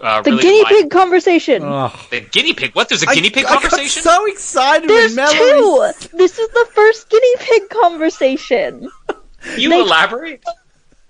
[0.02, 1.62] uh, The really guinea line- pig conversation.
[1.62, 2.74] The guinea pig.
[2.76, 2.90] What?
[2.90, 4.02] There's a I- guinea pig conversation?
[4.02, 5.92] I got so excited There's two.
[6.18, 8.90] This is the first guinea pig conversation.
[9.58, 10.44] you They- elaborate.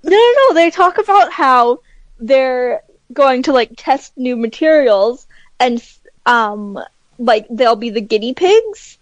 [0.04, 0.54] No, no, no.
[0.56, 1.80] They talk about how
[2.20, 2.82] they're
[3.14, 5.28] going to like test new materials,
[5.60, 5.84] and
[6.26, 6.80] um,
[7.20, 8.98] like they'll be the guinea pigs,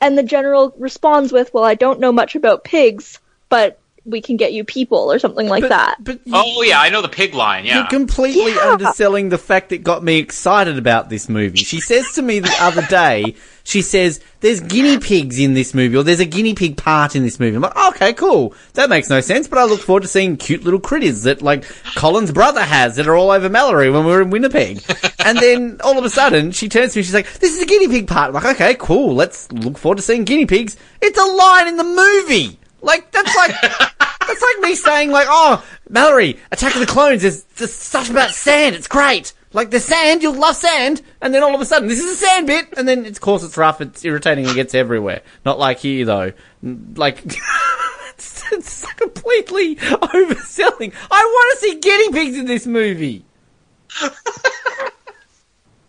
[0.00, 4.36] and the general responds with, "Well, I don't know much about pigs, but we can
[4.36, 7.64] get you people or something like that." But Oh yeah, I know the pig line.
[7.64, 7.78] Yeah.
[7.78, 11.58] You're completely underselling the fact that got me excited about this movie.
[11.58, 13.34] She says to me the other day,
[13.64, 17.22] she says, there's guinea pigs in this movie, or there's a guinea pig part in
[17.22, 17.54] this movie.
[17.54, 18.54] I'm like, okay, cool.
[18.74, 21.64] That makes no sense, but I look forward to seeing cute little critters that, like,
[21.94, 24.82] Colin's brother has that are all over Mallory when we were in Winnipeg.
[25.24, 27.66] and then, all of a sudden, she turns to me, she's like, this is a
[27.66, 28.28] guinea pig part.
[28.28, 29.14] I'm like, okay, cool.
[29.14, 30.76] Let's look forward to seeing guinea pigs.
[31.00, 32.58] It's a line in the movie!
[32.82, 37.44] Like, that's like, that's like me saying like, oh, Mallory, Attack of the Clones, is
[37.56, 39.32] just stuff about sand, it's great.
[39.52, 42.16] Like the sand, you'll love sand, and then all of a sudden, this is a
[42.16, 45.22] sand bit, and then of course it's rough, it's irritating, it gets everywhere.
[45.44, 46.32] Not like here though.
[46.62, 47.22] Like,
[48.14, 50.94] it's, it's completely overselling.
[51.10, 53.24] I want to see guinea pigs in this movie.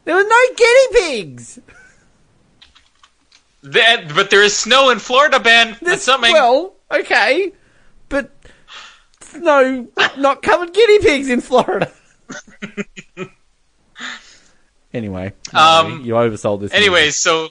[0.03, 1.59] there were no guinea pigs.
[3.61, 5.77] Then- but there is snow in Florida, Ben.
[5.81, 6.33] That's something.
[6.33, 7.51] Well, okay.
[8.09, 8.31] But
[9.35, 9.87] no,
[10.17, 11.91] not covered guinea pigs in Florida.
[14.93, 16.73] anyway, Um, you oversold this.
[16.73, 17.49] Anyway, so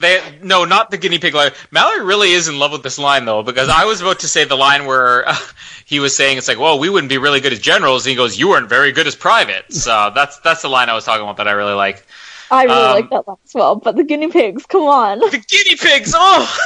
[0.00, 1.50] they no, not the guinea pig line.
[1.70, 4.44] Mallory really is in love with this line though, because I was about to say
[4.44, 5.36] the line where uh,
[5.84, 8.16] he was saying it's like, well, we wouldn't be really good as generals, and he
[8.16, 9.82] goes, you weren't very good as privates.
[9.82, 12.06] So that's that's the line I was talking about that I really like.
[12.50, 13.76] I really Um, like that one as well.
[13.76, 15.18] But the guinea pigs, come on.
[15.20, 16.14] The guinea pigs.
[16.16, 16.58] Oh,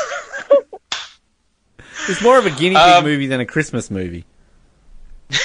[2.08, 4.24] It's more of a guinea pig Um, movie than a Christmas movie.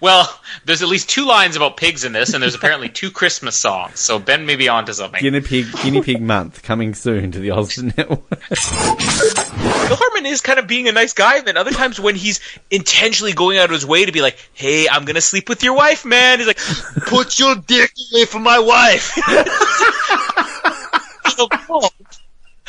[0.00, 3.56] well, there's at least two lines about pigs in this, and there's apparently two Christmas
[3.56, 3.98] songs.
[4.00, 5.20] So Ben may be onto something.
[5.20, 8.28] Guinea pig, guinea pig month coming soon to the Oz Network.
[8.28, 12.40] Bill Hartman is kind of being a nice guy, and then other times when he's
[12.70, 15.74] intentionally going out of his way to be like, "Hey, I'm gonna sleep with your
[15.74, 16.58] wife, man," he's like,
[17.06, 19.16] "Put your dick away from my wife."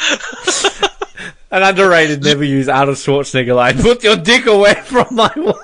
[1.52, 3.78] An underrated, never use Arnold Schwarzenegger line.
[3.78, 5.57] Put your dick away from my wife.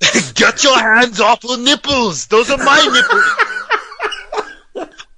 [0.34, 2.26] Get your hands off the nipples.
[2.26, 3.48] Those are my nipples.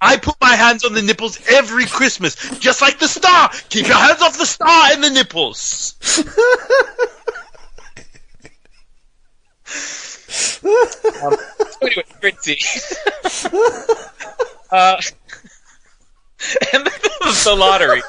[0.01, 3.51] I put my hands on the nipples every Christmas, just like the star.
[3.69, 5.95] Keep your hands off the star and the nipples.
[11.21, 11.35] um,
[11.69, 12.57] so anyway, Fritzy.
[14.71, 15.01] uh,
[16.73, 18.01] and the, the lottery.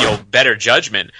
[0.00, 1.10] you know, better judgment.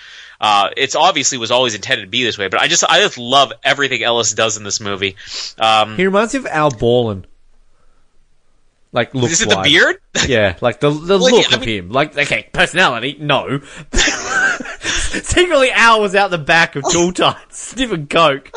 [0.41, 3.17] Uh, it's obviously was always intended to be this way, but I just I just
[3.17, 5.15] love everything Ellis does in this movie.
[5.59, 7.29] Um, He reminds me of Al Borland.
[8.91, 9.97] Like, looks Is it the beard?
[10.29, 11.91] Yeah, like the the Well, look yeah, I of him.
[11.91, 13.61] Like, okay, personality, no.
[13.93, 18.51] Secretly, Al was out the back of Tool Time, sniffing coke,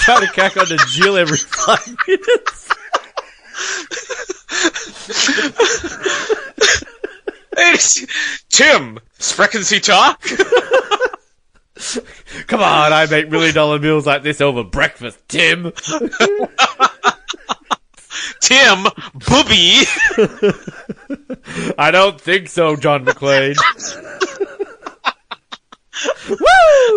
[0.00, 2.68] trying to crack on the Jill every five minutes.
[7.56, 7.76] Hey,
[8.48, 10.22] Tim, sprechen Sie talk?
[12.46, 15.72] Come on, I make million dollar meals like this over breakfast, Tim.
[18.40, 18.84] Tim,
[19.14, 19.82] booby.
[21.76, 23.56] I don't think so, John McClane.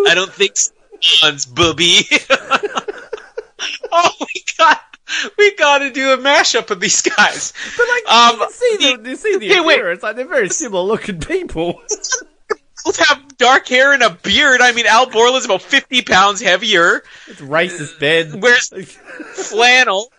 [0.06, 0.54] I don't think
[1.00, 2.06] John's booby.
[3.92, 4.26] oh my
[4.58, 4.78] god.
[5.38, 7.52] We gotta do a mashup of these guys.
[7.76, 9.74] But like, um, you see the, you see the wait.
[9.76, 10.02] appearance.
[10.02, 11.82] Like, they're very similar looking people.
[12.84, 14.60] both have dark hair and a beard.
[14.60, 17.02] I mean, Al Borland's about 50 pounds heavier.
[17.26, 18.40] It's racist, Ben.
[18.40, 18.68] Wears
[19.34, 20.12] flannel.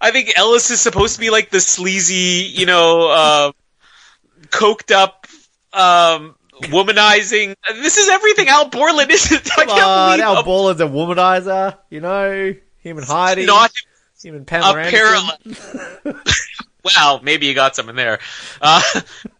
[0.00, 3.52] I think Ellis is supposed to be like the sleazy, you know, uh,
[4.46, 5.26] coked up,
[5.72, 7.54] um, womanizing.
[7.74, 9.28] This is everything Al Borland is.
[9.56, 11.76] Come on, Al a- Borland's a womanizer.
[11.90, 13.44] You know, him and Heidi.
[13.44, 13.72] not
[14.24, 15.38] and Pamela a parallel.
[16.82, 18.20] Well, maybe you got some in there.
[18.60, 18.82] Uh,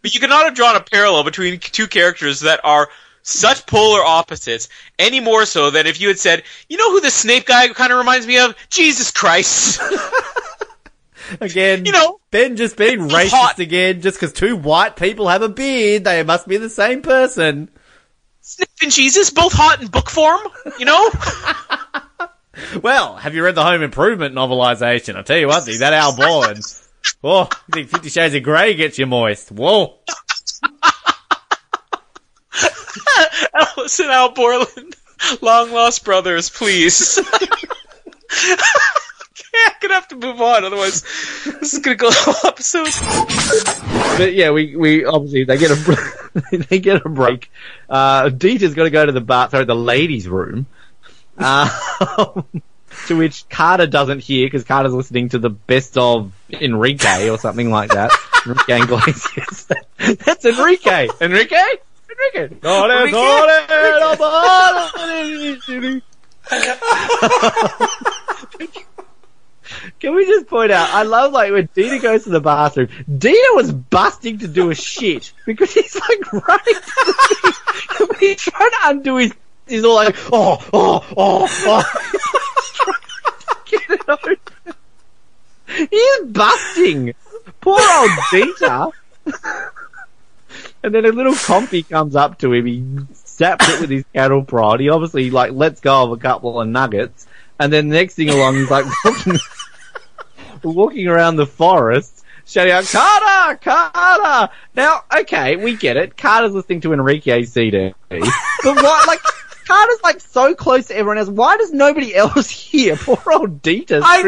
[0.03, 2.89] but you cannot not have drawn a parallel between two characters that are
[3.23, 7.11] such polar opposites, any more so than if you had said, you know who the
[7.11, 8.55] Snape guy kind of reminds me of?
[8.69, 9.81] Jesus Christ.
[11.41, 13.59] Again, You know, Ben just being racist hot.
[13.61, 14.01] again.
[14.01, 17.71] Just because two white people have a beard, they must be the same person.
[18.41, 20.41] Snape and Jesus, both hot in book form,
[20.81, 21.11] you know?
[22.83, 25.17] Well, have you read the Home Improvement novelization?
[25.17, 26.63] I'll tell you one thing, that Al Borland.
[27.25, 29.51] Oh, you think Fifty Shades of Grey gets you moist?
[29.51, 29.99] Whoa.
[33.55, 34.97] Ellis and Al Borland,
[35.41, 37.19] long lost brothers, please.
[37.19, 37.47] okay,
[39.67, 41.03] I'm gonna have to move on, otherwise
[41.45, 44.19] this is gonna go the whole episode.
[44.19, 46.15] But yeah, we, we obviously they get a
[46.69, 47.51] they get a break.
[47.89, 50.67] Uh, Dieter's got to go to the bar, sorry, the ladies' room.
[51.41, 52.43] Uh,
[53.07, 57.71] to which Carter doesn't hear because Carter's listening to the best of Enrique or something
[57.71, 58.13] like that.
[58.47, 59.69] Enrique Iglesias.
[60.25, 61.09] That's Enrique.
[61.21, 61.57] Enrique.
[62.11, 62.57] Enrique.
[70.01, 70.91] Can we just point out?
[70.91, 72.89] I love like when Dina goes to the bathroom.
[73.19, 78.17] Dina was busting to do a shit because he's like running to the.
[78.19, 79.33] He's trying to undo his.
[79.71, 82.95] He's all like, oh, oh, oh, oh.
[83.67, 84.37] Get it open.
[85.91, 87.15] He's busting.
[87.61, 88.93] Poor old Dieter.
[90.83, 92.67] and then a little compy comes up to him.
[92.67, 92.81] He
[93.15, 94.81] zaps it with his cattle prod.
[94.81, 97.29] He obviously like lets go of a couple of nuggets.
[97.61, 99.39] And then the next thing along, he's like walking,
[100.65, 103.59] walking around the forest, shouting out, Carter!
[103.63, 104.53] Carter!
[104.75, 106.17] Now, okay, we get it.
[106.17, 107.95] Carter's listening to Enrique CD.
[108.09, 108.25] But
[108.65, 109.21] what, like,
[109.71, 111.29] Carter's like so close to everyone else.
[111.29, 112.97] Why does nobody else hear?
[112.97, 114.23] Poor old Dieter's I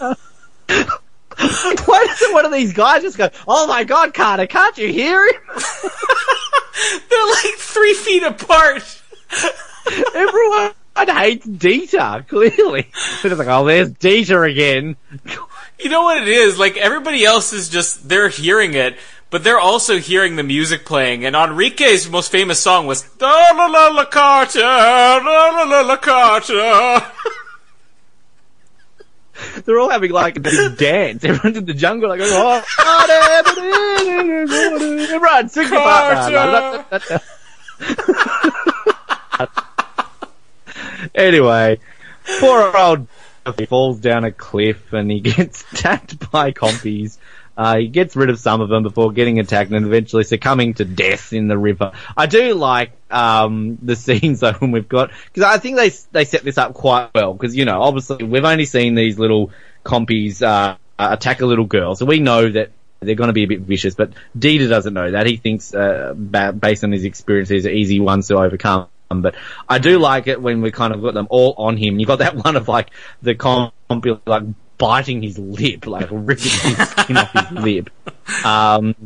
[0.00, 0.18] out.
[1.86, 5.26] Why doesn't one of these guys just go, oh my god, Carter, can't you hear
[5.26, 5.34] him?
[7.10, 9.02] They're like three feet apart.
[10.14, 12.90] Everyone hates Dieter, clearly.
[13.22, 14.96] They're like, oh, there's Dieter again.
[15.78, 16.58] You know what it is?
[16.58, 18.96] Like everybody else is just they're hearing it,
[19.30, 21.24] but they're also hearing the music playing.
[21.24, 25.96] And Enrique's most famous song was "Da la la la Carter, da la la la
[25.96, 27.06] Carter."
[29.64, 31.24] They're all having like a big dance.
[31.24, 32.62] Everyone's in the jungle, like, oh,
[35.08, 37.22] everyone, sing part.
[41.14, 41.78] anyway,
[42.40, 43.06] poor old
[43.56, 47.16] he falls down a cliff and he gets attacked by compies.
[47.56, 50.84] Uh, he gets rid of some of them before getting attacked and eventually succumbing to
[50.84, 51.92] death in the river.
[52.16, 56.24] I do like um, the scenes though when we've got because I think they they
[56.24, 59.50] set this up quite well because you know obviously we've only seen these little
[59.84, 62.70] compies uh, attack a little girl, so we know that
[63.00, 63.94] they're going to be a bit vicious.
[63.94, 65.26] But Dieter doesn't know that.
[65.26, 68.88] He thinks uh, based on his experiences, are easy ones to overcome.
[69.08, 69.34] But
[69.68, 71.98] I do like it when we kind of got them all on him.
[71.98, 72.90] You got that one of like
[73.22, 73.74] the comp
[74.26, 74.44] like
[74.80, 77.90] biting his lip, like ripping his skin off his lip.
[78.44, 78.96] Um,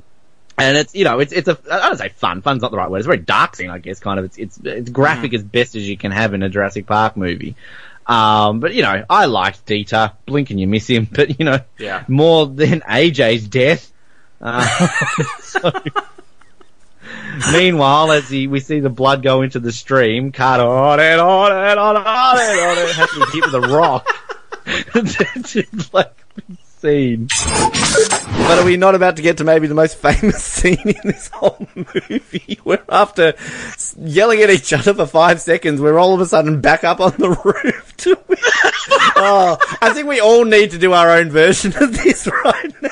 [0.57, 2.41] and it's you know it's it's a I don't say fun.
[2.41, 2.99] Fun's not the right word.
[2.99, 3.99] It's a very dark scene, I guess.
[4.01, 6.87] Kind of it's it's it's graphic as best as you can have in a Jurassic
[6.87, 7.57] Park movie.
[8.07, 10.13] Um, but you know I liked Dieter.
[10.27, 12.05] Blink and you miss him, but you know Yeah.
[12.09, 13.93] more than AJ's death.
[14.41, 14.89] Uh,
[15.41, 15.73] so-
[17.53, 21.51] Meanwhile, as he, we see the blood go into the stream, cut on it, on
[21.53, 24.07] it, on it, on on has to be hit with a rock.
[24.67, 26.25] It's like
[26.85, 27.29] scene.
[28.47, 31.29] But are we not about to get to maybe the most famous scene in this
[31.29, 32.59] whole movie?
[32.65, 33.35] Where after
[33.99, 37.13] yelling at each other for five seconds, we're all of a sudden back up on
[37.13, 37.97] the roof.
[37.99, 38.19] To
[39.17, 42.91] oh, I think we all need to do our own version of this right now.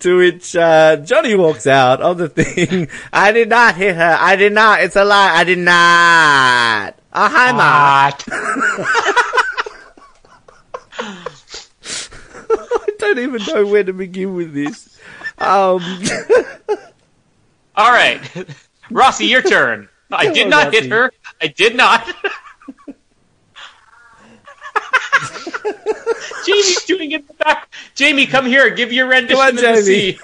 [0.00, 2.88] to which uh, Johnny walks out of the thing.
[3.12, 4.16] I did not hit her.
[4.20, 4.82] I did not.
[4.82, 5.34] It's a lie.
[5.34, 6.98] I did not.
[7.14, 8.22] Hi, Mark.
[10.98, 14.98] I don't even know where to begin with this.
[15.38, 15.80] Um,
[17.76, 18.20] All right,
[18.90, 19.88] Rossi, your turn.
[20.10, 20.80] I did on, not Rossi.
[20.80, 21.12] hit her.
[21.40, 22.04] I did not.
[26.46, 27.72] Jamie's doing it in the back.
[27.94, 28.70] Jamie, come here.
[28.70, 30.18] Give your rendition Come on, Jamie.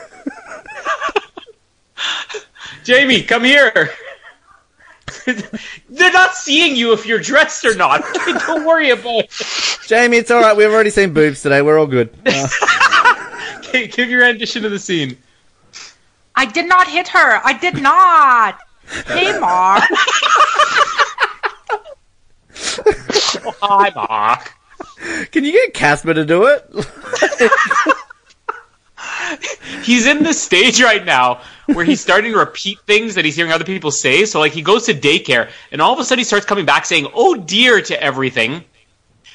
[2.85, 3.91] Jamie, come here.
[5.89, 8.03] They're not seeing you if you're dressed or not.
[8.47, 9.31] Don't worry about it.
[9.87, 10.57] Jamie, it's all right.
[10.57, 11.63] We've already seen boobs today.
[11.63, 12.17] We're all good.
[12.27, 12.49] Uh,
[13.71, 15.17] Okay, give your rendition of the scene.
[16.35, 17.41] I did not hit her.
[17.45, 18.59] I did not.
[19.07, 19.85] Hey, Mark.
[23.43, 24.53] Oh, hi, Mark.
[25.31, 26.69] can you get Casper to do it?
[29.85, 31.41] he's in the stage right now
[31.75, 34.25] where he's starting to repeat things that he's hearing other people say.
[34.25, 36.85] So like he goes to daycare and all of a sudden he starts coming back
[36.85, 38.65] saying, "Oh dear" to everything.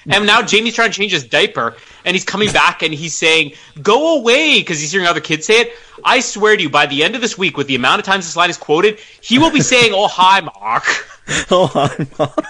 [0.07, 3.53] And now Jamie's trying to change his diaper and he's coming back and he's saying,
[3.82, 5.74] "Go away" because he's hearing other kids say it.
[6.03, 8.26] I swear to you, by the end of this week, with the amount of times
[8.26, 10.86] this line is quoted, he will be saying, "Oh hi, Mark."
[11.52, 12.45] oh, I'm not.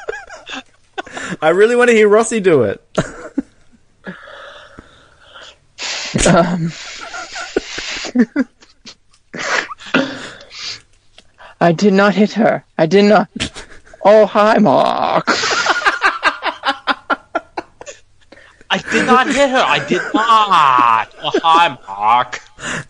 [1.42, 2.82] I really want to hear Rossi do it.
[6.26, 6.72] Um,
[11.62, 12.64] I did not hit her.
[12.78, 13.30] I did not.
[14.08, 15.26] Oh, hi, Mark.
[18.70, 19.64] I did not hit her.
[19.66, 21.14] I did not.
[21.24, 22.42] Oh hi, Mark.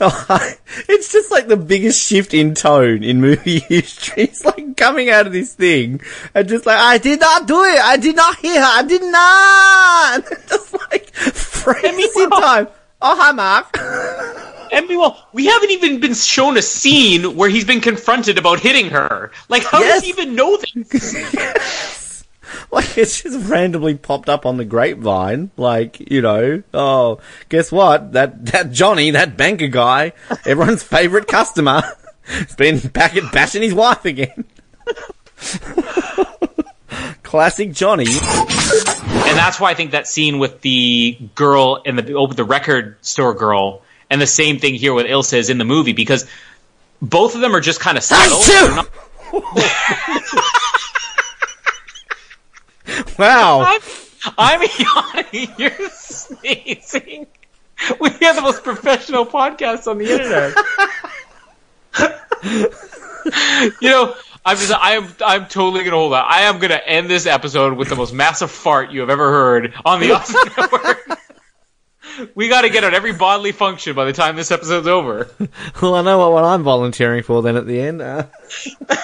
[0.02, 0.54] Oh, hi.
[0.90, 4.24] It's just like the biggest shift in tone in movie history.
[4.24, 6.02] It's like coming out of this thing
[6.34, 7.80] and just like, I did not do it.
[7.80, 8.64] I did not hit her.
[8.64, 10.24] I did not.
[10.50, 12.68] just like phrases in time.
[13.02, 14.42] Oh, hi, Mark.
[14.76, 18.89] And meanwhile, we haven't even been shown a scene where he's been confronted about hitting
[18.89, 19.31] her.
[19.47, 22.03] Like, how does he even know this?
[22.72, 25.52] Like it's just randomly popped up on the grapevine.
[25.57, 27.19] Like you know, oh,
[27.49, 28.14] guess what?
[28.14, 30.14] That that Johnny, that banker guy,
[30.45, 31.84] everyone's favorite customer,
[32.23, 34.45] has been back at bashing his wife again.
[37.23, 38.07] Classic Johnny.
[38.07, 42.97] And that's why I think that scene with the girl and the oh, the record
[43.02, 46.26] store girl, and the same thing here with Ilsa is in the movie because
[47.02, 48.40] both of them are just kind of subtle.
[48.41, 48.90] They're not-
[53.18, 53.61] Wow.
[53.65, 53.82] I'm,
[54.38, 55.49] I'm yawning.
[55.57, 57.27] You're sneezing.
[57.99, 60.56] We have the most professional podcast on the internet.
[63.82, 64.15] you know,
[64.45, 66.23] I'm just, I am, I'm totally gonna hold on.
[66.27, 69.73] I am gonna end this episode with the most massive fart you have ever heard
[69.84, 71.19] on the Awesome Network.
[72.36, 75.30] we got to get out every bodily function by the time this episode's over.
[75.82, 78.02] well, I know what, what I'm volunteering for then at the end.
[78.02, 78.28] Uh,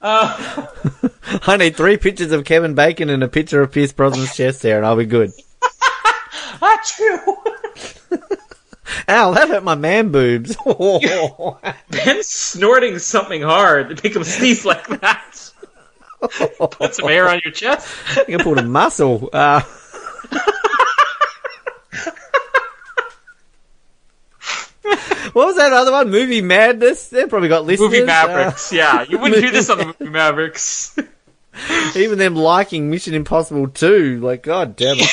[0.00, 0.66] Uh,
[1.48, 4.76] I need three pictures of Kevin Bacon and a picture of Pierce Brosnan's chest there,
[4.76, 5.32] and I'll be good.
[6.60, 7.36] Achoo!
[9.08, 10.56] Ow, that hurt my man boobs.
[11.90, 15.37] Ben's snorting something hard to make him sneeze like that.
[16.70, 17.88] Put some air on your chest.
[18.18, 19.30] I can I pulled a muscle.
[19.32, 19.60] Uh,
[25.32, 26.10] what was that other one?
[26.10, 27.08] Movie Madness?
[27.08, 27.90] They probably got listeners.
[27.90, 29.02] Movie Mavericks, Uh, yeah.
[29.08, 30.96] You wouldn't do this on the Movie Mavericks.
[31.96, 34.20] Even them liking Mission Impossible 2.
[34.20, 35.08] Like, god damn it.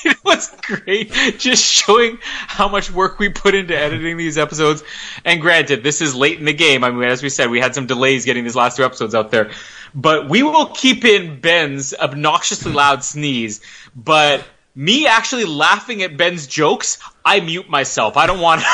[0.04, 1.12] you was great?
[1.38, 4.82] Just showing how much work we put into editing these episodes.
[5.24, 6.84] And granted, this is late in the game.
[6.84, 9.30] I mean, as we said, we had some delays getting these last two episodes out
[9.30, 9.50] there.
[9.94, 13.60] But we will keep in Ben's obnoxiously loud sneeze.
[13.94, 14.44] But
[14.74, 18.16] me actually laughing at Ben's jokes, I mute myself.
[18.16, 18.62] I don't want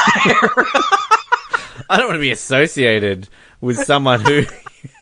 [1.89, 3.28] I don't want to be associated
[3.61, 4.44] with someone who.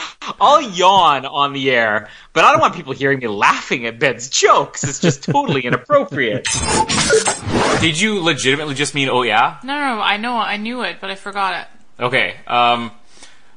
[0.40, 4.28] I'll yawn on the air, but I don't want people hearing me laughing at Ben's
[4.28, 4.84] jokes.
[4.84, 6.46] It's just totally inappropriate.
[7.80, 9.58] Did you legitimately just mean, oh yeah?
[9.62, 12.02] No, no, I know, I knew it, but I forgot it.
[12.02, 12.34] Okay.
[12.46, 12.90] Um,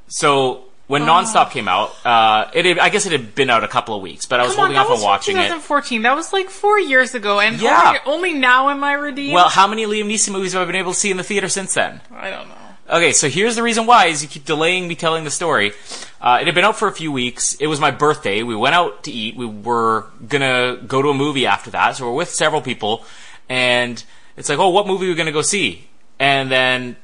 [0.07, 1.05] so when Oh.
[1.05, 4.01] Nonstop came out, uh, it had, I guess it had been out a couple of
[4.01, 5.47] weeks, but I was Come on, holding that off on watching from it.
[5.47, 6.01] 2014.
[6.03, 7.97] That was like four years ago, and Yeah.
[8.05, 9.33] only, only now am I redeemed.
[9.33, 11.47] Well, how many Liam Neeson movies have I been able to see in the theater
[11.49, 12.01] since then?
[12.13, 12.55] I don't know.
[12.89, 15.71] Okay, so here's the reason why: is you keep delaying me telling the story.
[16.19, 17.55] Uh, it had been out for a few weeks.
[17.55, 18.43] It was my birthday.
[18.43, 19.35] We went out to eat.
[19.35, 23.05] We were gonna go to a movie after that, so we're with several people,
[23.47, 24.03] and
[24.35, 25.87] it's like, oh, what movie are we gonna go see?
[26.19, 26.97] And then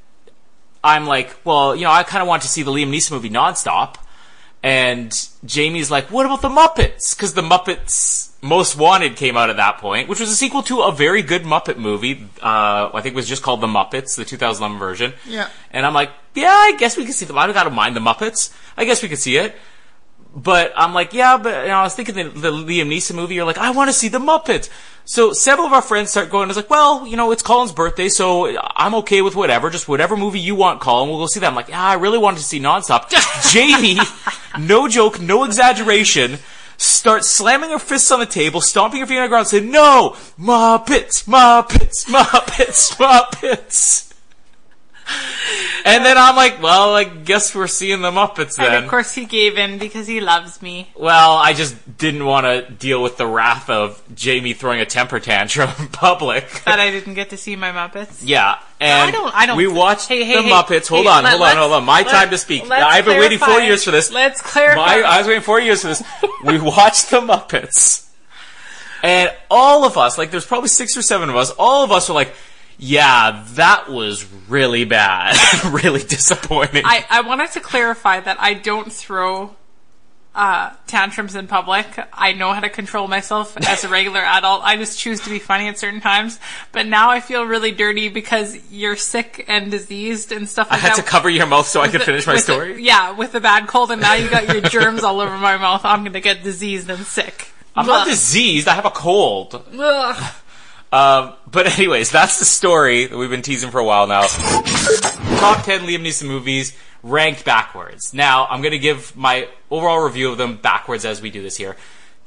[0.84, 3.30] I'm like, well, you know, I kind of want to see the Liam Neeson movie
[3.30, 3.96] nonstop.
[4.68, 7.16] And Jamie's like, what about the Muppets?
[7.16, 10.82] Because the Muppets Most Wanted came out at that point, which was a sequel to
[10.82, 12.28] a very good Muppet movie.
[12.42, 15.14] Uh, I think it was just called The Muppets, the 2011 version.
[15.26, 15.48] Yeah.
[15.72, 17.38] And I'm like, yeah, I guess we could see them.
[17.38, 18.54] I don't gotta mind the Muppets.
[18.76, 19.56] I guess we could see it.
[20.36, 23.36] But I'm like, yeah, but you know, I was thinking the, the Liam Neeson movie.
[23.36, 24.70] You're like, I want to see the Muppets.
[25.10, 26.44] So several of our friends start going.
[26.44, 29.70] I was like, well, you know, it's Colin's birthday, so I'm okay with whatever.
[29.70, 31.08] Just whatever movie you want, Colin.
[31.08, 31.48] We'll go see that.
[31.48, 33.10] I'm like, yeah, I really wanted to see Nonstop.
[33.54, 33.98] Jamie,
[34.60, 36.40] no joke, no exaggeration.
[36.76, 40.16] Starts slamming her fists on the table, stomping her feet on the ground, saying, "No,
[40.38, 44.07] Muppets, Muppets, Muppets, Muppets."
[45.86, 48.74] And then I'm like, well, I guess we're seeing the Muppets then.
[48.74, 50.90] And of course he gave in because he loves me.
[50.98, 55.22] Well, I just didn't want to deal with the wrath of Jamie throwing a temper
[55.22, 56.50] tantrum in public.
[56.66, 58.22] That I didn't get to see my Muppets.
[58.22, 60.88] Yeah, and I don't- I don't- we watched Hey, hey, the hey, Muppets.
[60.90, 61.86] Hold on, let- hold on, hold on.
[61.86, 62.70] My time to speak.
[62.70, 64.12] I've been waiting four years for this.
[64.12, 64.76] Let's clarify.
[64.76, 66.04] My, I was waiting four years for this.
[66.44, 68.08] we watched the Muppets,
[69.04, 71.52] and all of us, like, there's probably six or seven of us.
[71.52, 72.34] All of us were like,
[72.78, 75.36] "Yeah, that was really bad,
[75.84, 79.56] really disappointing." I, I wanted to clarify that I don't throw
[80.36, 81.88] uh, tantrums in public.
[82.14, 84.62] I know how to control myself as a regular adult.
[84.64, 86.40] I just choose to be funny at certain times.
[86.72, 90.92] But now I feel really dirty because you're sick and diseased and stuff I had
[90.92, 90.98] that.
[90.98, 92.84] to cover your mouth so I could the- finish my with the- story.
[92.84, 95.82] yeah, with a bad cold, and now you got your germs all over my mouth.
[95.84, 97.50] I'm gonna get diseased and sick.
[97.76, 98.68] I'm not diseased.
[98.68, 99.54] I have a cold.
[99.80, 100.34] Ugh.
[100.92, 104.22] Um, but anyways, that's the story that we've been teasing for a while now.
[104.22, 108.14] Top 10 Liam Neeson movies ranked backwards.
[108.14, 111.76] Now, I'm gonna give my overall review of them backwards as we do this here.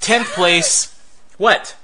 [0.01, 0.97] 10th place.
[1.37, 1.77] What?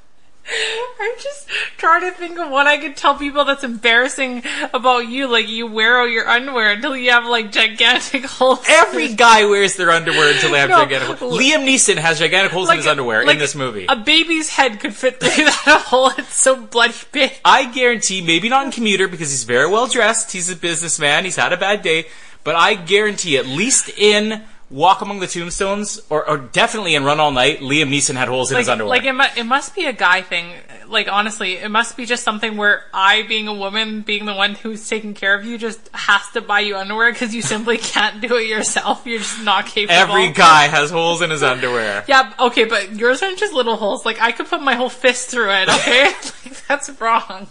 [1.01, 4.43] I'm just trying to think of what I could tell people that's embarrassing
[4.73, 5.27] about you.
[5.27, 8.65] Like you wear all your underwear until you have like gigantic holes.
[8.69, 11.39] Every guy wears their underwear until they have No, gigantic holes.
[11.39, 13.87] Liam Neeson has gigantic holes in his underwear like in this movie.
[13.89, 16.11] A baby's head could fit through that hole.
[16.17, 17.33] It's so bloody big.
[17.45, 20.33] I guarantee, maybe not in commuter because he's very well dressed.
[20.33, 21.25] He's a businessman.
[21.25, 22.07] He's had a bad day,
[22.45, 27.21] but I guarantee, at least in Walk Among the Tombstones, or, or definitely in Run
[27.21, 28.89] All Night, Liam Neeson had holes in Like, his underwear.
[28.89, 30.51] like it, mu- it must be a guy thing.
[30.89, 34.55] Like honestly, it must be just something where I, being a woman, being the one
[34.57, 38.21] who's taking care of you, just has to buy you underwear because you simply can't
[38.21, 39.07] do it yourself.
[39.07, 39.95] You're just not capable.
[40.01, 42.05] Every guy has holes in his underwear.
[42.09, 44.05] Yeah, okay, but yours aren't just little holes.
[44.05, 45.69] Like I could put my whole fist through it.
[45.69, 46.05] Okay,
[46.45, 47.47] like, that's wrong.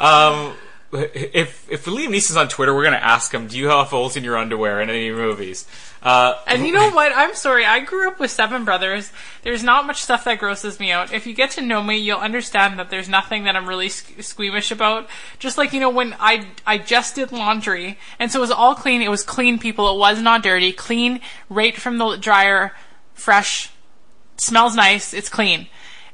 [0.00, 0.54] Um,
[0.92, 4.24] if if Liam Neeson's on Twitter, we're gonna ask him, "Do you have holes in
[4.24, 5.66] your underwear in any movies?"
[6.02, 7.10] Uh, And you know what?
[7.14, 7.64] I'm sorry.
[7.64, 9.10] I grew up with seven brothers.
[9.42, 11.12] There's not much stuff that grosses me out.
[11.12, 14.70] If you get to know me, you'll understand that there's nothing that I'm really squeamish
[14.70, 15.08] about.
[15.40, 18.74] Just like you know, when I I just did laundry, and so it was all
[18.76, 19.02] clean.
[19.02, 19.92] It was clean, people.
[19.92, 20.72] It was not dirty.
[20.72, 22.72] Clean, right from the dryer,
[23.14, 23.70] fresh.
[24.36, 25.66] smells nice, it's clean.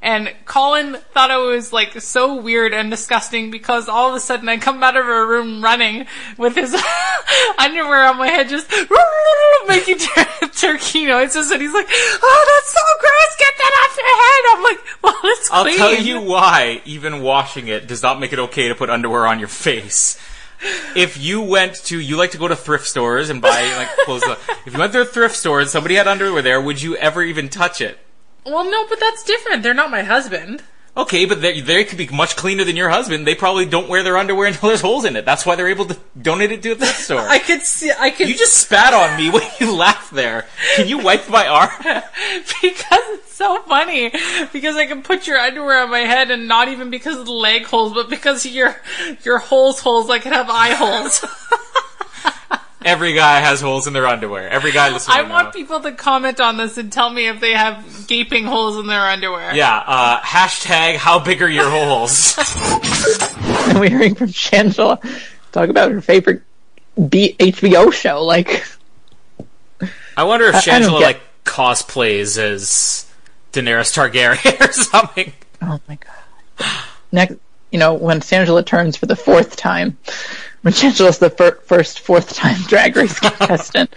[0.02, 4.48] And Colin thought it was like so weird and disgusting because all of a sudden
[4.48, 6.06] I come out of her room running
[6.36, 6.74] with his
[7.58, 8.68] underwear on my head, just
[9.68, 13.36] making tur- turkey noises, and he's like, "Oh, that's so gross!
[13.38, 17.22] Get that off your head!" I'm like, "Well, it's I'll clean." tell you why even
[17.22, 20.18] washing it does not make it okay to put underwear on your face.
[20.96, 24.24] If you went to, you like to go to thrift stores and buy like clothes.
[24.66, 27.22] If you went to a thrift store and somebody had underwear there, would you ever
[27.22, 27.98] even touch it?
[28.44, 29.62] Well, no, but that's different.
[29.62, 30.62] They're not my husband.
[30.94, 33.26] Okay, but they, they could be much cleaner than your husband.
[33.26, 35.24] They probably don't wear their underwear until there's holes in it.
[35.24, 37.20] That's why they're able to donate it to a thrift store.
[37.20, 37.90] I could see.
[37.98, 38.28] I could.
[38.28, 40.46] You just spat on me when you laughed there.
[40.76, 41.70] Can you wipe my arm?
[42.62, 44.12] because it's so funny.
[44.52, 47.32] Because I can put your underwear on my head, and not even because of the
[47.32, 48.76] leg holes, but because your
[49.22, 50.10] your holes holes.
[50.10, 51.24] I could have eye holes.
[52.84, 54.48] Every guy has holes in their underwear.
[54.48, 55.16] Every guy listening.
[55.18, 55.30] I now.
[55.30, 58.86] want people to comment on this and tell me if they have gaping holes in
[58.86, 59.54] their underwear.
[59.54, 62.36] Yeah, uh, hashtag how big are your holes?
[63.68, 65.00] and we're hearing from Shangela
[65.52, 66.42] talk about her favorite
[67.08, 68.24] B- HBO show.
[68.24, 68.64] Like,
[70.16, 73.06] I wonder if I- I Shangela get- like cosplays as
[73.52, 75.32] Daenerys Targaryen or something.
[75.60, 75.96] oh my
[76.58, 76.68] god!
[77.10, 77.34] Next,
[77.70, 79.96] you know, when Shangela turns for the fourth time,
[80.62, 83.94] when Shangela's the fir- first fourth time Drag Race contestant,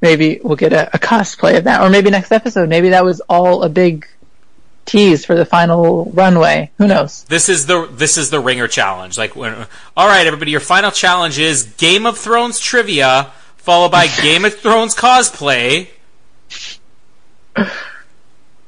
[0.00, 3.20] maybe we'll get a, a cosplay of that, or maybe next episode, maybe that was
[3.28, 4.06] all a big
[4.86, 6.70] tease for the final runway.
[6.78, 7.24] Who knows?
[7.24, 9.18] This is the this is the ringer challenge.
[9.18, 9.66] Like, when,
[9.96, 14.54] all right, everybody, your final challenge is Game of Thrones trivia, followed by Game of
[14.54, 15.88] Thrones cosplay.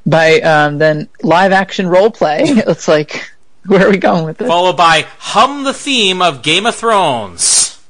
[0.05, 2.45] By um, then live action role play.
[2.47, 3.31] It's like,
[3.67, 4.49] Where are we going with this?
[4.49, 7.81] Followed by hum the theme of Game of Thrones.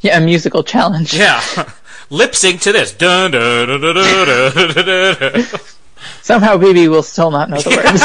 [0.00, 1.14] Yeah, a musical challenge.
[1.14, 1.42] Yeah.
[2.10, 2.92] Lip sync to this.
[2.92, 5.44] Dun, dun, dun, dun, dun, dun, dun,
[6.22, 7.76] Somehow BB will still not know the yeah.
[7.76, 8.02] words.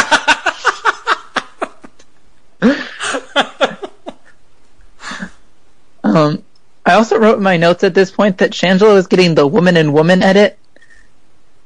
[6.03, 6.43] um,
[6.85, 9.77] I also wrote in my notes at this point that Shangela is getting the woman
[9.77, 10.59] and woman edit,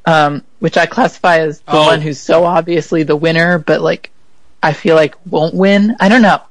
[0.06, 1.88] um, which I classify as the oh.
[1.88, 4.12] one who's so obviously the winner, but like
[4.62, 5.96] I feel like won't win.
[6.00, 6.42] I don't know.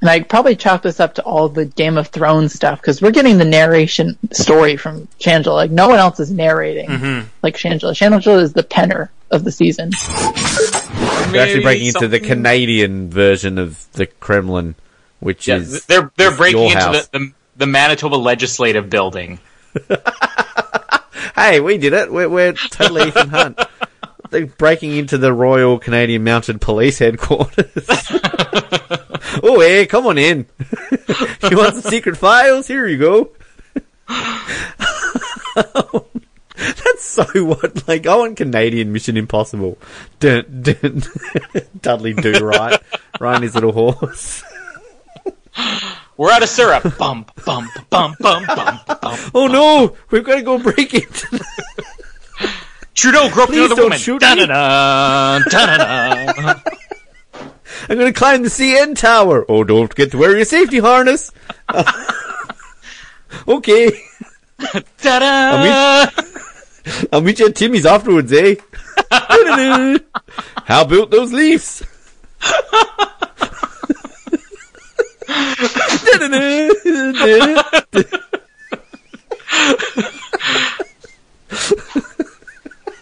[0.00, 3.10] And I probably chalk this up to all the Game of Thrones stuff because we're
[3.10, 5.54] getting the narration story from Shangela.
[5.54, 7.24] Like no one else is narrating Mhm.
[7.42, 7.92] like Shangela.
[7.92, 9.90] Shangela is the penner of the season.
[11.32, 14.76] They're actually breaking into the Canadian version of the Kremlin,
[15.20, 19.40] which Yeah, is they're they're is breaking your into the, the the Manitoba Legislative Building.
[21.34, 22.12] Hey, we did it.
[22.12, 23.60] We're, we're totally Ethan Hunt.
[24.30, 27.72] They're breaking into the Royal Canadian Mounted Police headquarters.
[29.42, 30.46] oh, hey, come on in.
[31.50, 32.66] you want some secret files?
[32.66, 33.30] Here you go.
[36.56, 37.86] That's so what?
[37.88, 39.78] Like, I want Canadian Mission Impossible.
[40.20, 41.02] Dun, dun.
[41.80, 42.80] Dudley Do Right.
[43.20, 44.42] Riding his little horse.
[46.16, 46.98] We're out of syrup.
[46.98, 49.20] bump, bump, bump, bump, bump, bump.
[49.34, 49.96] Oh no!
[50.10, 51.44] We've got to go break into
[52.98, 53.98] Trudeau groped Please another don't woman.
[53.98, 54.20] shoot.
[54.20, 56.60] Da-da-da, da-da-da.
[57.88, 59.46] I'm going to climb the CN tower.
[59.48, 61.30] Oh, don't forget to wear your safety harness.
[63.48, 64.02] okay.
[64.98, 65.22] Ta-da!
[65.22, 68.56] I'll meet, I'll meet you at Timmy's afterwards, eh?
[69.12, 71.84] How about those Leafs?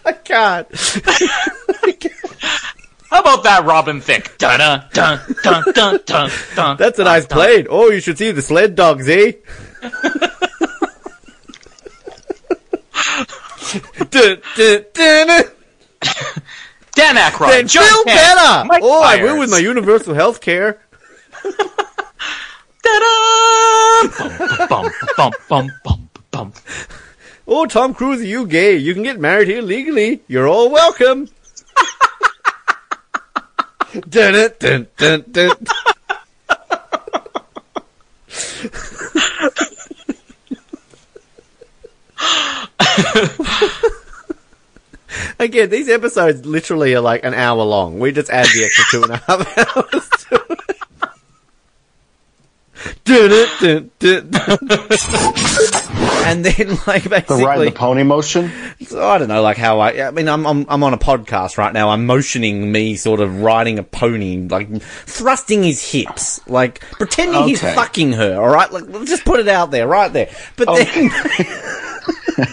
[0.07, 0.67] I can't.
[3.09, 4.37] How about that, Robin Thicke?
[4.37, 6.77] Dun dun dun dun dun dun dun.
[6.79, 7.67] That's a nice plane.
[7.69, 9.33] Oh, you should see the sled dogs, eh?
[9.81, 9.91] dun,
[14.09, 15.43] dun, dun, dun.
[16.95, 17.49] Dan Aykroyd.
[17.49, 18.65] Then John Phil Bella.
[18.67, 19.31] Mike Oh, I Myers.
[19.31, 20.81] will with my universal health care.
[22.83, 24.67] Ta-da!
[24.67, 26.55] Bump, bump, bump, bump, bump.
[27.49, 28.75] Oh, Tom Cruise, you gay?
[28.75, 30.21] You can get married here legally.
[30.27, 31.29] You're all welcome.
[34.09, 35.67] dun, dun, dun, dun, dun.
[45.39, 47.97] Again, these episodes literally are like an hour long.
[47.99, 50.59] We just add the extra two and a half hours to it.
[53.05, 53.29] Dun,
[53.61, 55.71] dun, dun, dun, dun.
[56.31, 58.51] and then, like, The basically, ride the pony motion.
[58.95, 60.07] I don't know, like how I.
[60.07, 61.89] I mean, I'm I'm I'm on a podcast right now.
[61.89, 67.61] I'm motioning me sort of riding a pony, like thrusting his hips, like pretending he's
[67.61, 68.39] fucking her.
[68.41, 70.29] All right, like just put it out there, right there.
[70.55, 71.09] But then,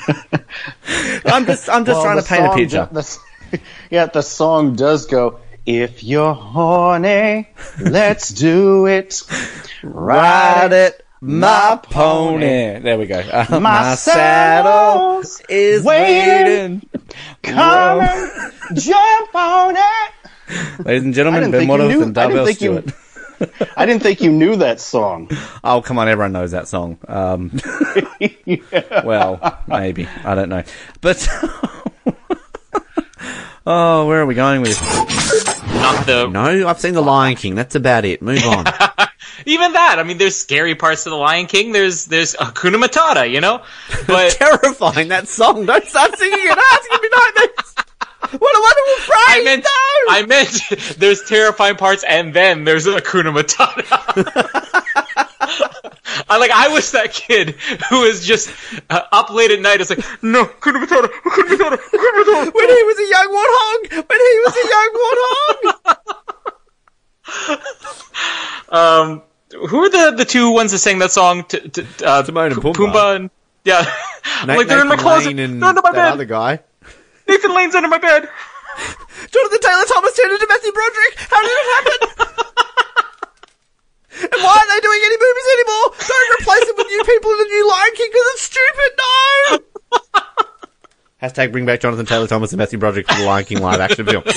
[1.26, 2.88] I'm just, I'm just Well, trying to paint a picture.
[2.92, 3.60] the-
[3.90, 5.40] yeah, the song does go.
[5.66, 7.48] If you're horny,
[7.80, 9.22] let's do it.
[9.82, 12.80] Ride it, my pony.
[12.80, 13.18] There we go.
[13.18, 16.82] Uh, My saddle is waiting.
[16.82, 16.88] waiting.
[17.42, 18.42] Come and
[18.78, 20.84] jump on it.
[20.84, 22.94] Ladies and gentlemen, Ben think you Waddle knew- and I didn't Darvell think you- Stewart.
[23.76, 25.28] I didn't think you knew that song.
[25.64, 26.98] Oh, come on, everyone knows that song.
[27.08, 27.50] Um,
[29.04, 30.06] Well, maybe.
[30.24, 30.62] I don't know.
[31.00, 31.26] But,
[33.66, 35.62] oh, where are we going with this?
[35.74, 36.28] Not the.
[36.28, 37.54] No, I've seen The Lion King.
[37.54, 38.22] That's about it.
[38.22, 38.64] Move on.
[39.46, 39.98] Even that.
[39.98, 41.72] I mean, there's scary parts of the Lion King.
[41.72, 43.62] There's there's Hakuna Matata, you know.
[44.06, 45.66] But terrifying that song.
[45.66, 46.58] Don't start singing it.
[46.58, 47.74] It's gonna be nightmares.
[48.40, 49.28] What a wonderful phrase!
[49.28, 49.66] I meant,
[50.08, 50.62] I meant
[50.98, 53.84] there's terrifying parts, and then there's Akuna Matata.
[56.28, 56.50] I like.
[56.50, 57.50] I wish that kid
[57.90, 58.50] who was just
[58.88, 62.52] uh, up late at night is like, no, Akuna Matata, Akuna Matata, Akuna Matata.
[62.54, 63.90] When he was a young warthog.
[64.08, 65.74] When he was a young warthog.
[68.68, 69.22] Um,
[69.68, 71.44] who are the the two ones that sang that song?
[71.44, 72.74] T- t- uh, Timon and Pumbaa.
[72.74, 73.30] Pumbaa and
[73.64, 73.84] yeah.
[74.46, 75.28] Na- like they're in my closet.
[75.28, 76.12] Lane and They're under my that bed.
[76.12, 76.60] other guy.
[77.28, 78.28] Nathan Lane's under my bed.
[79.30, 81.14] Jonathan Taylor Thomas turned into Matthew Broderick.
[81.30, 81.98] How did it happen?
[84.34, 85.86] and why aren't they doing any movies anymore?
[85.96, 88.90] Don't replace it with new people in the new Lion King because it's stupid.
[88.98, 89.58] No.
[91.24, 94.04] Hashtag bring back Jonathan Taylor Thomas and Matthew Broderick for the Lion King live action
[94.06, 94.24] film.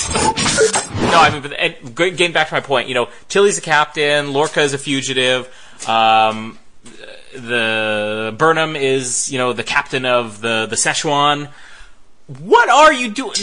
[1.07, 4.33] No, I mean, but and getting back to my point, you know, Tilly's a captain,
[4.33, 5.47] Lorca is a fugitive,
[5.87, 6.59] um,
[7.33, 11.47] the Burnham is, you know, the captain of the the Shenzhou.
[12.39, 13.35] What are you doing?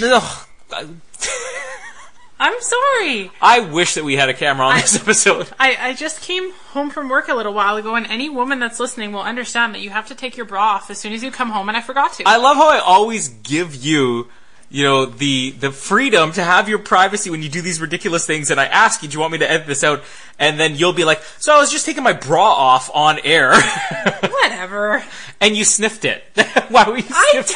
[2.40, 3.31] I'm sorry.
[3.40, 5.48] I wish that we had a camera on this episode.
[5.59, 8.81] I, I just came home from work a little while ago, and any woman that's
[8.81, 11.31] listening will understand that you have to take your bra off as soon as you
[11.31, 12.24] come home, and I forgot to.
[12.27, 14.28] I love how I always give you,
[14.69, 18.51] you know, the the freedom to have your privacy when you do these ridiculous things.
[18.51, 20.02] And I ask you, do you want me to edit this out?
[20.39, 23.55] And then you'll be like, so I was just taking my bra off on air,
[24.20, 25.05] Whatever.
[25.40, 26.24] and you sniffed it.
[26.69, 27.48] Why were you I sniffed?
[27.51, 27.55] d-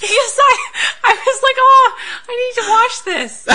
[0.00, 0.66] because I
[1.04, 1.96] I was like, oh,
[2.28, 3.48] I need to wash this.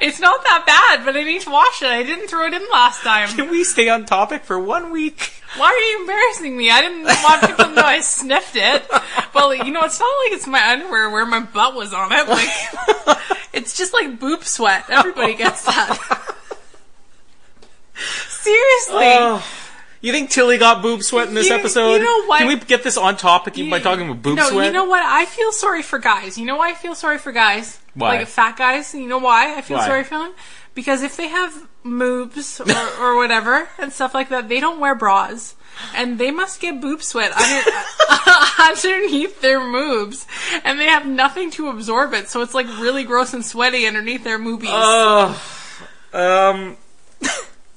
[0.00, 1.88] It's not that bad, but I need to wash it.
[1.88, 3.28] I didn't throw it in last time.
[3.28, 5.32] Can we stay on topic for one week?
[5.56, 6.70] Why are you embarrassing me?
[6.70, 8.86] I didn't want people to know I sniffed it.
[9.34, 12.28] Well, you know, it's not like it's my underwear where my butt was on it.
[12.28, 13.18] Like,
[13.52, 14.84] it's just like boob sweat.
[14.90, 15.96] Everybody gets that.
[18.28, 19.14] Seriously.
[19.18, 19.65] Oh.
[20.00, 21.94] You think Tilly got boob sweat in this You- episode?
[21.94, 22.38] you know what?
[22.38, 24.66] Can we get this on topic even by talking about boob no, sweat?
[24.66, 25.02] you know what?
[25.02, 26.36] I feel sorry for guys.
[26.38, 27.78] You know why I feel sorry for guys?
[27.94, 28.18] Why?
[28.18, 28.94] Like fat guys.
[28.94, 29.86] You know why I feel Why?
[29.86, 30.32] sorry for them?
[30.74, 34.94] Because if they have moobs or, or whatever and stuff like that, they don't wear
[34.94, 35.54] bras.
[35.94, 37.70] And they must get boob sweat under,
[38.58, 40.26] underneath their moobs,
[40.64, 44.24] and they have nothing to absorb it, so it's like really gross and sweaty underneath
[44.24, 44.70] their moobies.
[44.70, 45.38] Oh,
[46.14, 46.78] um,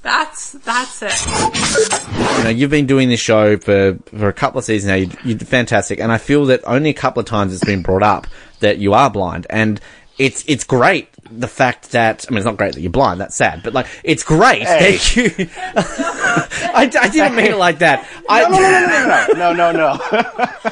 [0.01, 2.37] that's that's it.
[2.37, 4.95] you know, you've been doing this show for, for a couple of seasons now.
[4.95, 8.03] You, you're fantastic, and I feel that only a couple of times it's been brought
[8.03, 8.27] up
[8.61, 9.79] that you are blind, and
[10.17, 13.19] it's it's great the fact that I mean it's not great that you're blind.
[13.21, 14.97] That's sad, but like it's great Hey.
[14.97, 15.31] that you.
[15.75, 18.07] I, I didn't mean it like that.
[18.29, 20.71] I, No, no, no, no, no, no, no,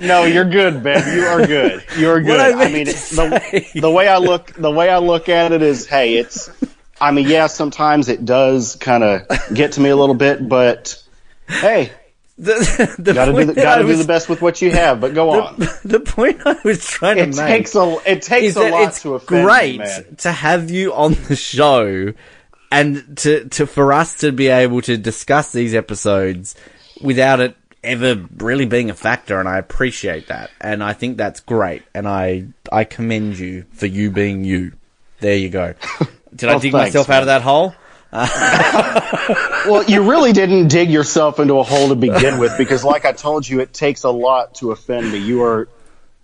[0.00, 1.16] No, you're good, Ben.
[1.16, 1.84] You are good.
[1.96, 2.28] You're good.
[2.28, 5.62] What I I, mean, the the way I look the way I look at it
[5.62, 6.48] is, hey, it's.
[7.00, 11.02] I mean, yeah, sometimes it does kind of get to me a little bit, but
[11.48, 11.92] hey,
[12.38, 15.00] the, the gotta do the, gotta I do the best with what you have.
[15.00, 15.56] But go on.
[15.56, 18.88] the, the point I was trying to It make takes a it takes a lot
[18.88, 22.12] it's to offend great me, to have you on the show
[22.70, 26.54] and to, to for us to be able to discuss these episodes
[27.00, 31.40] without it ever really being a factor and I appreciate that and I think that's
[31.40, 34.72] great and I I commend you for you being you.
[35.20, 35.74] There you go.
[36.36, 37.74] Did I dig thanks, myself out of that hole?
[38.12, 43.12] well, you really didn't dig yourself into a hole to begin with because, like I
[43.12, 45.18] told you, it takes a lot to offend me.
[45.18, 45.68] You are,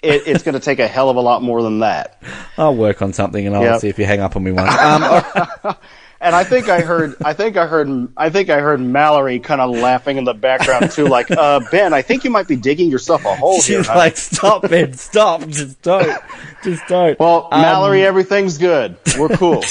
[0.02, 2.22] it, it's going to take a hell of a lot more than that.
[2.56, 3.80] I'll work on something and I'll Yep.
[3.80, 4.72] see if you hang up on me once.
[4.80, 5.76] Um,
[6.22, 9.60] And I think I heard, I think I heard, I think I heard Mallory kind
[9.60, 12.90] of laughing in the background too, like, uh, Ben, I think you might be digging
[12.90, 13.78] yourself a hole here.
[13.80, 16.22] She's huh?" like, stop, Ben, stop, just don't,
[16.62, 17.18] just don't.
[17.18, 18.96] Well, Um, Mallory, everything's good.
[19.18, 19.62] We're cool.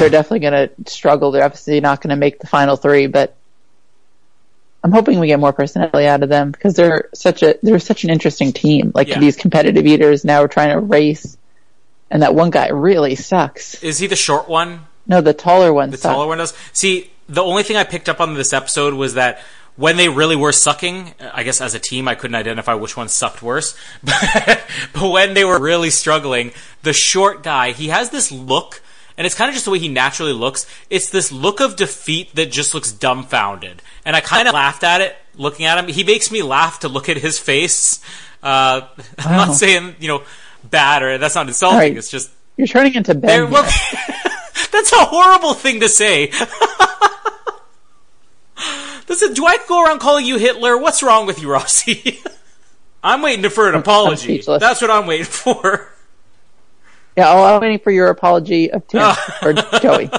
[0.00, 1.30] They're definitely going to struggle.
[1.30, 3.36] They're obviously not going to make the final three, but
[4.82, 8.02] I'm hoping we get more personality out of them because they're such a they're such
[8.04, 8.92] an interesting team.
[8.94, 9.20] Like Yeah.
[9.20, 11.36] these competitive eaters now are trying to race,
[12.10, 13.80] and that one guy really sucks.
[13.82, 14.86] is he the short one?
[15.10, 16.54] No, the taller one The taller one does.
[16.72, 19.40] See, the only thing I picked up on this episode was that
[19.76, 23.08] when they really were sucking, I guess as a team, I couldn't identify which one
[23.08, 23.76] sucked worse.
[24.92, 28.82] But, when they were really struggling, the short guy, he has this look,
[29.16, 30.64] and it's kind of just the way he naturally looks.
[30.90, 33.82] It's this look of defeat that just looks dumbfounded.
[34.04, 35.88] And I kind of laughed at it, looking at him.
[35.88, 38.00] He makes me laugh to look at his face.
[38.42, 38.82] Uh,
[39.18, 39.46] I'm Wow.
[39.46, 40.22] not saying, you know,
[40.62, 41.74] bad or that's not insulting.
[41.76, 41.96] Alright.
[41.96, 43.50] It's just, You're turning into Ben.
[44.70, 46.32] That's a horrible thing to say.
[49.08, 50.78] Listen, do I go around calling you Hitler?
[50.78, 52.20] What's wrong with you, Rossi?
[53.02, 54.40] I'm waiting for an apology.
[54.46, 55.88] That's what I'm waiting for.
[57.16, 59.38] Yeah, oh, I'm waiting for your apology of Tim ah.
[59.42, 60.10] or Joey.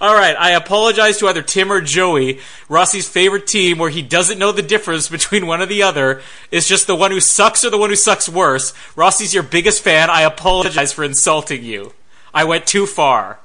[0.00, 2.40] All right, I apologize to either Tim or Joey.
[2.68, 6.66] Rossi's favorite team, where he doesn't know the difference between one or the other, is
[6.66, 8.72] just the one who sucks or the one who sucks worse.
[8.96, 10.10] Rossi's your biggest fan.
[10.10, 11.92] I apologize for insulting you.
[12.32, 13.38] I went too far.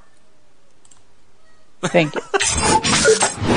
[1.88, 2.20] Thank you.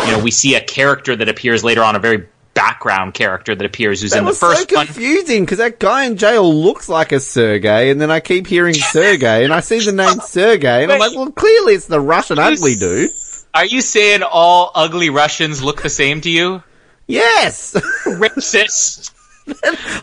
[0.05, 3.65] You know, we see a character that appears later on, a very background character that
[3.65, 4.85] appears who's That in the was so first one.
[4.87, 8.73] confusing because that guy in jail looks like a Sergey, and then I keep hearing
[8.73, 12.39] Sergey, and I see the name Sergey, and I'm like, well, clearly it's the Russian
[12.39, 13.11] ugly dude.
[13.53, 16.63] Are you saying all ugly Russians look the same to you?
[17.07, 17.73] Yes,
[18.05, 19.11] racist.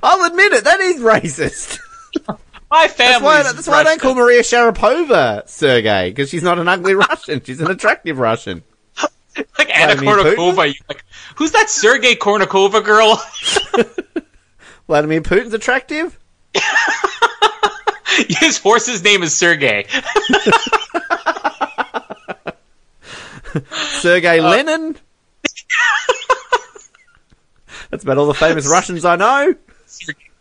[0.03, 0.65] I'll admit it.
[0.65, 1.79] That is racist.
[2.75, 6.67] My That's why, that's why I don't call Maria Sharapova Sergey because she's not an
[6.67, 7.41] ugly Russian.
[7.41, 8.65] She's an attractive Russian.
[9.57, 10.75] like Anna Vladimir Kournikova.
[10.89, 11.05] Like,
[11.37, 13.23] who's that Sergey Kournikova girl?
[14.89, 16.19] Vladimir Putin's attractive.
[18.29, 19.87] His horse's name is Sergey.
[23.71, 24.97] Sergey uh, Lenin.
[27.91, 29.55] That's about all the famous Russians I know.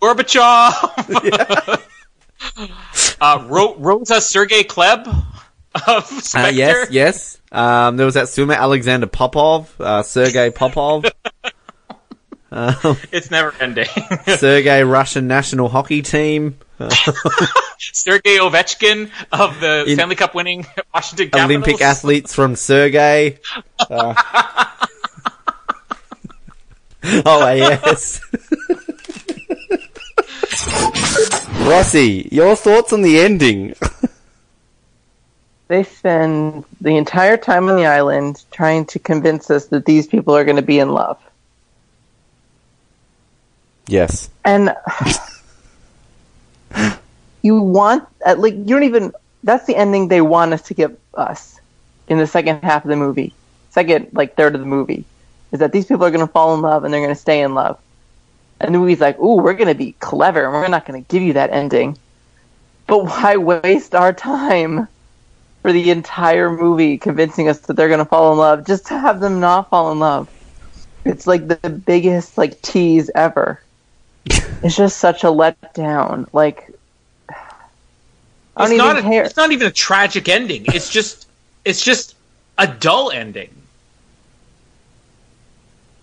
[0.02, 1.80] Gorbachev.
[3.24, 5.08] Uh, Ro- Rosa Sergey Klebb
[5.88, 6.48] of Spectre.
[6.48, 7.40] Uh, yes, yes.
[7.54, 11.06] Um, there was that swimmer Alexander Popov, uh, Sergey Popov.
[12.52, 13.88] um, It's never ending.
[14.28, 16.58] Sergey Russian national hockey team.
[17.80, 21.50] Sergey Ovechkin of the In- Stanley Cup winning Washington Capitals.
[21.50, 23.40] Olympic athletes from Sergey.
[23.90, 24.16] Uh,
[27.26, 28.20] oh, yes.
[31.66, 33.76] Rossi, your thoughts on the ending?
[35.70, 40.36] They spend the entire time on the island trying to convince us that these people
[40.36, 41.18] are going to be in love.
[43.88, 44.30] Yes.
[44.44, 44.76] And
[47.42, 49.14] you want at like you don't even
[49.44, 51.60] that's the ending they want us to give us
[52.08, 53.34] in the second half of the movie.
[53.70, 55.06] Second like third of the movie.
[55.52, 57.80] Is that these people are gonna fall in love and they're gonna stay in love.
[58.64, 61.34] And the movie's like, ooh, we're gonna be clever and we're not gonna give you
[61.36, 62.00] that ending.
[62.88, 64.90] But why waste our time
[65.64, 69.22] for the entire movie convincing us that they're gonna fall in love just to have
[69.22, 70.30] them not fall in love?
[71.06, 73.64] It's like the biggest like tease ever.
[74.64, 76.28] It's just such a letdown.
[76.34, 76.72] Like
[78.56, 78.98] I It's not.
[78.98, 79.24] even A, care.
[79.24, 80.66] it's not even a tragic ending.
[80.68, 81.28] It's just.
[81.66, 82.16] It's just
[82.58, 83.68] a dull ending.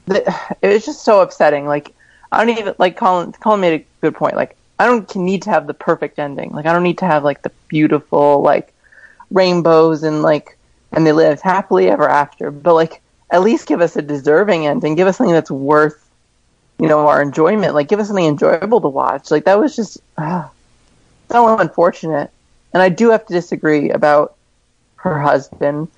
[0.09, 0.25] it
[0.63, 1.67] was just so upsetting.
[1.67, 1.95] Like
[2.33, 3.33] I don't even like Colin.
[3.33, 4.37] Colin made a good point.
[4.37, 6.51] Like I don't need to have the perfect ending.
[6.51, 8.73] Like I don't need to have like the beautiful like
[9.31, 10.57] rainbows and like
[10.93, 12.51] and they lived happily ever after.
[12.51, 14.95] But like at least give us a deserving ending.
[14.95, 16.09] Give us something that's worth
[16.79, 17.75] you know our enjoyment.
[17.75, 19.31] Like give us something enjoyable to watch.
[19.31, 20.51] Like that was just ah,
[21.31, 22.31] so unfortunate.
[22.73, 24.37] And I do have to disagree about
[24.97, 25.89] her husband.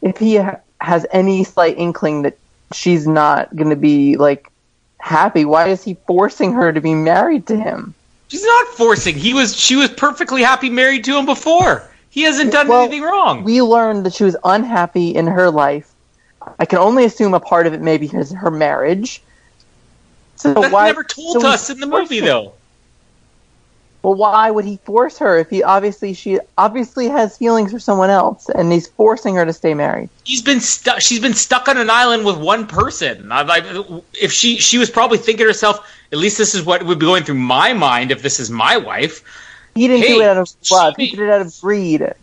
[0.00, 2.38] If he ha- has any slight inkling that
[2.72, 4.50] she's not going to be like
[4.98, 7.94] happy, why is he forcing her to be married to him?
[8.28, 9.14] She's not forcing.
[9.14, 9.56] He was.
[9.56, 11.88] She was perfectly happy married to him before.
[12.10, 13.44] He hasn't done anything wrong.
[13.44, 15.92] We learned that she was unhappy in her life.
[16.58, 19.22] I can only assume a part of it maybe is her marriage.
[20.36, 22.52] So That's why never told so us in the movie, though.
[24.02, 28.10] Well, why would he force her if he obviously she obviously has feelings for someone
[28.10, 30.08] else and he's forcing her to stay married?
[30.24, 31.00] He's been stuck.
[31.00, 33.32] She's been stuck on an island with one person.
[33.32, 36.84] I, I, if she she was probably thinking to herself, at least this is what
[36.84, 39.22] would be going through my mind if this is my wife.
[39.74, 40.94] He didn't Hey, do it out of love.
[40.96, 42.14] He did it out of greed.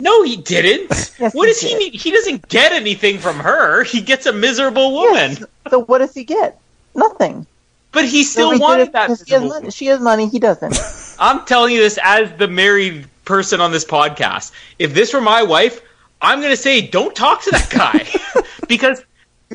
[0.00, 0.90] No, he didn't.
[1.18, 1.94] Yes, what he does he need?
[1.94, 3.84] He doesn't get anything from her.
[3.84, 5.36] He gets a miserable woman.
[5.70, 6.58] So what does he get?
[6.96, 7.46] Nothing.
[7.92, 9.06] But he still So he wanted it that.
[9.06, 9.70] because He has money.
[9.70, 10.28] She has money.
[10.28, 10.74] He doesn't.
[11.22, 14.50] I'm telling you this as the married person on this podcast.
[14.80, 15.80] If this were my wife,
[16.20, 19.04] I'm going to say don't talk to that guy because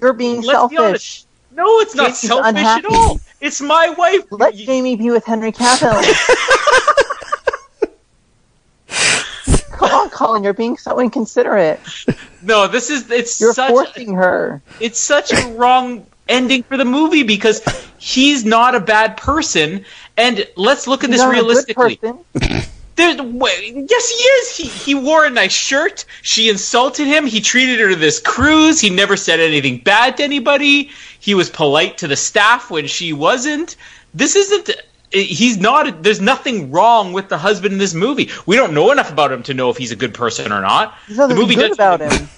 [0.01, 0.79] you're being let's Be selfish.
[0.79, 1.27] honest.
[1.51, 2.85] No, it's not Jamie's selfish unhappy.
[2.87, 3.19] at all.
[3.41, 4.21] It's my wife.
[4.31, 6.01] Let Jamie be with Henry Cavill.
[9.71, 11.79] Come on, Colin, you're being so inconsiderate.
[12.41, 14.61] No, this is it's You're such forcing her.
[14.79, 17.61] it's such a wrong ending for the movie because
[17.99, 19.85] he's not a bad person.
[20.17, 21.99] And let's look at He's this not a good realistically.
[22.97, 24.57] There's, yes, he is.
[24.57, 26.03] He he wore a nice shirt.
[26.23, 27.27] She insulted him.
[27.27, 28.81] He treated her to this cruise.
[28.81, 30.89] He never said anything bad to anybody.
[31.19, 33.75] He was polite to the staff when she wasn't.
[34.15, 34.71] This isn't.
[35.11, 36.01] He's not.
[36.01, 38.31] There's nothing wrong with the husband in this movie.
[38.47, 40.97] We don't know enough about him to know if he's a good person or not.
[41.05, 42.27] There's nothing the movie good about him.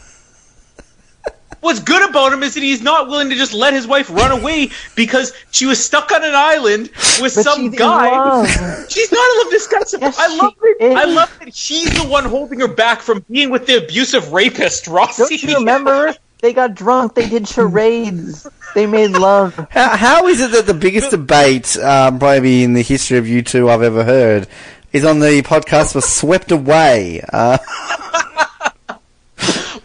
[1.62, 4.32] What's good about him is that he's not willing to just let his wife run
[4.32, 6.90] away because she was stuck on an island
[7.22, 8.86] with But some she's guy.
[8.90, 9.52] She's not in love.
[9.52, 9.94] This guy's.
[10.18, 10.98] I love it.
[10.98, 14.88] I love that he's the one holding her back from being with the abusive rapist,
[14.88, 15.24] Rossi.
[15.24, 16.16] Don't you remember?
[16.42, 17.16] They got drunk.
[17.16, 18.48] They did charades.
[18.74, 19.56] They made love.
[19.70, 23.42] How, how is it that the biggest debate, um, probably in the history of you
[23.42, 24.48] two I've ever heard,
[24.94, 27.22] is on the podcast for Swept Away?
[27.34, 27.58] Uh,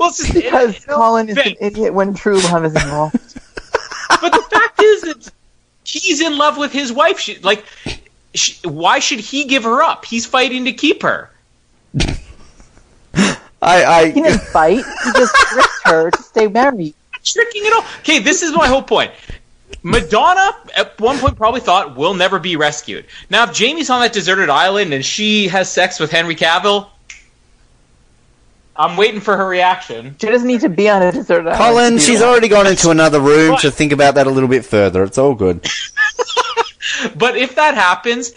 [0.05, 3.15] well, it's just, because Colin is an idiot when true love is involved.
[4.09, 5.33] but the fact is that
[5.85, 7.19] he's in love with his wife.
[7.19, 7.65] She, like,
[8.35, 10.05] she, why should he give her up?
[10.05, 11.31] He's fighting to keep her.
[13.15, 14.85] I, I He didn't fight.
[15.05, 16.95] He just tricked her to stay married.
[17.25, 17.85] tricking it all.
[18.01, 19.11] Okay, this is my whole point.
[19.83, 23.07] Madonna at one point probably thought we'll never be rescued.
[23.31, 26.89] Now, if Jamie's on that deserted island and she has sex with Henry Cavill,
[28.77, 30.17] I'm waiting for her reaction.
[30.21, 31.59] She doesn't need to be on a deserted island.
[31.59, 32.31] Colin, she's alone.
[32.31, 35.03] already gone into another room to think about that a little bit further.
[35.05, 35.67] It's all good.
[37.17, 38.33] But if that happens,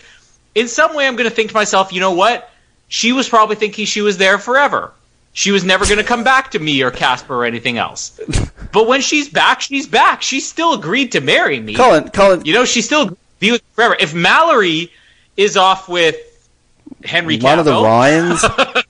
[0.55, 2.49] in some way, I'm going to think to myself, you know what?
[2.87, 4.91] She was probably thinking she was there forever.
[5.33, 8.19] She was never going to come back to me or Casper or anything else.
[8.73, 10.21] But when she's back, she's back.
[10.21, 11.73] She still agreed to marry me.
[11.73, 13.95] Colin, Colin, you know, she still agreed be with forever.
[13.99, 14.91] If Mallory
[15.35, 16.15] is off with
[17.03, 18.85] Henry One of the Cavill, Ryans.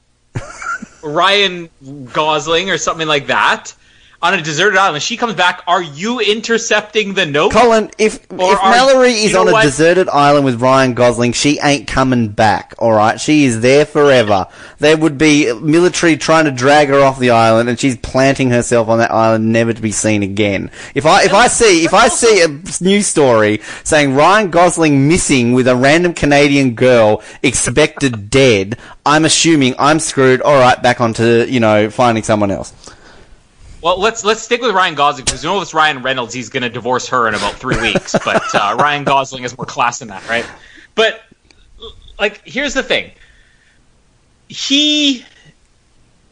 [1.08, 1.70] Ryan
[2.14, 3.74] Gosling or something like that
[4.22, 5.62] on a deserted island, she comes back.
[5.68, 7.52] Are you intercepting the note?
[7.52, 9.64] Colin, if Or if Mallory is you on a what?
[9.64, 12.74] deserted island with Ryan Gosling, she ain't coming back.
[12.80, 14.48] All right, she is there forever.
[14.80, 18.88] There would be military trying to drag her off the island, and she's planting herself
[18.88, 20.72] on that island, never to be seen again.
[20.96, 22.48] If I if I see if I see a
[22.84, 29.76] news story saying Ryan Gosling missing with a random Canadian girl expected dead, I'm assuming
[29.78, 30.42] I'm screwed.
[30.42, 32.74] All right, back onto you know finding someone else.
[33.82, 36.34] Well, let's let's stick with Ryan Gosling because you know it's Ryan Reynolds.
[36.34, 39.66] He's going to divorce her in about three weeks, but uh, Ryan Gosling is more
[39.66, 40.46] class than that, right?
[40.96, 41.22] But
[42.20, 43.12] like, here's the thing:
[44.48, 45.24] he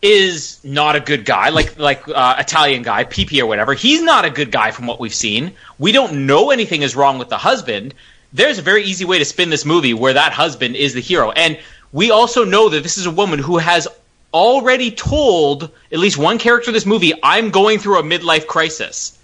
[0.02, 3.76] is not a good guy, like like uh, Italian guy, PP or whatever.
[3.76, 5.54] He's not a good guy from what we've seen.
[5.78, 7.94] We don't know anything is wrong with the husband.
[8.34, 11.30] There's a very easy way to spin this movie where that husband is the hero,
[11.32, 11.60] and
[11.92, 13.88] we also know that this is a woman who has
[14.34, 19.18] already told at least one character in this movie, "I'm going through a midlife crisis."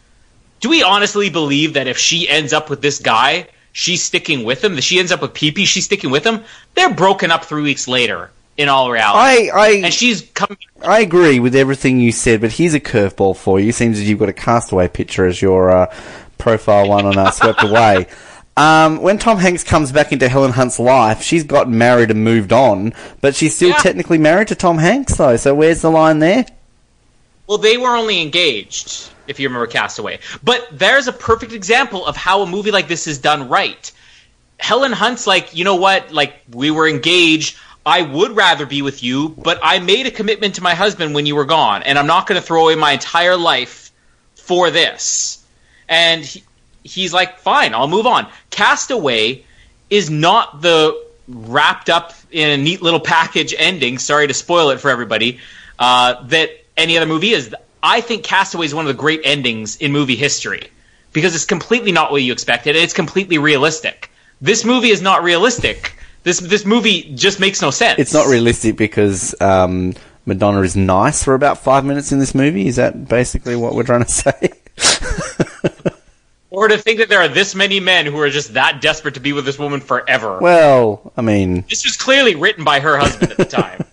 [0.61, 4.63] Do we honestly believe that if she ends up with this guy, she's sticking with
[4.63, 4.75] him?
[4.75, 6.43] That she ends up with PP, she's sticking with him?
[6.75, 8.29] They're broken up three weeks later.
[8.57, 10.57] In all reality, I, I and she's coming.
[10.85, 13.71] I agree with everything you said, but here's a curveball for you.
[13.71, 15.95] Seems as you've got a castaway picture as your uh,
[16.37, 18.07] profile one on uh, Swept Away.
[18.57, 22.51] Um, when Tom Hanks comes back into Helen Hunt's life, she's gotten married and moved
[22.51, 23.77] on, but she's still Yeah.
[23.77, 25.37] technically married to Tom Hanks, though.
[25.37, 26.45] So where's the line there?
[27.47, 30.19] Well, they were only engaged, if you remember Castaway.
[30.43, 33.91] But there's a perfect example of how a movie like this is done right.
[34.59, 36.11] Helen Hunt's like, you know what?
[36.13, 37.57] Like, we were engaged.
[37.85, 41.25] I would rather be with you, but I made a commitment to my husband when
[41.25, 43.91] you were gone, and I'm not going to throw away my entire life
[44.35, 45.39] for this.
[45.89, 46.43] And he,
[46.83, 48.27] he's like, fine, I'll move on.
[48.49, 49.43] Castaway
[49.89, 53.97] is not the wrapped up in a neat little package ending.
[53.97, 55.39] Sorry to spoil it for everybody.
[55.79, 57.55] Uh, that any other movie is.
[57.83, 60.69] I think Castaway is one of the great endings in movie history
[61.13, 62.75] because it's completely not what you expected.
[62.75, 64.11] and It's completely realistic.
[64.39, 65.95] This movie is not realistic.
[66.23, 67.99] This this movie just makes no sense.
[67.99, 69.95] It's not realistic because um,
[70.25, 72.67] Madonna is nice for about five minutes in this movie.
[72.67, 74.51] Is that basically what we're trying to say?
[76.51, 79.21] Or to think that there are this many men who are just that desperate to
[79.21, 80.37] be with this woman forever.
[80.39, 83.85] well, I mean, this was clearly written by her husband at the time.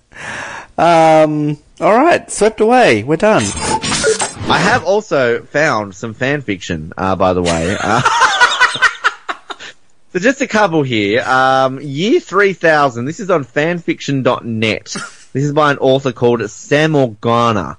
[0.77, 3.05] um, all right, swept away.
[3.05, 3.45] We're done.
[4.51, 7.77] I have also found some fan fiction, uh, by the way.
[7.79, 8.01] Uh,
[10.13, 11.23] so just a couple here.
[11.23, 14.85] Um, year 3000, this is on fanfiction.net.
[15.33, 17.77] This is by an author called Sam Organa.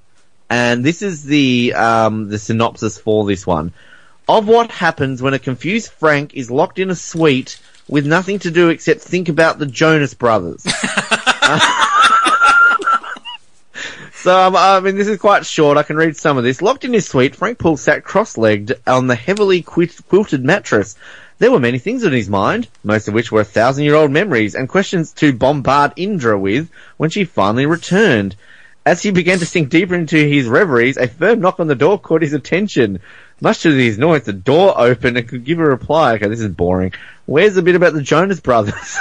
[0.50, 3.74] And this is the, um, the synopsis for this one.
[4.30, 8.52] Of what happens when a confused Frank is locked in a suite with nothing to
[8.52, 10.66] do except think about the Jonas Brothers.
[14.22, 15.78] So, um, I mean, this is quite short.
[15.78, 16.62] I can read some of this.
[16.62, 20.98] Locked in his suite, Frank Poole sat cross-legged on the heavily quilted mattress.
[21.38, 25.14] There were many things on his mind, most of which were thousand-year-old memories and questions
[25.14, 28.36] to bombard Indra with when she finally returned.
[28.86, 31.98] As he began to sink deeper into his reveries, a firm knock on the door
[31.98, 33.00] caught his attention.
[33.42, 36.14] Much to his annoyance, the door opened and could give a reply.
[36.16, 36.94] Okay, this is boring.
[37.26, 38.74] Where's the bit about the Jonas Brothers?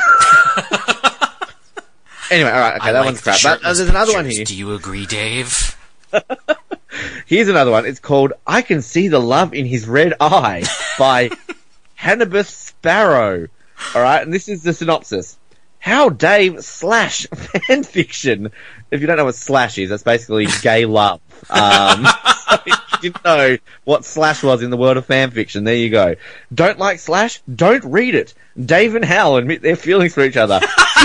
[2.30, 3.42] anyway, alright, okay, I that like one's crap.
[3.42, 4.44] But uh, there's another one here.
[4.44, 5.76] Do you agree, Dave?
[7.26, 7.84] Here's another one.
[7.86, 10.64] It's called I Can See the Love in His Red Eye
[10.98, 11.30] by
[11.94, 13.48] Hannibus Sparrow.
[13.94, 15.36] Alright, and this is the synopsis.
[15.78, 18.50] How Dave slash fan fiction.
[18.90, 21.20] If you don't know what slash is, that's basically gay love.
[21.50, 22.06] Um,
[22.48, 22.58] so
[23.02, 26.16] didn't know what slash was in the world of fan fiction, there you go.
[26.52, 27.40] Don't like slash?
[27.52, 28.34] Don't read it.
[28.58, 30.60] Dave and Hal admit their feelings for each other.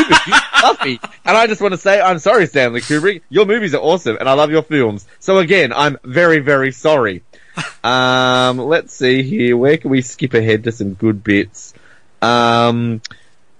[0.82, 1.02] Cute.
[1.26, 3.22] And I just want to say, I'm sorry, Stanley Kubrick.
[3.30, 5.06] Your movies are awesome, and I love your films.
[5.20, 7.24] So again, I'm very, very sorry.
[7.84, 9.58] Um, let's see here.
[9.58, 11.74] Where can we skip ahead to some good bits?
[12.22, 13.02] Um,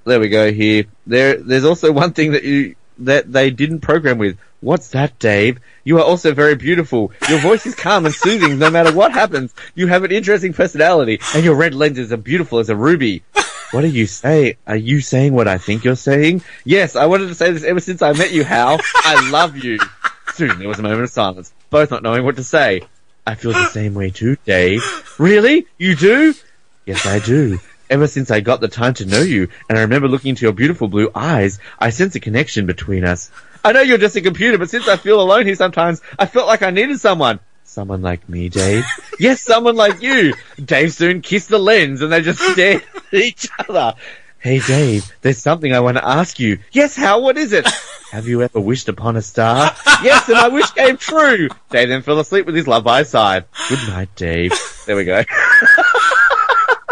[0.06, 0.86] there we go here.
[1.06, 4.38] There, there's also one thing that you, that they didn't program with.
[4.62, 5.60] What's that, Dave?
[5.84, 7.12] You are also very beautiful.
[7.30, 9.54] Your voice is calm and soothing no matter what happens.
[9.76, 13.24] You have an interesting personality and your red lenses are beautiful as a ruby.
[13.72, 14.56] What are you saying?
[14.68, 16.44] Are you saying what I think you're saying?
[16.64, 18.80] Yes, I wanted to say this ever since I met you, Hal.
[18.96, 19.80] I love you.
[20.34, 22.82] Soon there was a moment of silence, both not knowing what to say.
[23.26, 24.82] I feel the same way too, Dave.
[25.18, 25.66] Really?
[25.78, 26.34] You do?
[26.86, 27.60] Yes, I do.
[27.94, 30.52] Ever since I got the time to know you, and I remember looking into your
[30.52, 33.30] beautiful blue eyes, I sense a connection between us.
[33.64, 36.48] I know you're just a computer, but since I feel alone here sometimes, I felt
[36.48, 37.40] like I needed someone.
[37.64, 38.84] Someone like me, Dave?
[39.20, 40.34] yes, someone like you!
[40.66, 43.94] Dave soon kissed the lens and they just stared at each other.
[44.40, 46.58] Hey Dave, there's something I want to ask you.
[46.72, 47.22] Yes, Hal?
[47.22, 47.68] what is it?
[48.12, 49.72] Have you ever wished upon a star?
[50.02, 51.48] yes, and my wish came true.
[51.70, 53.46] Dave then fell asleep with his love by his side.
[53.70, 54.52] Good night, Dave.
[54.88, 55.24] There we go.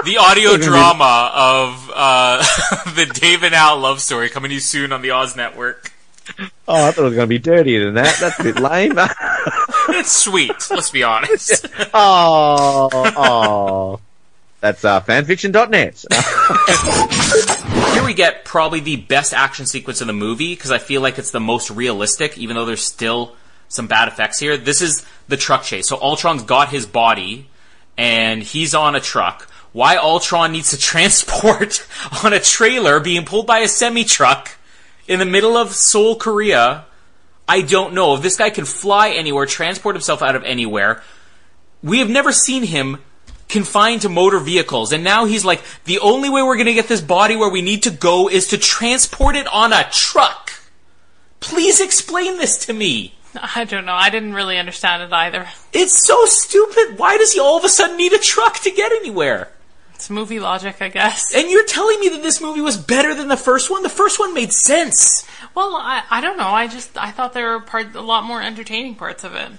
[0.03, 2.37] The audio drama of uh,
[2.95, 5.91] the Dave and Al love story coming to you soon on the Oz Network.
[6.67, 8.17] Oh, I thought it was going to be dirtier than that.
[8.19, 8.97] That's a bit lame.
[9.89, 11.65] It's sweet, let's be honest.
[11.93, 13.99] oh, oh.
[14.61, 16.05] That's uh, fanfiction.net.
[17.93, 21.17] Here we get probably the best action sequence in the movie because I feel like
[21.17, 23.35] it's the most realistic, even though there's still
[23.67, 24.55] some bad effects here.
[24.55, 25.87] This is the truck chase.
[25.87, 27.47] So Ultron's got his body
[27.97, 29.50] and he's on a truck.
[29.73, 31.85] Why Ultron needs to transport
[32.23, 34.57] on a trailer being pulled by a semi truck
[35.07, 36.85] in the middle of Seoul, Korea,
[37.47, 38.15] I don't know.
[38.15, 41.03] If this guy can fly anywhere, transport himself out of anywhere,
[41.83, 42.99] we have never seen him
[43.49, 44.93] confined to motor vehicles.
[44.93, 47.61] And now he's like, the only way we're going to get this body where we
[47.61, 50.53] need to go is to transport it on a truck.
[51.41, 53.15] Please explain this to me.
[53.35, 53.93] I don't know.
[53.93, 55.47] I didn't really understand it either.
[55.73, 56.97] It's so stupid.
[56.97, 59.49] Why does he all of a sudden need a truck to get anywhere?
[60.01, 61.31] It's movie logic, I guess.
[61.35, 63.83] And you're telling me that this movie was better than the first one?
[63.83, 65.23] The first one made sense.
[65.53, 66.47] Well, I, I don't know.
[66.47, 69.51] I just I thought there were part a lot more entertaining parts of it.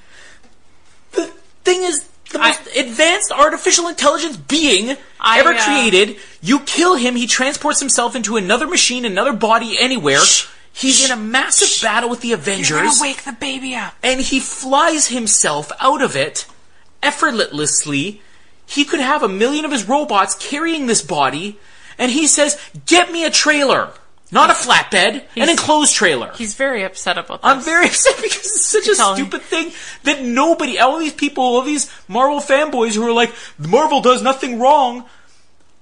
[1.13, 1.27] The
[1.63, 6.17] thing is, the most advanced artificial intelligence being I, ever uh, created.
[6.41, 10.23] You kill him, he transports himself into another machine, another body, anywhere.
[10.73, 12.99] He's in a massive battle with the Avengers.
[13.01, 13.95] Wake the baby up.
[14.03, 16.47] and he flies himself out of it
[17.01, 18.23] effortlessly.
[18.73, 21.59] He could have a million of his robots carrying this body,
[21.99, 23.91] and he says, "Get me a trailer,
[24.31, 27.51] not a flatbed, an enclosed trailer." He's very upset about this.
[27.51, 29.15] I'm very upset because it's such a him.
[29.15, 29.73] stupid thing
[30.05, 34.59] that nobody, all these people, all these Marvel fanboys who are like, Marvel does nothing
[34.59, 35.05] wrong.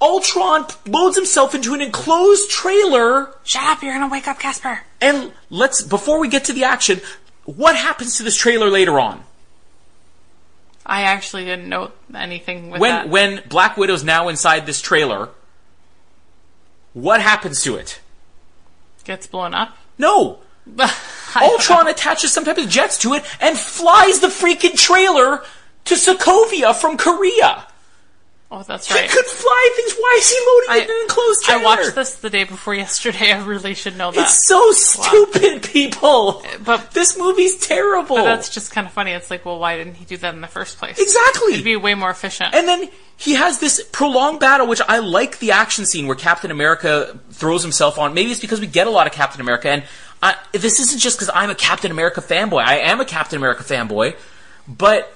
[0.03, 3.33] Ultron loads himself into an enclosed trailer.
[3.45, 3.83] Shut up!
[3.85, 4.81] You're gonna wake up Casper.
[5.01, 7.01] And let's, before we get to the action,
[7.45, 9.23] what happens to this trailer later on?
[10.91, 13.09] I actually didn't know anything with when that.
[13.09, 15.29] when Black Widow's now inside this trailer,
[16.95, 18.01] what happens to it?
[19.05, 19.77] Gets blown up.
[19.99, 20.41] No.
[21.41, 25.43] Ultron attaches some type of jets to it and flies the freaking trailer
[25.85, 27.67] to Sokovia from Korea.
[28.53, 29.03] Oh, that's right.
[29.03, 29.95] He could fly things.
[29.97, 31.61] Why is he loading it in an enclosed trailer?
[31.61, 33.33] I watched this the day before yesterday.
[33.33, 34.23] I really should know that.
[34.23, 36.43] It's so stupid, people.
[36.65, 38.17] But this movie's terrible.
[38.17, 39.13] But that's just kind of funny.
[39.13, 40.99] It's like, well, why didn't he do that in the first place?
[40.99, 41.53] Exactly.
[41.53, 42.53] It'd be way more efficient.
[42.53, 46.51] And then he has this prolonged battle, which I like the action scene where Captain
[46.51, 48.15] America throws himself on.
[48.15, 49.85] Maybe it's because we get a lot of Captain America, and
[50.23, 52.63] I, this isn't just because I'm a Captain America fanboy.
[52.65, 54.17] I am a Captain America fanboy,
[54.67, 55.15] but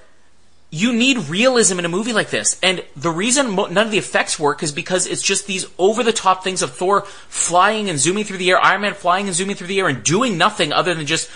[0.74, 2.59] you need realism in a movie like this.
[2.60, 6.02] And the reason mo- none of the effects work is because it's just these over
[6.02, 9.36] the top things of Thor flying and zooming through the air, Iron Man flying and
[9.36, 11.30] zooming through the air and doing nothing other than just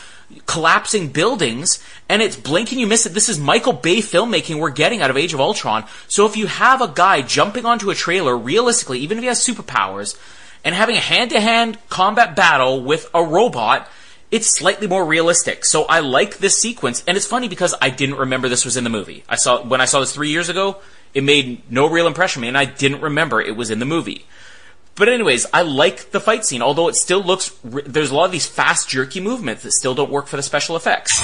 [0.47, 1.81] collapsing buildings.
[2.09, 3.15] And it's blink and you miss it.
[3.15, 5.85] This is Michael Bay filmmaking we're getting out of Age of Ultron.
[6.09, 9.39] So if you have a guy jumping onto a trailer realistically, even if he has
[9.39, 10.19] superpowers,
[10.65, 13.89] and having a hand to hand combat battle with a robot,
[14.31, 15.65] it's slightly more realistic.
[15.65, 18.85] So I like this sequence, and it's funny because I didn't remember this was in
[18.85, 19.25] the movie.
[19.29, 20.79] I saw when I saw this three years ago,
[21.15, 23.87] it made no real impression on me, and I didn't remember it was in the
[23.87, 24.27] movie.
[24.95, 27.57] But anyways, I like the fight scene, although it still looks.
[27.63, 30.75] There's a lot of these fast, jerky movements that still don't work for the special
[30.75, 31.23] effects.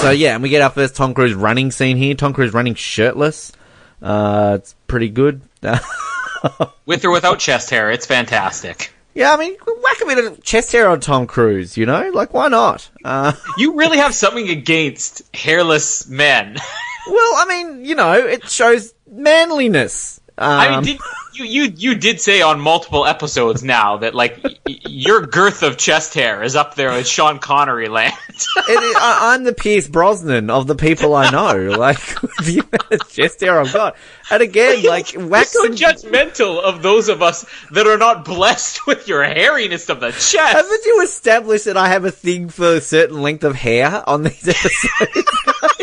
[0.00, 2.14] So yeah, and we get our first Tom Cruise running scene here.
[2.14, 3.52] Tom Cruise running shirtless.
[4.00, 5.42] Uh, it's pretty good.
[6.86, 8.93] With or without chest hair, it's fantastic.
[9.14, 12.10] Yeah, I mean, whack a bit of chest hair on Tom Cruise, you know?
[12.12, 12.90] Like, why not?
[13.04, 16.56] Uh, You really have something against hairless men.
[17.06, 20.20] well, I mean, you know, it shows manliness.
[20.36, 21.00] Um, I mean, did,
[21.34, 25.76] you you you did say on multiple episodes now that like y- your girth of
[25.76, 28.14] chest hair is up there with Sean Connery land.
[28.28, 31.54] it, I, I'm the Pierce Brosnan of the people I know.
[31.84, 31.98] Like,
[32.44, 33.96] the amount of chest hair I've got.
[34.30, 38.86] And again, like, wax so and judgmental of those of us that are not blessed
[38.86, 40.34] with your hairiness of the chest.
[40.36, 44.22] Haven't you established that I have a thing for a certain length of hair on
[44.22, 45.28] these episodes?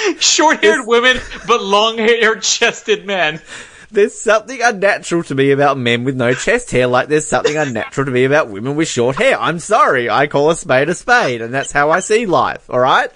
[0.18, 3.40] Short-haired women, but long-haired chested men.
[3.92, 8.04] There's something unnatural to me about men with no chest hair, like there's something unnatural
[8.04, 9.36] to me about women with short hair.
[9.40, 13.10] I'm sorry, I call a spade a spade, and that's how I see life, alright?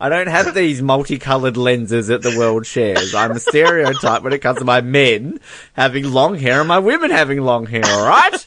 [0.00, 3.14] I don't have these multicolored lenses that the world shares.
[3.14, 5.40] I'm a stereotype when it comes to my men
[5.74, 8.46] having long hair and my women having long hair, alright?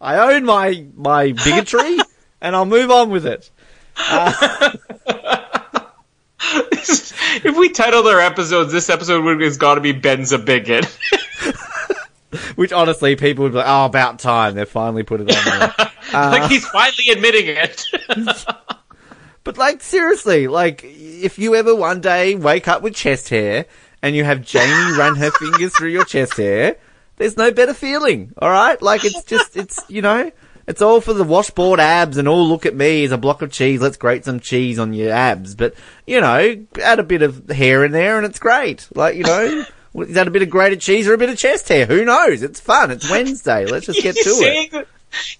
[0.00, 1.98] I own my, my bigotry,
[2.40, 3.50] and I'll move on with it.
[3.96, 4.70] Uh,
[7.42, 10.84] If we titled our episodes, this episode would has got to be Ben's a bigot.
[12.54, 14.54] Which honestly, people would be like, oh, about time.
[14.54, 15.74] They've finally put it on there.
[15.78, 15.90] Uh,
[16.30, 17.86] like he's finally admitting it.
[19.44, 23.66] But like seriously, like if you ever one day wake up with chest hair
[24.00, 26.76] and you have Jamie run her fingers through your chest hair,
[27.16, 28.32] there's no better feeling.
[28.38, 30.32] All right, like it's just it's you know
[30.66, 33.52] it's all for the washboard abs and all look at me as a block of
[33.52, 33.80] cheese.
[33.80, 35.74] Let's grate some cheese on your abs, but
[36.06, 38.88] you know add a bit of hair in there and it's great.
[38.94, 39.64] Like you know.
[39.96, 41.86] Is that a bit of grated cheese or a bit of chest hair?
[41.86, 42.42] Who knows?
[42.42, 42.90] It's fun.
[42.90, 43.64] It's Wednesday.
[43.64, 44.72] Let's just get to it.
[44.72, 44.88] That,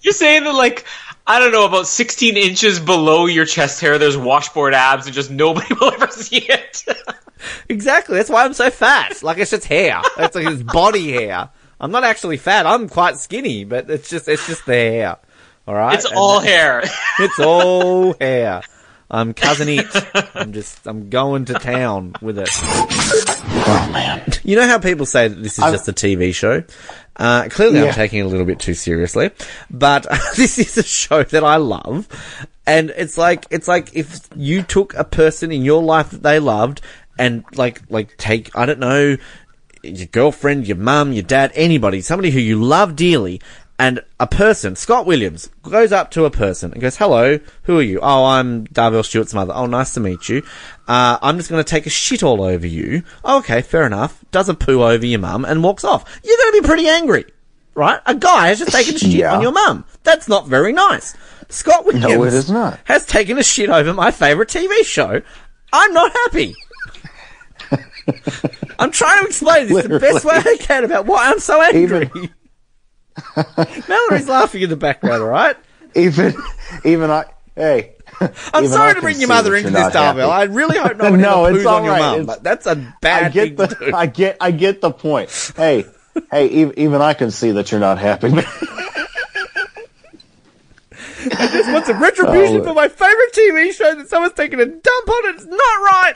[0.01, 0.85] you're saying that like
[1.27, 5.31] I don't know about 16 inches below your chest hair, there's washboard abs, and just
[5.31, 6.85] nobody will ever see it.
[7.67, 8.15] Exactly.
[8.17, 9.21] That's why I'm so fat.
[9.23, 10.01] Like it's just hair.
[10.17, 11.49] It's like it's body hair.
[11.79, 12.65] I'm not actually fat.
[12.65, 15.17] I'm quite skinny, but it's just it's just the hair.
[15.67, 15.95] All right.
[15.95, 16.83] It's all hair.
[17.19, 18.61] It's all hair.
[19.09, 19.85] I'm cousin it.
[20.35, 22.49] I'm just I'm going to town with it.
[23.67, 24.21] Oh man.
[24.43, 26.63] You know how people say that this is I've- just a TV show?
[27.17, 29.31] Uh, clearly I'm taking it a little bit too seriously,
[29.71, 32.07] but this is a show that I love.
[32.67, 36.39] And it's like, it's like if you took a person in your life that they
[36.39, 36.81] loved
[37.17, 39.15] and like, like take, I don't know,
[39.85, 43.41] your girlfriend, your mum, your dad, anybody, somebody who you love dearly,
[43.77, 47.81] and a person, Scott Williams, goes up to a person and goes, hello, who are
[47.81, 47.99] you?
[48.01, 49.51] Oh, I'm Darvell Stewart's mother.
[49.53, 50.43] Oh, nice to meet you.
[50.87, 53.03] Uh, I'm just going to take a shit all over you.
[53.25, 54.23] Oh, okay, fair enough.
[54.31, 56.21] Does a poo over your mum and walks off.
[56.23, 57.25] You're going to be pretty angry,
[57.73, 57.99] right?
[58.05, 59.35] A guy has just taken a shit Yeah.
[59.35, 59.83] on your mum.
[60.03, 61.13] That's not very nice.
[61.49, 62.79] Scott Williams No, it is not.
[62.85, 65.21] has taken a shit over my favourite TV show.
[65.73, 66.55] I'm not happy.
[68.79, 72.09] I'm trying to explain this the best way I can about why I'm so angry.
[73.87, 75.55] Mallory's laughing in the background, alright?
[75.95, 76.33] Even,
[76.83, 77.25] even I.
[77.55, 77.93] Hey.
[78.53, 80.29] I'm sorry I to bring your mother into this, Darvell.
[80.29, 81.99] I really hope no one no, ever it's all on your right.
[81.99, 83.95] mum, It's- but that's a bad I get thing the, to do.
[83.95, 85.29] I get, I get the point.
[85.55, 85.85] Hey,
[86.31, 88.27] hey, even, even I can see that you're not happy.
[91.37, 92.63] I just want some retribution Oh.
[92.65, 95.35] for my favourite TV show that someone's taking a dump on.
[95.35, 96.13] It's not right.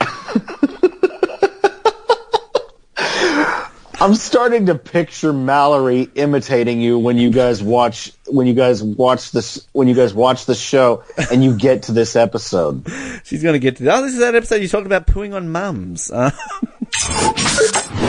[4.02, 9.30] I'm starting to picture Mallory imitating you when you guys watch when you guys watch
[9.30, 12.86] this when you guys watch the show and you get to this episode.
[13.24, 13.94] She's going to get to.
[13.94, 16.10] Oh, this is that episode you talked about pooing on mums.
[16.10, 16.30] Uh,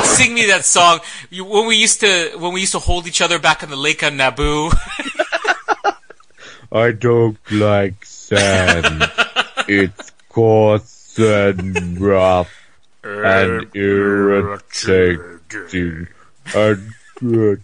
[0.03, 3.21] Sing me that song you, when we used to when we used to hold each
[3.21, 4.73] other back on the lake on Naboo.
[6.71, 9.11] I don't like sand.
[9.67, 12.60] it's coarse and rough
[13.03, 15.39] and irritating
[16.55, 16.91] and
[17.21, 17.57] we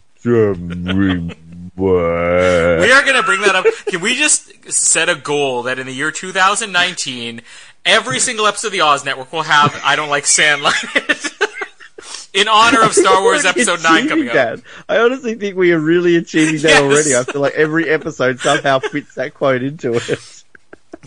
[2.91, 3.65] are going to bring that up.
[3.88, 7.41] Can we just set a goal that in the year 2019,
[7.85, 11.31] Every single episode of the Oz Network will have "I Don't Like Sandline"
[12.34, 14.59] in honor of Star Wars Episode Nine coming achieving out.
[14.89, 16.81] I honestly think we are really achieving that Yes.
[16.81, 17.15] already.
[17.15, 20.36] I feel like every episode somehow fits that quote into it.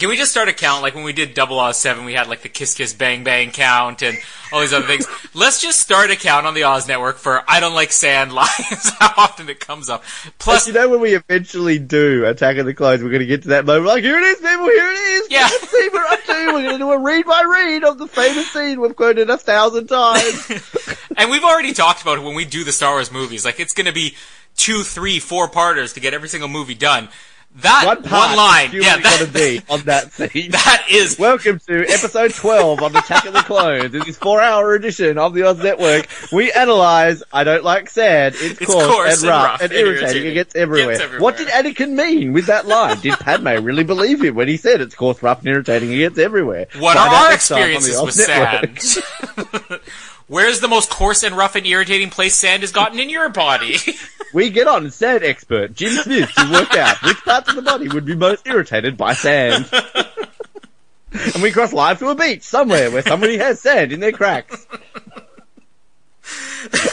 [0.00, 0.80] Can we just start a count?
[0.80, 3.50] Like when we did Double Oz Seven, we had like the Kiss Kiss Bang Bang
[3.50, 4.16] count and
[4.50, 5.06] all these other things.
[5.34, 8.90] Let's just start a count on the Oz Network for "I Don't Like Sand Lines."
[8.98, 10.02] How often it comes up?
[10.38, 13.42] Plus, you know when we eventually do Attack of the Clones, we're going to get
[13.42, 13.84] to that moment.
[13.84, 14.64] Like, here it is, people.
[14.64, 15.30] Here it is.
[15.30, 15.42] Yeah.
[15.42, 16.32] Let's see what we're up to.
[16.46, 19.36] We're going to do a read by read of the famous scene we've quoted a
[19.36, 20.96] thousand times.
[21.16, 23.44] And we've already talked about it when we do the Star Wars movies.
[23.44, 24.14] Like it's going to be
[24.56, 27.10] two, three, four parters to get every single movie done.
[27.56, 30.52] That One one, line, yeah, purely that, gonna be on that scene.
[30.52, 31.18] That is.
[31.18, 33.92] Welcome to episode 12 of the Attack of the Clones.
[33.92, 37.24] In this four-hour edition of the Oz Network, we analyze.
[37.32, 38.34] I don't like sad.
[38.36, 40.02] It's, It's coarse, coarse and rough and, irritating.
[40.04, 40.30] irritating.
[40.30, 40.92] It gets everywhere.
[40.92, 41.22] Gets everywhere.
[41.22, 43.00] What did Anakin mean with that line?
[43.00, 45.90] Did Padme really believe him when he said it's coarse, rough, and irritating?
[45.92, 46.68] It gets everywhere.
[46.78, 48.78] What Find are our next time on the experiences with Network.
[48.80, 49.80] sand?
[50.30, 53.76] Where's the most coarse and rough and irritating place sand has gotten in your body?
[54.32, 57.88] We get on sand expert Jim Smith to work out which parts of the body
[57.88, 59.68] would be most irritated by sand.
[61.12, 64.68] and we cross live to a beach somewhere where somebody has sand in their cracks.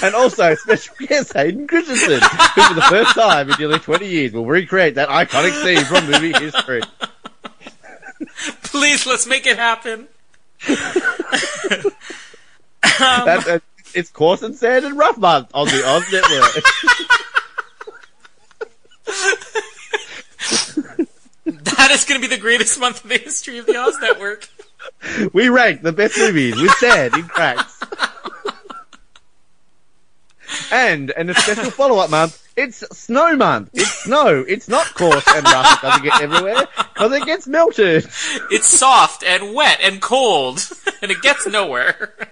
[0.01, 2.22] and also special guest Hayden Christensen,
[2.55, 6.09] who for the first time in nearly 20 years will recreate that iconic scene from
[6.09, 6.81] movie history.
[8.64, 10.07] Please, let's make it happen.
[12.84, 13.64] Um, that, that-
[13.94, 16.64] it's coarse and sand and rough month on the Oz Network.
[21.45, 24.49] That is going to be the greatest month in the history of the Oz Network.
[25.34, 27.80] we rank the best movies with sand in cracks.
[30.72, 33.70] And in a special follow-up month, it's snow month.
[33.74, 34.44] It's snow.
[34.48, 35.78] It's not coarse and rough.
[35.78, 38.06] It doesn't get everywhere because it gets melted.
[38.52, 40.60] It's soft and wet and cold,
[41.02, 42.14] and it gets nowhere.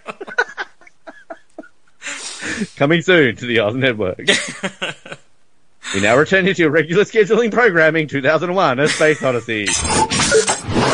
[2.76, 4.18] Coming soon to the Oz Network.
[5.94, 9.66] we now return you to your regular scheduling programming 2001: A Space Odyssey.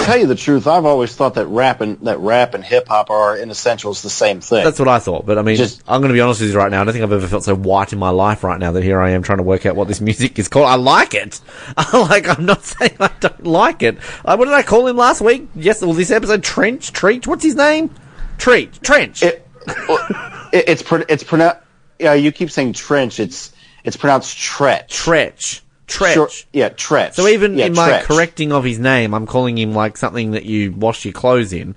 [0.01, 2.87] To tell you the truth, I've always thought that rap and that rap and hip
[2.87, 4.63] hop are in essentials the same thing.
[4.63, 6.57] That's what I thought, but I mean, Just- I'm going to be honest with you
[6.57, 6.81] right now.
[6.81, 8.99] I don't think I've ever felt so white in my life right now that here
[8.99, 10.65] I am trying to work out what this music is called.
[10.67, 11.39] I like it.
[11.93, 13.97] like, I'm not saying I don't like it.
[14.25, 15.47] Uh, what did I call him last week?
[15.55, 17.27] Yes, well, this episode, Trench, Treat.
[17.27, 17.93] What's his name?
[18.37, 19.23] Treat, Trench.
[19.23, 21.59] It, it, it's pro- it's pronounced.
[21.99, 23.19] Yeah, you keep saying trench.
[23.19, 23.51] It's
[23.83, 24.87] it's pronounced tretch.
[24.87, 25.61] Tretch.
[25.91, 26.13] Tretch.
[26.13, 27.15] Sure, yeah, tretch.
[27.15, 28.03] So even yeah, in my tretch.
[28.03, 31.75] correcting of his name, I'm calling him like something that you wash your clothes in.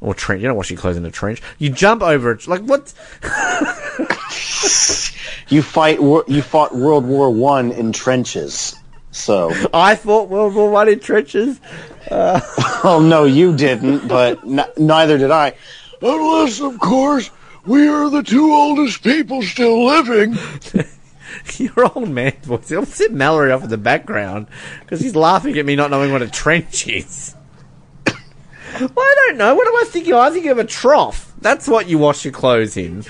[0.00, 0.42] Or trench.
[0.42, 1.40] You don't wash your clothes in a trench.
[1.58, 2.46] You jump over it.
[2.46, 2.92] Like, what?
[5.48, 5.98] you fight.
[5.98, 8.76] You fought World War One in trenches.
[9.12, 11.58] So I fought World War One in trenches.
[12.10, 12.38] Uh,
[12.84, 14.06] oh no, you didn't.
[14.06, 15.54] But n- neither did I.
[16.02, 17.30] Unless, of course,
[17.64, 20.36] we are the two oldest people still living.
[21.58, 22.72] Your old man voice.
[22.72, 24.46] I'll sit Mallory off in the background
[24.80, 27.34] because he's laughing at me not knowing what a trench is.
[28.06, 29.54] well, I don't know.
[29.54, 30.14] What am I thinking?
[30.14, 31.32] I think of a trough.
[31.40, 33.04] That's what you wash your clothes in.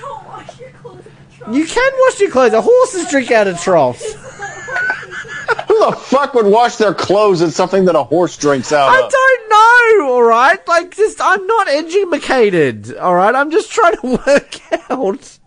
[1.51, 2.53] You can wash your clothes.
[2.53, 4.13] A horses drink out of troughs.
[5.67, 9.05] Who the fuck would wash their clothes in something that a horse drinks out I
[9.05, 9.11] of?
[9.11, 10.13] don't know.
[10.13, 12.95] All right, like just I'm not educated.
[12.97, 15.37] All right, I'm just trying to work out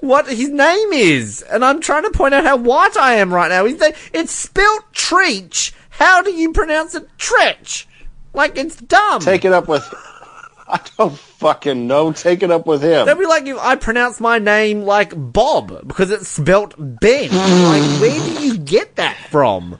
[0.00, 3.48] what his name is, and I'm trying to point out how white I am right
[3.48, 3.64] now.
[3.64, 3.80] He's
[4.12, 5.72] it's spelt Treach.
[5.90, 7.06] How do you pronounce it?
[7.18, 7.86] Tretch.
[8.32, 9.20] Like it's dumb.
[9.20, 9.82] Take it up with.
[10.68, 12.12] I don't fucking know.
[12.12, 13.06] Take it up with him.
[13.06, 17.30] That'd be like if I pronounce my name like Bob because it's spelt Ben.
[17.30, 19.78] like, where do you get that from?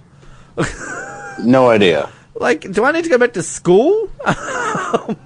[1.42, 2.10] No idea.
[2.34, 4.10] Like, do I need to go back to school?
[4.92, 5.16] Um,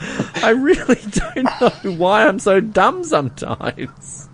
[0.42, 4.28] I really don't know why I'm so dumb sometimes.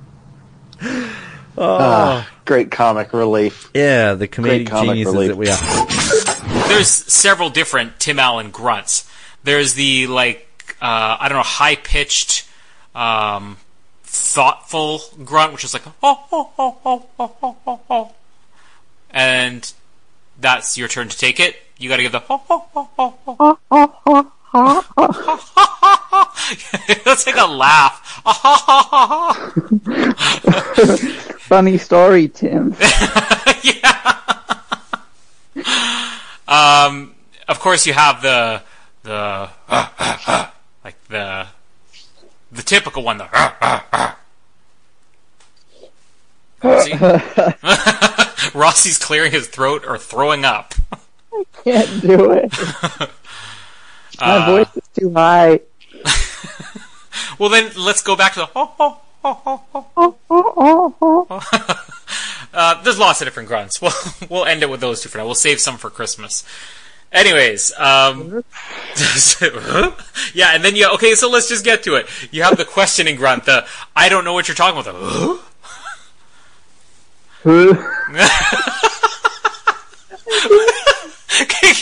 [1.59, 3.71] Oh, Ah, great comic relief.
[3.75, 5.29] yeah, the comedic comic geniuses relief.
[5.31, 6.69] that we are.
[6.69, 9.09] There's several different Tim Allen grunts.
[9.43, 10.43] There's the like
[10.83, 12.47] uh, I don't know high pitched,
[12.95, 13.57] um,
[14.05, 18.15] thoughtful grunt, which is like oh oh oh oh oh oh oh oh,
[19.11, 19.73] and
[20.39, 21.57] that's your turn to take it.
[21.79, 24.33] You got to give the oh oh oh oh oh oh.
[27.05, 28.03] That's like a laugh.
[31.41, 32.75] Funny story, Tim.
[33.63, 34.23] yeah.
[36.49, 37.15] Um,
[37.49, 38.63] of course, you have the
[39.03, 39.51] the
[40.85, 41.47] like the
[42.53, 43.19] the typical one.
[43.19, 43.29] The
[46.63, 46.95] Rossi?
[48.59, 50.75] Rossi's clearing his throat or throwing up.
[51.33, 52.53] I can't do it.
[54.21, 55.61] My Uh, voice is too high.
[57.39, 58.47] Well, then let's go back to the.
[58.47, 61.41] Ho, ho, ho, ho, ho.
[62.55, 63.81] Uh, there's lots of different grunts.
[63.83, 63.93] We'll
[64.31, 65.27] we'll end it with those two for now.
[65.27, 66.43] We'll save some for Christmas.
[67.13, 68.43] Anyways, um,
[70.35, 71.15] yeah, and then you okay.
[71.15, 72.07] So let's just get to it.
[72.33, 73.45] You have the questioning grunt.
[73.45, 74.95] The I don't know what you're talking about.
[74.95, 75.41] The,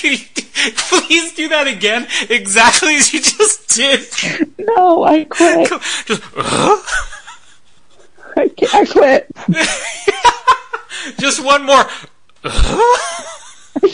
[0.05, 0.19] you
[0.77, 4.49] please do that again, exactly as you just did.
[4.59, 5.69] No, I quit.
[6.07, 6.23] Just
[8.37, 9.31] I, can't, I quit.
[11.19, 11.85] just one more.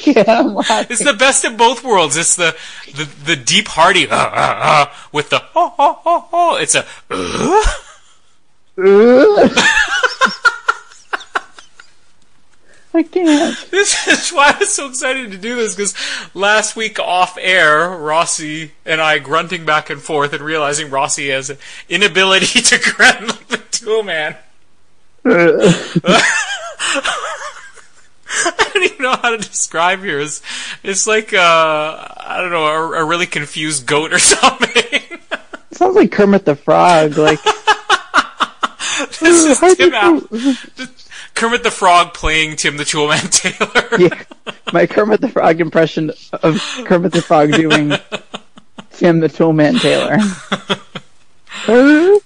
[0.05, 0.87] yeah, I'm laughing.
[0.91, 2.16] It's the best of both worlds.
[2.16, 2.57] It's the
[2.95, 6.57] the, the deep hearty uh, uh, uh, with the oh, oh, oh, oh.
[6.57, 6.85] It's a
[12.92, 13.56] I can't.
[13.70, 15.94] This is why I was so excited to do this because
[16.34, 21.50] last week off air, Rossi and I grunting back and forth and realizing Rossi has
[21.50, 21.58] an
[21.88, 24.36] inability to grunt like the tool man.
[28.32, 30.20] I don't even know how to describe here.
[30.20, 35.18] It's, like uh, I don't know a, a really confused goat or something.
[35.72, 37.18] Sounds like Kermit the Frog.
[37.18, 37.40] Like
[39.20, 40.20] this is Tim Al-
[41.35, 43.31] Kermit the Frog playing Tim the Toolman
[43.98, 43.98] Taylor.
[43.98, 44.23] yeah,
[44.73, 47.93] my Kermit the Frog impression of Kermit the Frog doing
[48.93, 50.19] Tim the Toolman Taylor.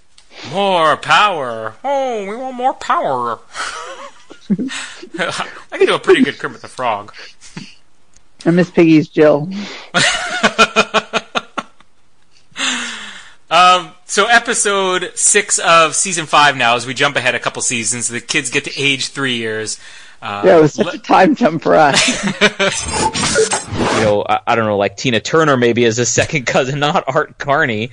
[0.52, 1.74] More power.
[1.82, 3.38] Oh, we want more power.
[4.50, 7.14] I can do a pretty good Kermit the Frog.
[8.44, 9.48] and Miss Piggy's Jill.
[13.50, 18.08] Um, so episode six of season five now, as we jump ahead a couple seasons,
[18.08, 19.78] the kids get to age three years.
[20.22, 22.24] Uh, yeah, it was such a time jump for us.
[23.98, 27.04] you know, I, I don't know, like Tina Turner maybe as a second cousin, not
[27.08, 27.90] Art Carney.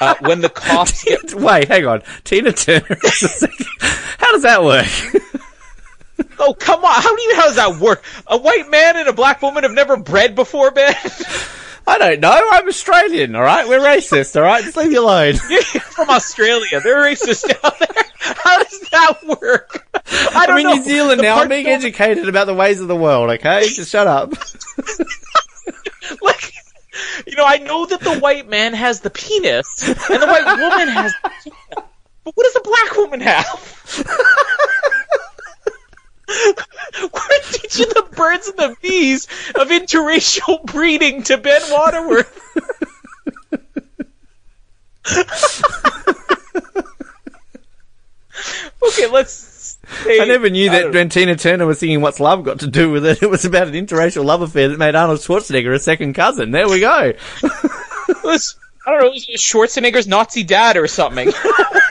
[0.00, 2.02] Uh, when the cops get Wait, hang on.
[2.22, 2.86] Tina Turner.
[3.02, 3.66] is the second-
[4.18, 4.86] How does that work?
[6.38, 6.94] Oh, come on.
[7.02, 8.04] How do you, how does that work?
[8.26, 10.94] A white man and a black woman have never bred before, Ben?
[11.86, 12.48] I don't know.
[12.52, 13.68] I'm Australian, alright?
[13.68, 14.64] We're racist, alright?
[14.64, 15.34] Just leave me alone.
[15.50, 16.80] You're from Australia.
[16.80, 18.04] They're racist down there.
[18.18, 19.86] How does that work?
[20.34, 20.74] I don't I'm in know.
[20.76, 21.38] New Zealand The now.
[21.40, 23.62] I'm being educated about the ways of the world, okay?
[23.68, 24.32] Just shut up.
[26.20, 26.52] Like,
[27.26, 30.88] you know, I know that the white man has the penis and the white woman
[30.88, 31.58] has the penis.
[32.24, 34.04] But what does the black woman have?
[36.28, 42.40] We're teaching the birds and the bees of interracial breeding to Ben Waterworth.
[48.88, 49.78] okay, let's.
[50.02, 52.66] Hey, I never knew I that when Tina Turner was singing What's Love Got to
[52.66, 55.78] Do with it, it was about an interracial love affair that made Arnold Schwarzenegger a
[55.78, 56.50] second cousin.
[56.52, 57.12] There we go.
[58.86, 61.28] I don't know, it was Schwarzenegger's Nazi dad or something.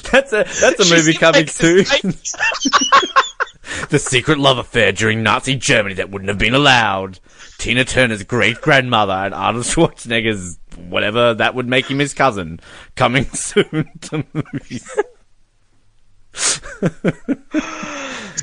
[0.12, 1.84] That's a that's a She movie coming like soon.
[3.90, 7.18] the secret love affair during Nazi Germany that wouldn't have been allowed.
[7.58, 10.58] Tina Turner's great grandmother and Arnold Schwarzenegger's
[10.88, 12.60] whatever that would make him his cousin.
[12.96, 14.98] Coming soon to movies.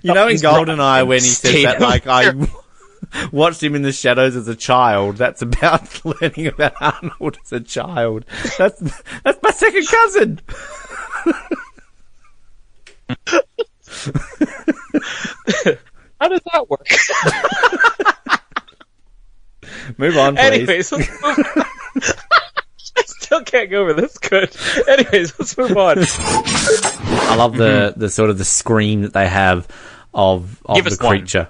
[0.03, 2.33] you know in Goldeneye when he says that like I
[3.31, 5.17] watched him in the shadows as a child.
[5.17, 8.25] That's about learning about Arnold as a child.
[8.57, 8.79] That's
[9.23, 10.39] that's my second cousin.
[16.19, 16.87] How does that work?
[19.97, 20.41] Move on, please.
[20.41, 21.35] Anyways, let's move on.
[22.97, 24.17] I still can't go over this.
[24.17, 24.55] Good.
[24.87, 25.97] Anyways, let's move on.
[25.99, 29.67] I love the the sort of the scream that they have
[30.13, 31.09] of of Give the us one.
[31.19, 31.49] creature.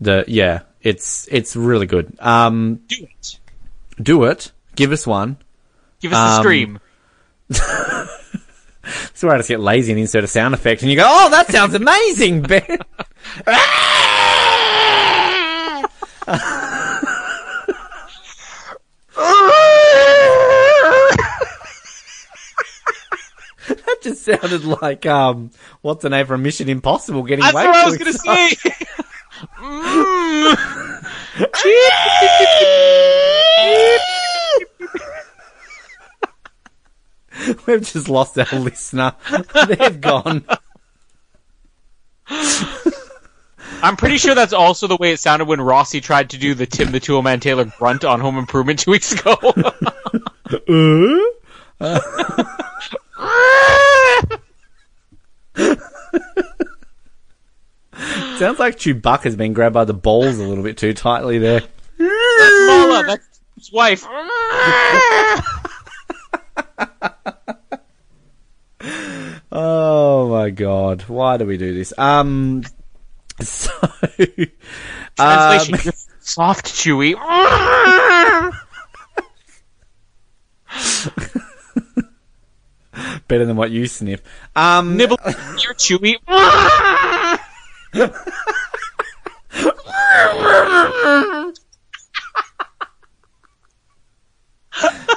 [0.00, 2.16] The yeah, it's it's really good.
[2.20, 3.38] Um, Do it.
[4.02, 4.52] do it.
[4.76, 5.36] Give us one.
[6.00, 6.80] Give us the Um, scream.
[9.10, 11.30] It's where I just get lazy and insert a sound effect, and you go, "Oh,
[11.30, 12.78] that sounds amazing, Ben."
[23.68, 25.50] that just sounded like um,
[25.82, 28.58] what's the name from Mission Impossible getting That's way what I was gonna excited.
[28.58, 28.74] say.
[29.58, 30.56] Mm.
[37.66, 39.14] We've just lost our listener.
[39.66, 40.44] They've gone.
[43.80, 46.66] I'm pretty sure that's also the way it sounded when Rossi tried to do the
[46.66, 49.36] Tim the Toolman Taylor grunt on Home Improvement two weeks ago.
[51.80, 52.00] Uh?
[58.38, 61.60] Sounds like Chewbacca's been grabbed by the balls a little bit too tightly there.
[61.60, 63.04] That's Malla.
[63.06, 64.04] That's his wife.
[69.60, 71.92] Oh my god, why do we do this?
[71.98, 72.62] Um,
[73.40, 73.72] so
[75.16, 77.14] Translation: um, soft, chewy.
[83.26, 84.22] better than what you sniff.
[84.54, 86.14] Um, Nibble, you're chewy.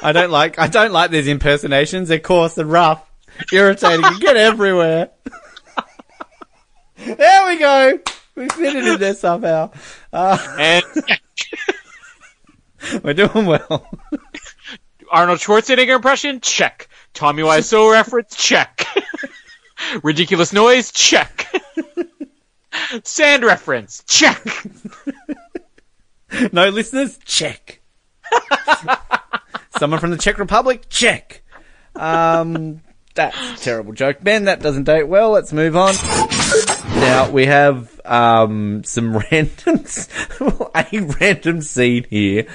[0.04, 2.10] I don't like I don't like these impersonations.
[2.10, 3.08] They're coarse and rough,
[3.54, 5.10] irritating, and get everywhere.
[6.98, 8.00] there we go.
[8.36, 9.72] We fit it in there somehow.
[10.12, 10.86] Uh, and
[13.04, 13.88] we're doing well.
[15.12, 16.40] Arnold Schwarzenegger impression?
[16.40, 16.88] Check.
[17.14, 18.36] Tommy Wiseau reference?
[18.36, 18.86] Check.
[20.04, 20.92] Ridiculous noise?
[20.92, 21.54] Check.
[23.04, 24.04] Sand reference?
[24.08, 24.42] Check.
[26.54, 27.20] No listeners?
[27.26, 27.82] Check.
[29.78, 30.86] Someone from the Czech Republic?
[30.90, 31.44] Check.
[31.96, 32.82] Um,
[33.16, 34.18] that's a terrible joke.
[34.22, 35.32] Ben, that doesn't date well.
[35.32, 35.96] Let's move on.
[36.96, 39.84] Now, we have um, some random,
[40.76, 42.48] a random scene here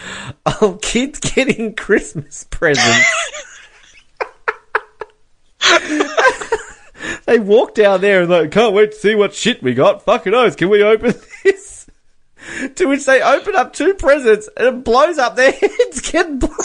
[0.60, 3.06] of kids getting Christmas presents.
[7.26, 10.02] they walk down there and like, can't wait to see what shit we got.
[10.04, 11.14] Fucking oath, can we open
[11.44, 11.86] this?
[12.76, 16.56] To which they open up two presents and it blows up their heads get blown.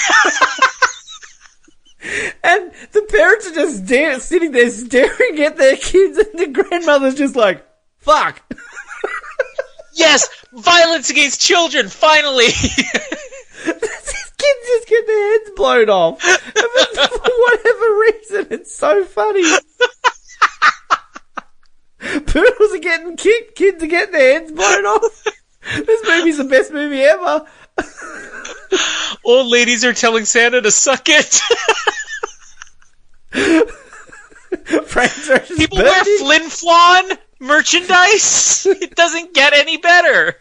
[2.43, 7.15] And the parents are just stare- sitting there staring at their kids and the grandmother's
[7.15, 7.65] just like,
[7.99, 8.41] fuck.
[9.93, 11.89] Yes, violence against children.
[11.89, 12.45] Finally.
[14.41, 16.23] Kids just get their heads blown off.
[16.23, 19.43] And for whatever reason, it's so funny.
[21.99, 25.27] Poodles are getting kicked, kids are getting their heads blown off.
[25.75, 27.45] This movie's the best movie ever.
[29.23, 31.39] Old ladies are telling Santa to suck it.
[35.57, 38.65] People wear Flin Flon merchandise.
[38.65, 40.35] It doesn't get any better.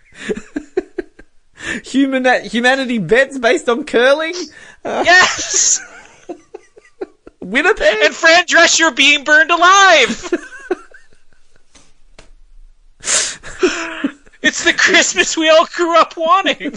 [1.84, 4.34] Human humanity bets based on curling.
[4.84, 5.80] Uh, Yes.
[7.40, 10.32] Winnipeg and Fran Drescher being burned alive.
[14.42, 16.72] it's the Christmas we all grew up wanting.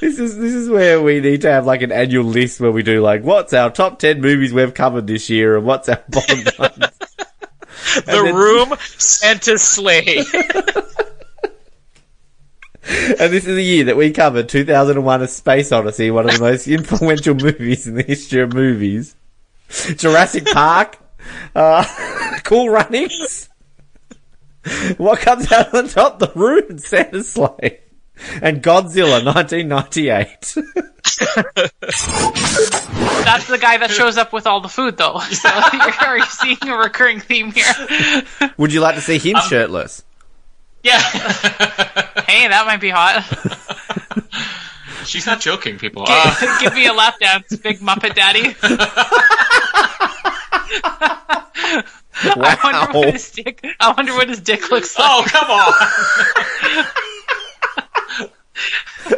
[0.00, 2.82] This is this is where we need to have like an annual list where we
[2.82, 6.38] do like what's our top ten movies we've covered this year and what's our bottom
[6.58, 6.98] ones.
[7.96, 10.18] The then- Room, Santa's Slay.
[12.86, 16.40] and this is the year that we covered 2001: A Space Odyssey, one of the
[16.40, 19.14] most influential movies in the history of movies.
[19.96, 20.98] Jurassic Park,
[21.54, 21.84] uh,
[22.44, 23.48] Cool Runnings.
[24.96, 26.18] What comes out on top?
[26.18, 27.80] The Room Santa's Slay.
[28.40, 30.54] And Godzilla 1998.
[33.24, 35.18] That's the guy that shows up with all the food, though.
[35.30, 37.72] So you're already seeing a recurring theme here.
[38.56, 40.04] Would you like to see Um, him shirtless?
[40.82, 41.00] Yeah.
[41.00, 43.24] hey, that might be hot.
[45.06, 46.04] She's not joking, people.
[46.06, 48.54] Give, Uh, give me a lap dance, big Muppet Daddy.
[52.26, 53.60] I wonder what his dick.
[53.80, 55.08] I wonder what his dick looks like.
[55.10, 55.72] Oh, come on!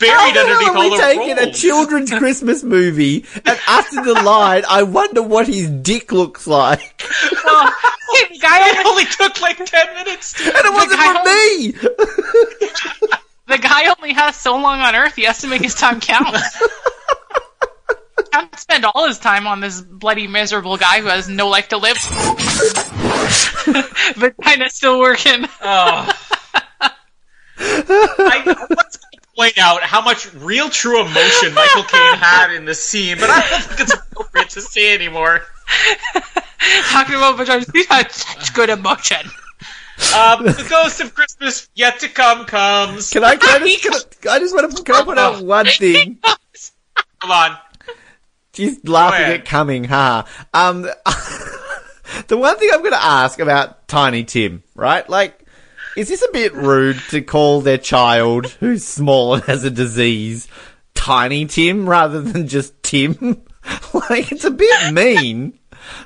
[0.00, 3.58] Buried How the hell underneath are all we the taking a children's Christmas movie and
[3.68, 7.04] after the line, I wonder what his dick looks like.
[7.44, 7.66] Well,
[8.12, 10.40] hey, the guy It only took like ten minutes.
[10.40, 13.18] And it wasn't guy from me!
[13.46, 15.16] The guy only has so long on Earth.
[15.16, 16.34] He has to make his time count.
[18.32, 21.76] Can't spend all his time on this bloody miserable guy who has no life to
[21.76, 21.98] live.
[24.18, 25.44] but kind of still working.
[25.62, 26.10] Oh.
[27.58, 28.98] I, let's
[29.36, 33.48] point out how much real true emotion Michael Caine had in this scene, but I
[33.50, 35.42] don't think it's appropriate to say anymore.
[36.90, 39.26] Talking about vaginas, he had such good emotion.
[40.16, 43.10] Um, the ghost of Christmas yet to come comes.
[43.10, 45.44] Can I, can I just, can I, I just want to, can I put out
[45.44, 46.18] one thing?
[47.20, 47.56] Come on.
[48.54, 50.26] She's laughing at coming, ha.
[50.52, 50.82] Um,
[52.28, 55.08] the one thing I'm going to ask about Tiny Tim, right?
[55.08, 55.43] Like,
[55.96, 60.48] is this a bit rude to call their child who's small and has a disease
[60.94, 63.14] Tiny Tim rather than just Tim?
[64.10, 65.58] like, it's a bit mean.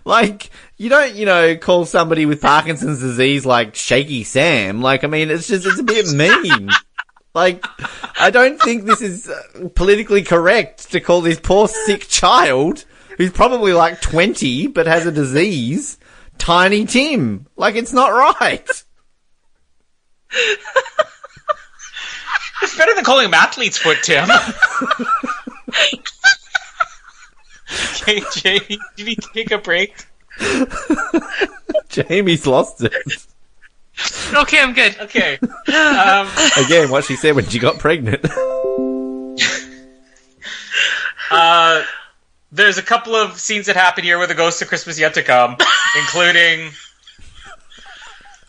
[0.05, 4.83] Like, you don't, you know, call somebody with Parkinson's disease like Shaky Sam.
[4.83, 6.71] Like, I mean, it's just, it's a bit mean.
[7.35, 7.65] Like,
[8.21, 12.85] I don't think this is uh, politically correct to call this poor sick child,
[13.17, 15.99] who's probably like 20 but has a disease,
[16.39, 17.47] Tiny Tim.
[17.57, 18.09] Like, it's not
[18.41, 18.67] right.
[22.63, 24.29] It's better than calling him athlete's foot, Tim.
[28.03, 30.07] okay, Jamie, you need to take a break.
[31.89, 32.93] Jamie's lost it.
[34.35, 34.97] Okay, I'm good.
[35.01, 35.39] Okay.
[35.41, 36.29] Um,
[36.65, 38.25] Again, what she said when she got pregnant.
[41.31, 41.83] uh,
[42.53, 45.23] there's a couple of scenes that happen here with the ghost of Christmas yet to
[45.23, 45.57] come,
[45.99, 46.71] including.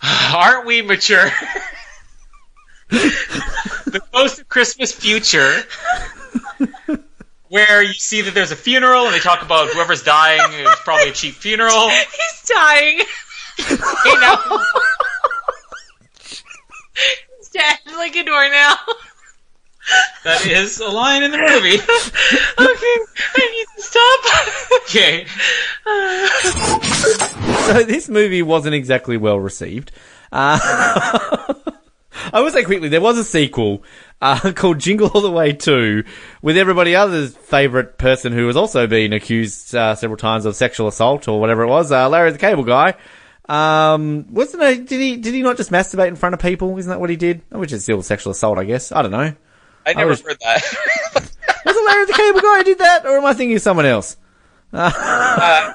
[0.33, 1.25] Aren't we mature?
[2.89, 5.61] the ghost of Christmas future,
[7.49, 11.09] where you see that there's a funeral and they talk about whoever's dying is probably
[11.09, 11.89] a cheap funeral.
[11.89, 12.99] He's dying.
[13.57, 14.37] Hey, now,
[17.37, 18.75] He's dead like a doornail.
[20.23, 21.75] that is a line in the movie.
[22.59, 22.97] okay,
[23.35, 24.19] I need to stop.
[24.83, 25.25] Okay.
[27.73, 29.91] so this movie wasn't exactly well received.
[30.31, 30.59] Uh,
[32.33, 33.83] I will say quickly, there was a sequel
[34.21, 36.03] uh, called Jingle All the Way 2
[36.41, 40.87] with everybody else's favourite person who has also been accused uh, several times of sexual
[40.87, 42.95] assault or whatever it was, uh, Larry the Cable Guy.
[43.47, 46.77] Um, wasn't it, did he, did he not just masturbate in front of people?
[46.77, 47.41] Isn't that what he did?
[47.49, 48.91] Which is still sexual assault, I guess.
[48.91, 49.33] I don't know.
[49.85, 50.63] I never was- heard that.
[51.65, 53.05] Was it Larry the Cable Guy who did that?
[53.05, 54.15] Or am I thinking of someone else?
[54.71, 55.73] Uh, I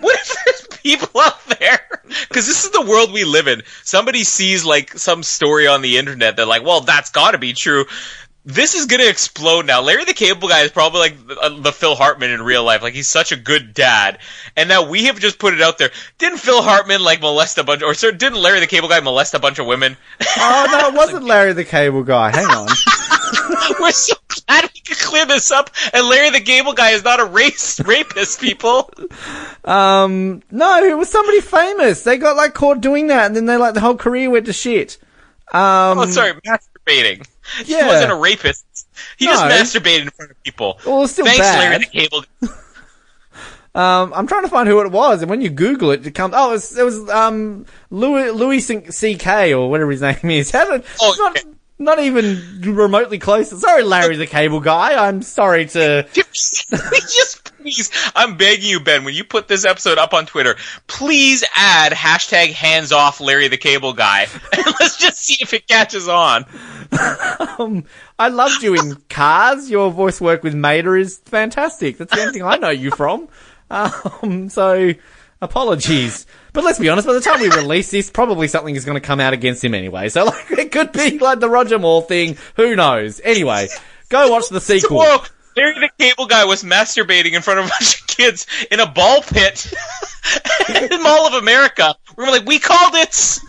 [0.00, 1.80] what if there's people out there?
[2.28, 3.62] Because this is the world we live in.
[3.82, 6.36] Somebody sees like some story on the internet.
[6.36, 7.86] They're like, "Well, that's got to be true."
[8.46, 9.80] This is gonna explode now.
[9.80, 12.82] Larry the Cable Guy is probably like the, uh, the Phil Hartman in real life.
[12.82, 14.18] Like he's such a good dad,
[14.54, 15.90] and now we have just put it out there.
[16.18, 19.32] Didn't Phil Hartman like molest a bunch, or sir, didn't Larry the Cable Guy molest
[19.32, 19.96] a bunch of women?
[20.36, 22.32] oh no, it wasn't Larry the Cable Guy.
[22.32, 22.68] Hang on.
[23.80, 27.20] We're so glad we could clear this up, and Larry the Cable Guy is not
[27.20, 28.42] a race rapist.
[28.42, 28.90] People.
[29.64, 32.02] Um, no, it was somebody famous.
[32.02, 34.52] They got like caught doing that, and then they like the whole career went to
[34.52, 34.98] shit.
[35.50, 37.26] Um, oh, sorry, masturbating.
[37.64, 37.86] He Yeah.
[37.86, 38.64] wasn't a rapist.
[39.16, 40.78] He just masturbated in front of people.
[40.86, 41.58] Well, it's still Thanks, bad.
[41.58, 42.24] Larry the Cable.
[43.76, 46.32] Um, I'm trying to find who it was, and when you Google it, it comes.
[46.36, 49.52] Oh, it was, it was um Louis Louis C.K.
[49.52, 50.50] or whatever his name is.
[50.52, 51.44] How did, Oh, not
[51.78, 53.50] not even remotely close.
[53.60, 55.06] Sorry, Larry the Cable Guy.
[55.06, 56.06] I'm sorry to.
[56.12, 61.44] just please, I'm begging you, Ben, when you put this episode up on Twitter, please
[61.54, 66.08] add hashtag hands off Larry the Cable Guy, and let's just see if it catches
[66.08, 66.44] on.
[67.58, 67.84] Um,
[68.18, 69.70] I loved you in Cars.
[69.70, 71.98] Your voice work with Mater is fantastic.
[71.98, 73.28] That's the only thing I know you from.
[73.70, 74.92] Um, so
[75.40, 76.26] apologies.
[76.54, 79.06] But let's be honest, by the time we release this, probably something is going to
[79.06, 80.08] come out against him anyway.
[80.08, 82.38] So like, it could be like the Roger Moore thing.
[82.56, 83.20] Who knows?
[83.22, 83.68] Anyway,
[84.08, 84.98] go watch the sequel.
[84.98, 85.24] Whoa,
[85.56, 88.86] Larry the Cable Guy was masturbating in front of a bunch of kids in a
[88.86, 89.72] ball pit
[90.92, 91.96] in Mall of America.
[92.16, 93.40] We were like, we called it.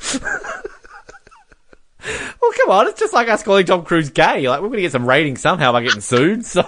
[2.41, 4.47] Well, come on, it's just like us calling Tom Cruise gay.
[4.49, 6.61] Like, we're going to get some ratings somehow by getting sued, so.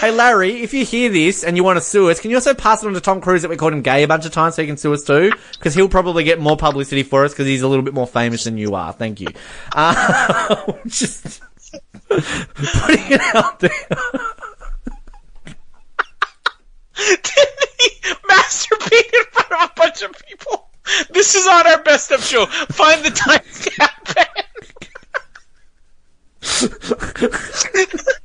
[0.00, 2.54] Hey, Larry, if you hear this and you want to sue us, can you also
[2.54, 4.54] pass it on to Tom Cruise that we called him gay a bunch of times
[4.54, 5.32] so he can sue us too?
[5.52, 8.44] Because he'll probably get more publicity for us because he's a little bit more famous
[8.44, 8.92] than you are.
[8.92, 9.28] Thank you.
[9.72, 11.42] Uh, just
[12.08, 13.70] putting it out there.
[16.96, 17.20] Did
[17.78, 17.90] he
[18.28, 20.68] Masturbate in front of a bunch of people.
[21.10, 22.46] This is on our best of show.
[22.46, 23.98] Find the timestamp.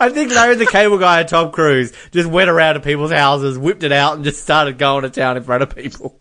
[0.00, 3.58] I think Larry the Cable Guy and Tom Cruise just went around to people's houses,
[3.58, 6.20] whipped it out, and just started going to town in front of people.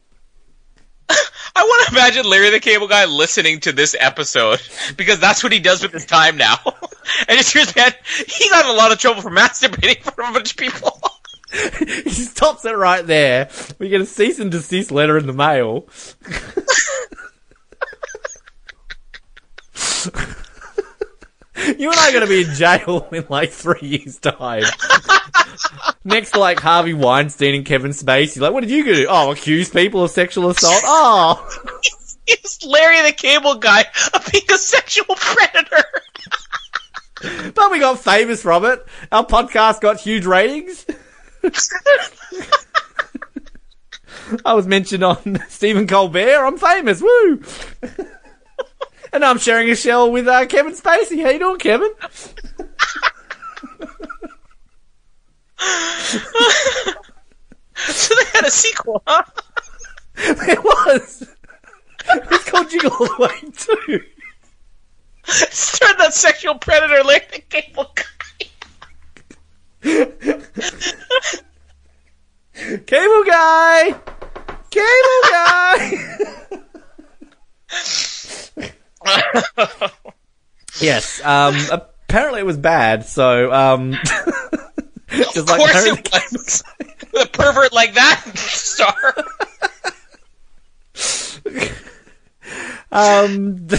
[1.56, 4.62] I want to imagine Larry the Cable Guy listening to this episode
[4.96, 6.58] because that's what he does with his time now.
[6.66, 7.92] and it's just man,
[8.28, 10.58] he got in a lot of trouble for masturbating in front of a bunch of
[10.58, 11.02] people.
[11.80, 13.50] he stops it right there.
[13.80, 15.88] We get a cease and desist letter in the mail.
[21.80, 24.64] you and I are going to be in jail in like three years' time.
[26.04, 28.42] Next to like Harvey Weinstein and Kevin Spacey.
[28.42, 29.08] Like, what did you do?
[29.10, 30.84] Oh, accuse people of sexual assault?
[30.86, 31.50] Oh.
[32.32, 35.84] It's Larry the Cable Guy of being a sexual predator.
[37.56, 38.86] But we got famous from it.
[39.12, 40.86] Our podcast got huge ratings.
[44.46, 46.46] I was mentioned on Stephen Colbert.
[46.46, 47.02] I'm famous.
[47.02, 47.42] Woo!
[49.12, 51.22] And I'm sharing a shell with uh, Kevin Spacey.
[51.24, 51.92] How you doing, Kevin?
[57.76, 59.24] so they had a sequel, huh?
[60.18, 61.28] it was.
[62.08, 64.04] It's called Jiggle All the Way too.
[65.26, 68.04] Turn that sexual predator like the Cable guy.
[72.86, 73.96] Cable guy.
[74.70, 75.96] Cable guy.
[80.80, 81.22] Yes.
[81.24, 83.06] Um, apparently it was bad.
[83.06, 83.94] So, um,
[85.10, 86.64] just of course it was.
[87.12, 89.16] With a pervert like that, star.
[92.92, 93.68] Um,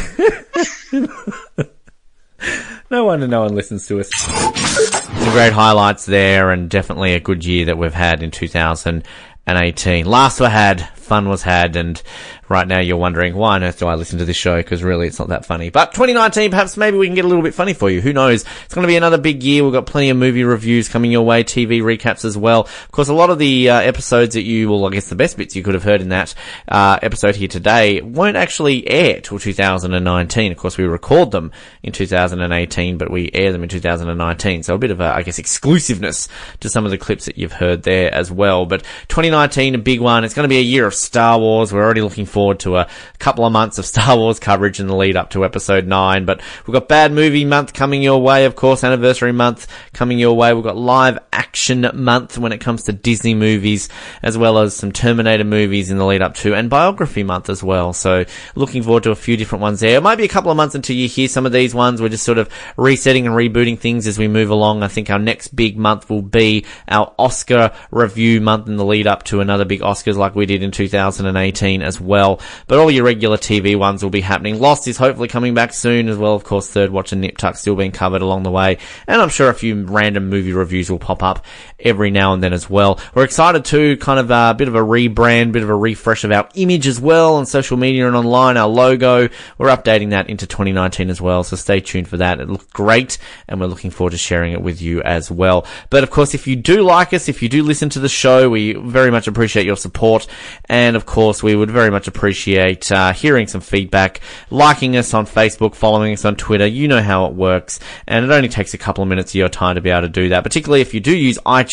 [2.91, 4.09] no wonder no one listens to us.
[4.15, 10.07] Some great highlights there, and definitely a good year that we've had in 2018.
[10.07, 12.01] Last we had, fun was had, and
[12.49, 14.57] right now you're wondering why on earth do I listen to this show?
[14.59, 15.69] Because really, it's not that funny.
[15.69, 18.01] But 2019, perhaps maybe we can get a little bit funny for you.
[18.01, 18.45] Who knows?
[18.65, 19.65] It's going to be another big year.
[19.65, 22.61] We've got plenty of movie reviews coming your way, TV recaps as well.
[22.61, 25.37] Of course, a lot of the uh, episodes that you, well, I guess the best
[25.37, 26.33] bits you could have heard in that
[26.69, 30.53] uh, episode here today won't actually air till 2019.
[30.53, 31.51] Of course, we record them
[31.83, 34.63] in 2018, but we air them in 2019.
[34.63, 36.29] So a bit of a, I guess, exclusiveness
[36.61, 38.65] to some of the clips that you've heard there as well.
[38.65, 40.23] But 2019, a big one.
[40.23, 41.73] It's going to be a year of Star Wars.
[41.73, 42.89] We're already looking forward to a
[43.19, 46.25] couple of months of Star Wars coverage in the lead up to episode 9.
[46.25, 50.37] But we've got Bad Movie Month coming your way, of course, Anniversary Month coming your
[50.37, 50.53] way.
[50.55, 53.89] We've got Live Action Month when it comes to Disney movies,
[54.23, 57.63] as well as some Terminator movies in the lead up to, and Biography Month as
[57.63, 57.93] well.
[57.93, 59.97] So looking forward to a few different ones there.
[59.97, 62.01] It might be a couple of months until you hear some of these ones.
[62.01, 64.83] We're just sort of resetting and rebooting things as we move along.
[64.83, 69.07] I think our next big month will be our Oscar review month in the lead
[69.07, 72.41] up to another big Oscars like we did in 2018 as well.
[72.67, 74.59] But all your regular TV ones will be happening.
[74.59, 76.35] Lost is hopefully coming back soon as well.
[76.35, 78.79] Of course, Third Watch and Nip Tuck still being covered along the way.
[79.07, 81.45] And I'm sure a few random movie reviews will pop up
[81.83, 83.01] every now and then as well.
[83.15, 86.33] We're excited to kind of a bit of a rebrand, bit of a refresh of
[86.33, 88.57] our image as well on social media and online.
[88.57, 89.29] Our logo,
[89.59, 91.43] we're updating that into 2019 as well.
[91.43, 92.41] So stay tuned for that.
[92.41, 93.19] It looks great
[93.49, 95.67] and we're looking forward to sharing it with you as well.
[95.89, 98.51] But of course, if you do like us, if you do listen to the show,
[98.51, 100.27] we very much appreciate your support.
[100.67, 105.27] And of course, we would very much appreciate uh, hearing some feedback, liking us on
[105.27, 106.67] Facebook, following us on Twitter.
[106.67, 107.81] You know how it works.
[108.07, 110.09] And it only takes a couple of minutes of your time to be able to
[110.09, 110.43] do that.
[110.43, 111.70] Particularly if you do use iTunes,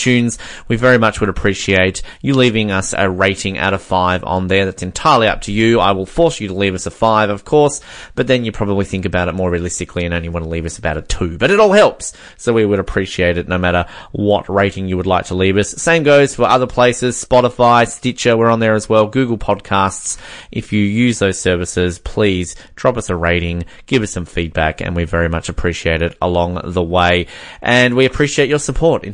[0.68, 4.66] we very much would appreciate you leaving us a rating out of five on there.
[4.66, 5.80] That's entirely up to you.
[5.80, 7.82] I will force you to leave us a five, of course,
[8.16, 10.78] but then you probably think about it more realistically and only want to leave us
[10.78, 11.38] about a two.
[11.38, 12.14] But it all helps.
[12.38, 15.70] So we would appreciate it no matter what rating you would like to leave us.
[15.70, 20.18] Same goes for other places, Spotify, Stitcher, we're on there as well, Google Podcasts.
[20.52, 24.96] If you use those services, please drop us a rating, give us some feedback, and
[24.96, 27.28] we very much appreciate it along the way.
[27.62, 29.14] And we appreciate your support in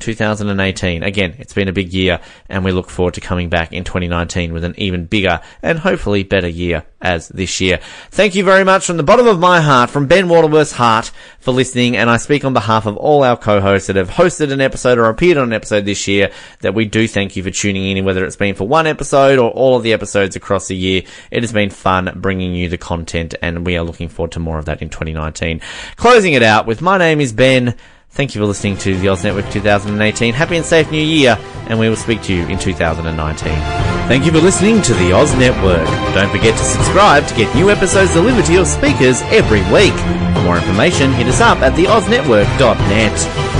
[0.73, 1.03] 2018.
[1.03, 2.19] Again, it's been a big year,
[2.49, 6.23] and we look forward to coming back in 2019 with an even bigger and hopefully
[6.23, 7.79] better year as this year.
[8.11, 11.51] Thank you very much from the bottom of my heart, from Ben Waterworth's heart, for
[11.51, 14.97] listening, and I speak on behalf of all our co-hosts that have hosted an episode
[14.97, 18.05] or appeared on an episode this year, that we do thank you for tuning in,
[18.05, 21.03] whether it's been for one episode or all of the episodes across the year.
[21.31, 24.57] It has been fun bringing you the content, and we are looking forward to more
[24.59, 25.61] of that in 2019.
[25.97, 27.75] Closing it out with my name is Ben.
[28.13, 30.35] Thank you for listening to the Oz Network 2018.
[30.35, 31.35] Happy and safe new year,
[31.65, 33.47] and we will speak to you in 2019.
[34.07, 35.87] Thank you for listening to the Oz Network.
[36.13, 39.95] Don't forget to subscribe to get new episodes delivered to your speakers every week.
[40.35, 43.52] For more information, hit us up at theoznetwork.net.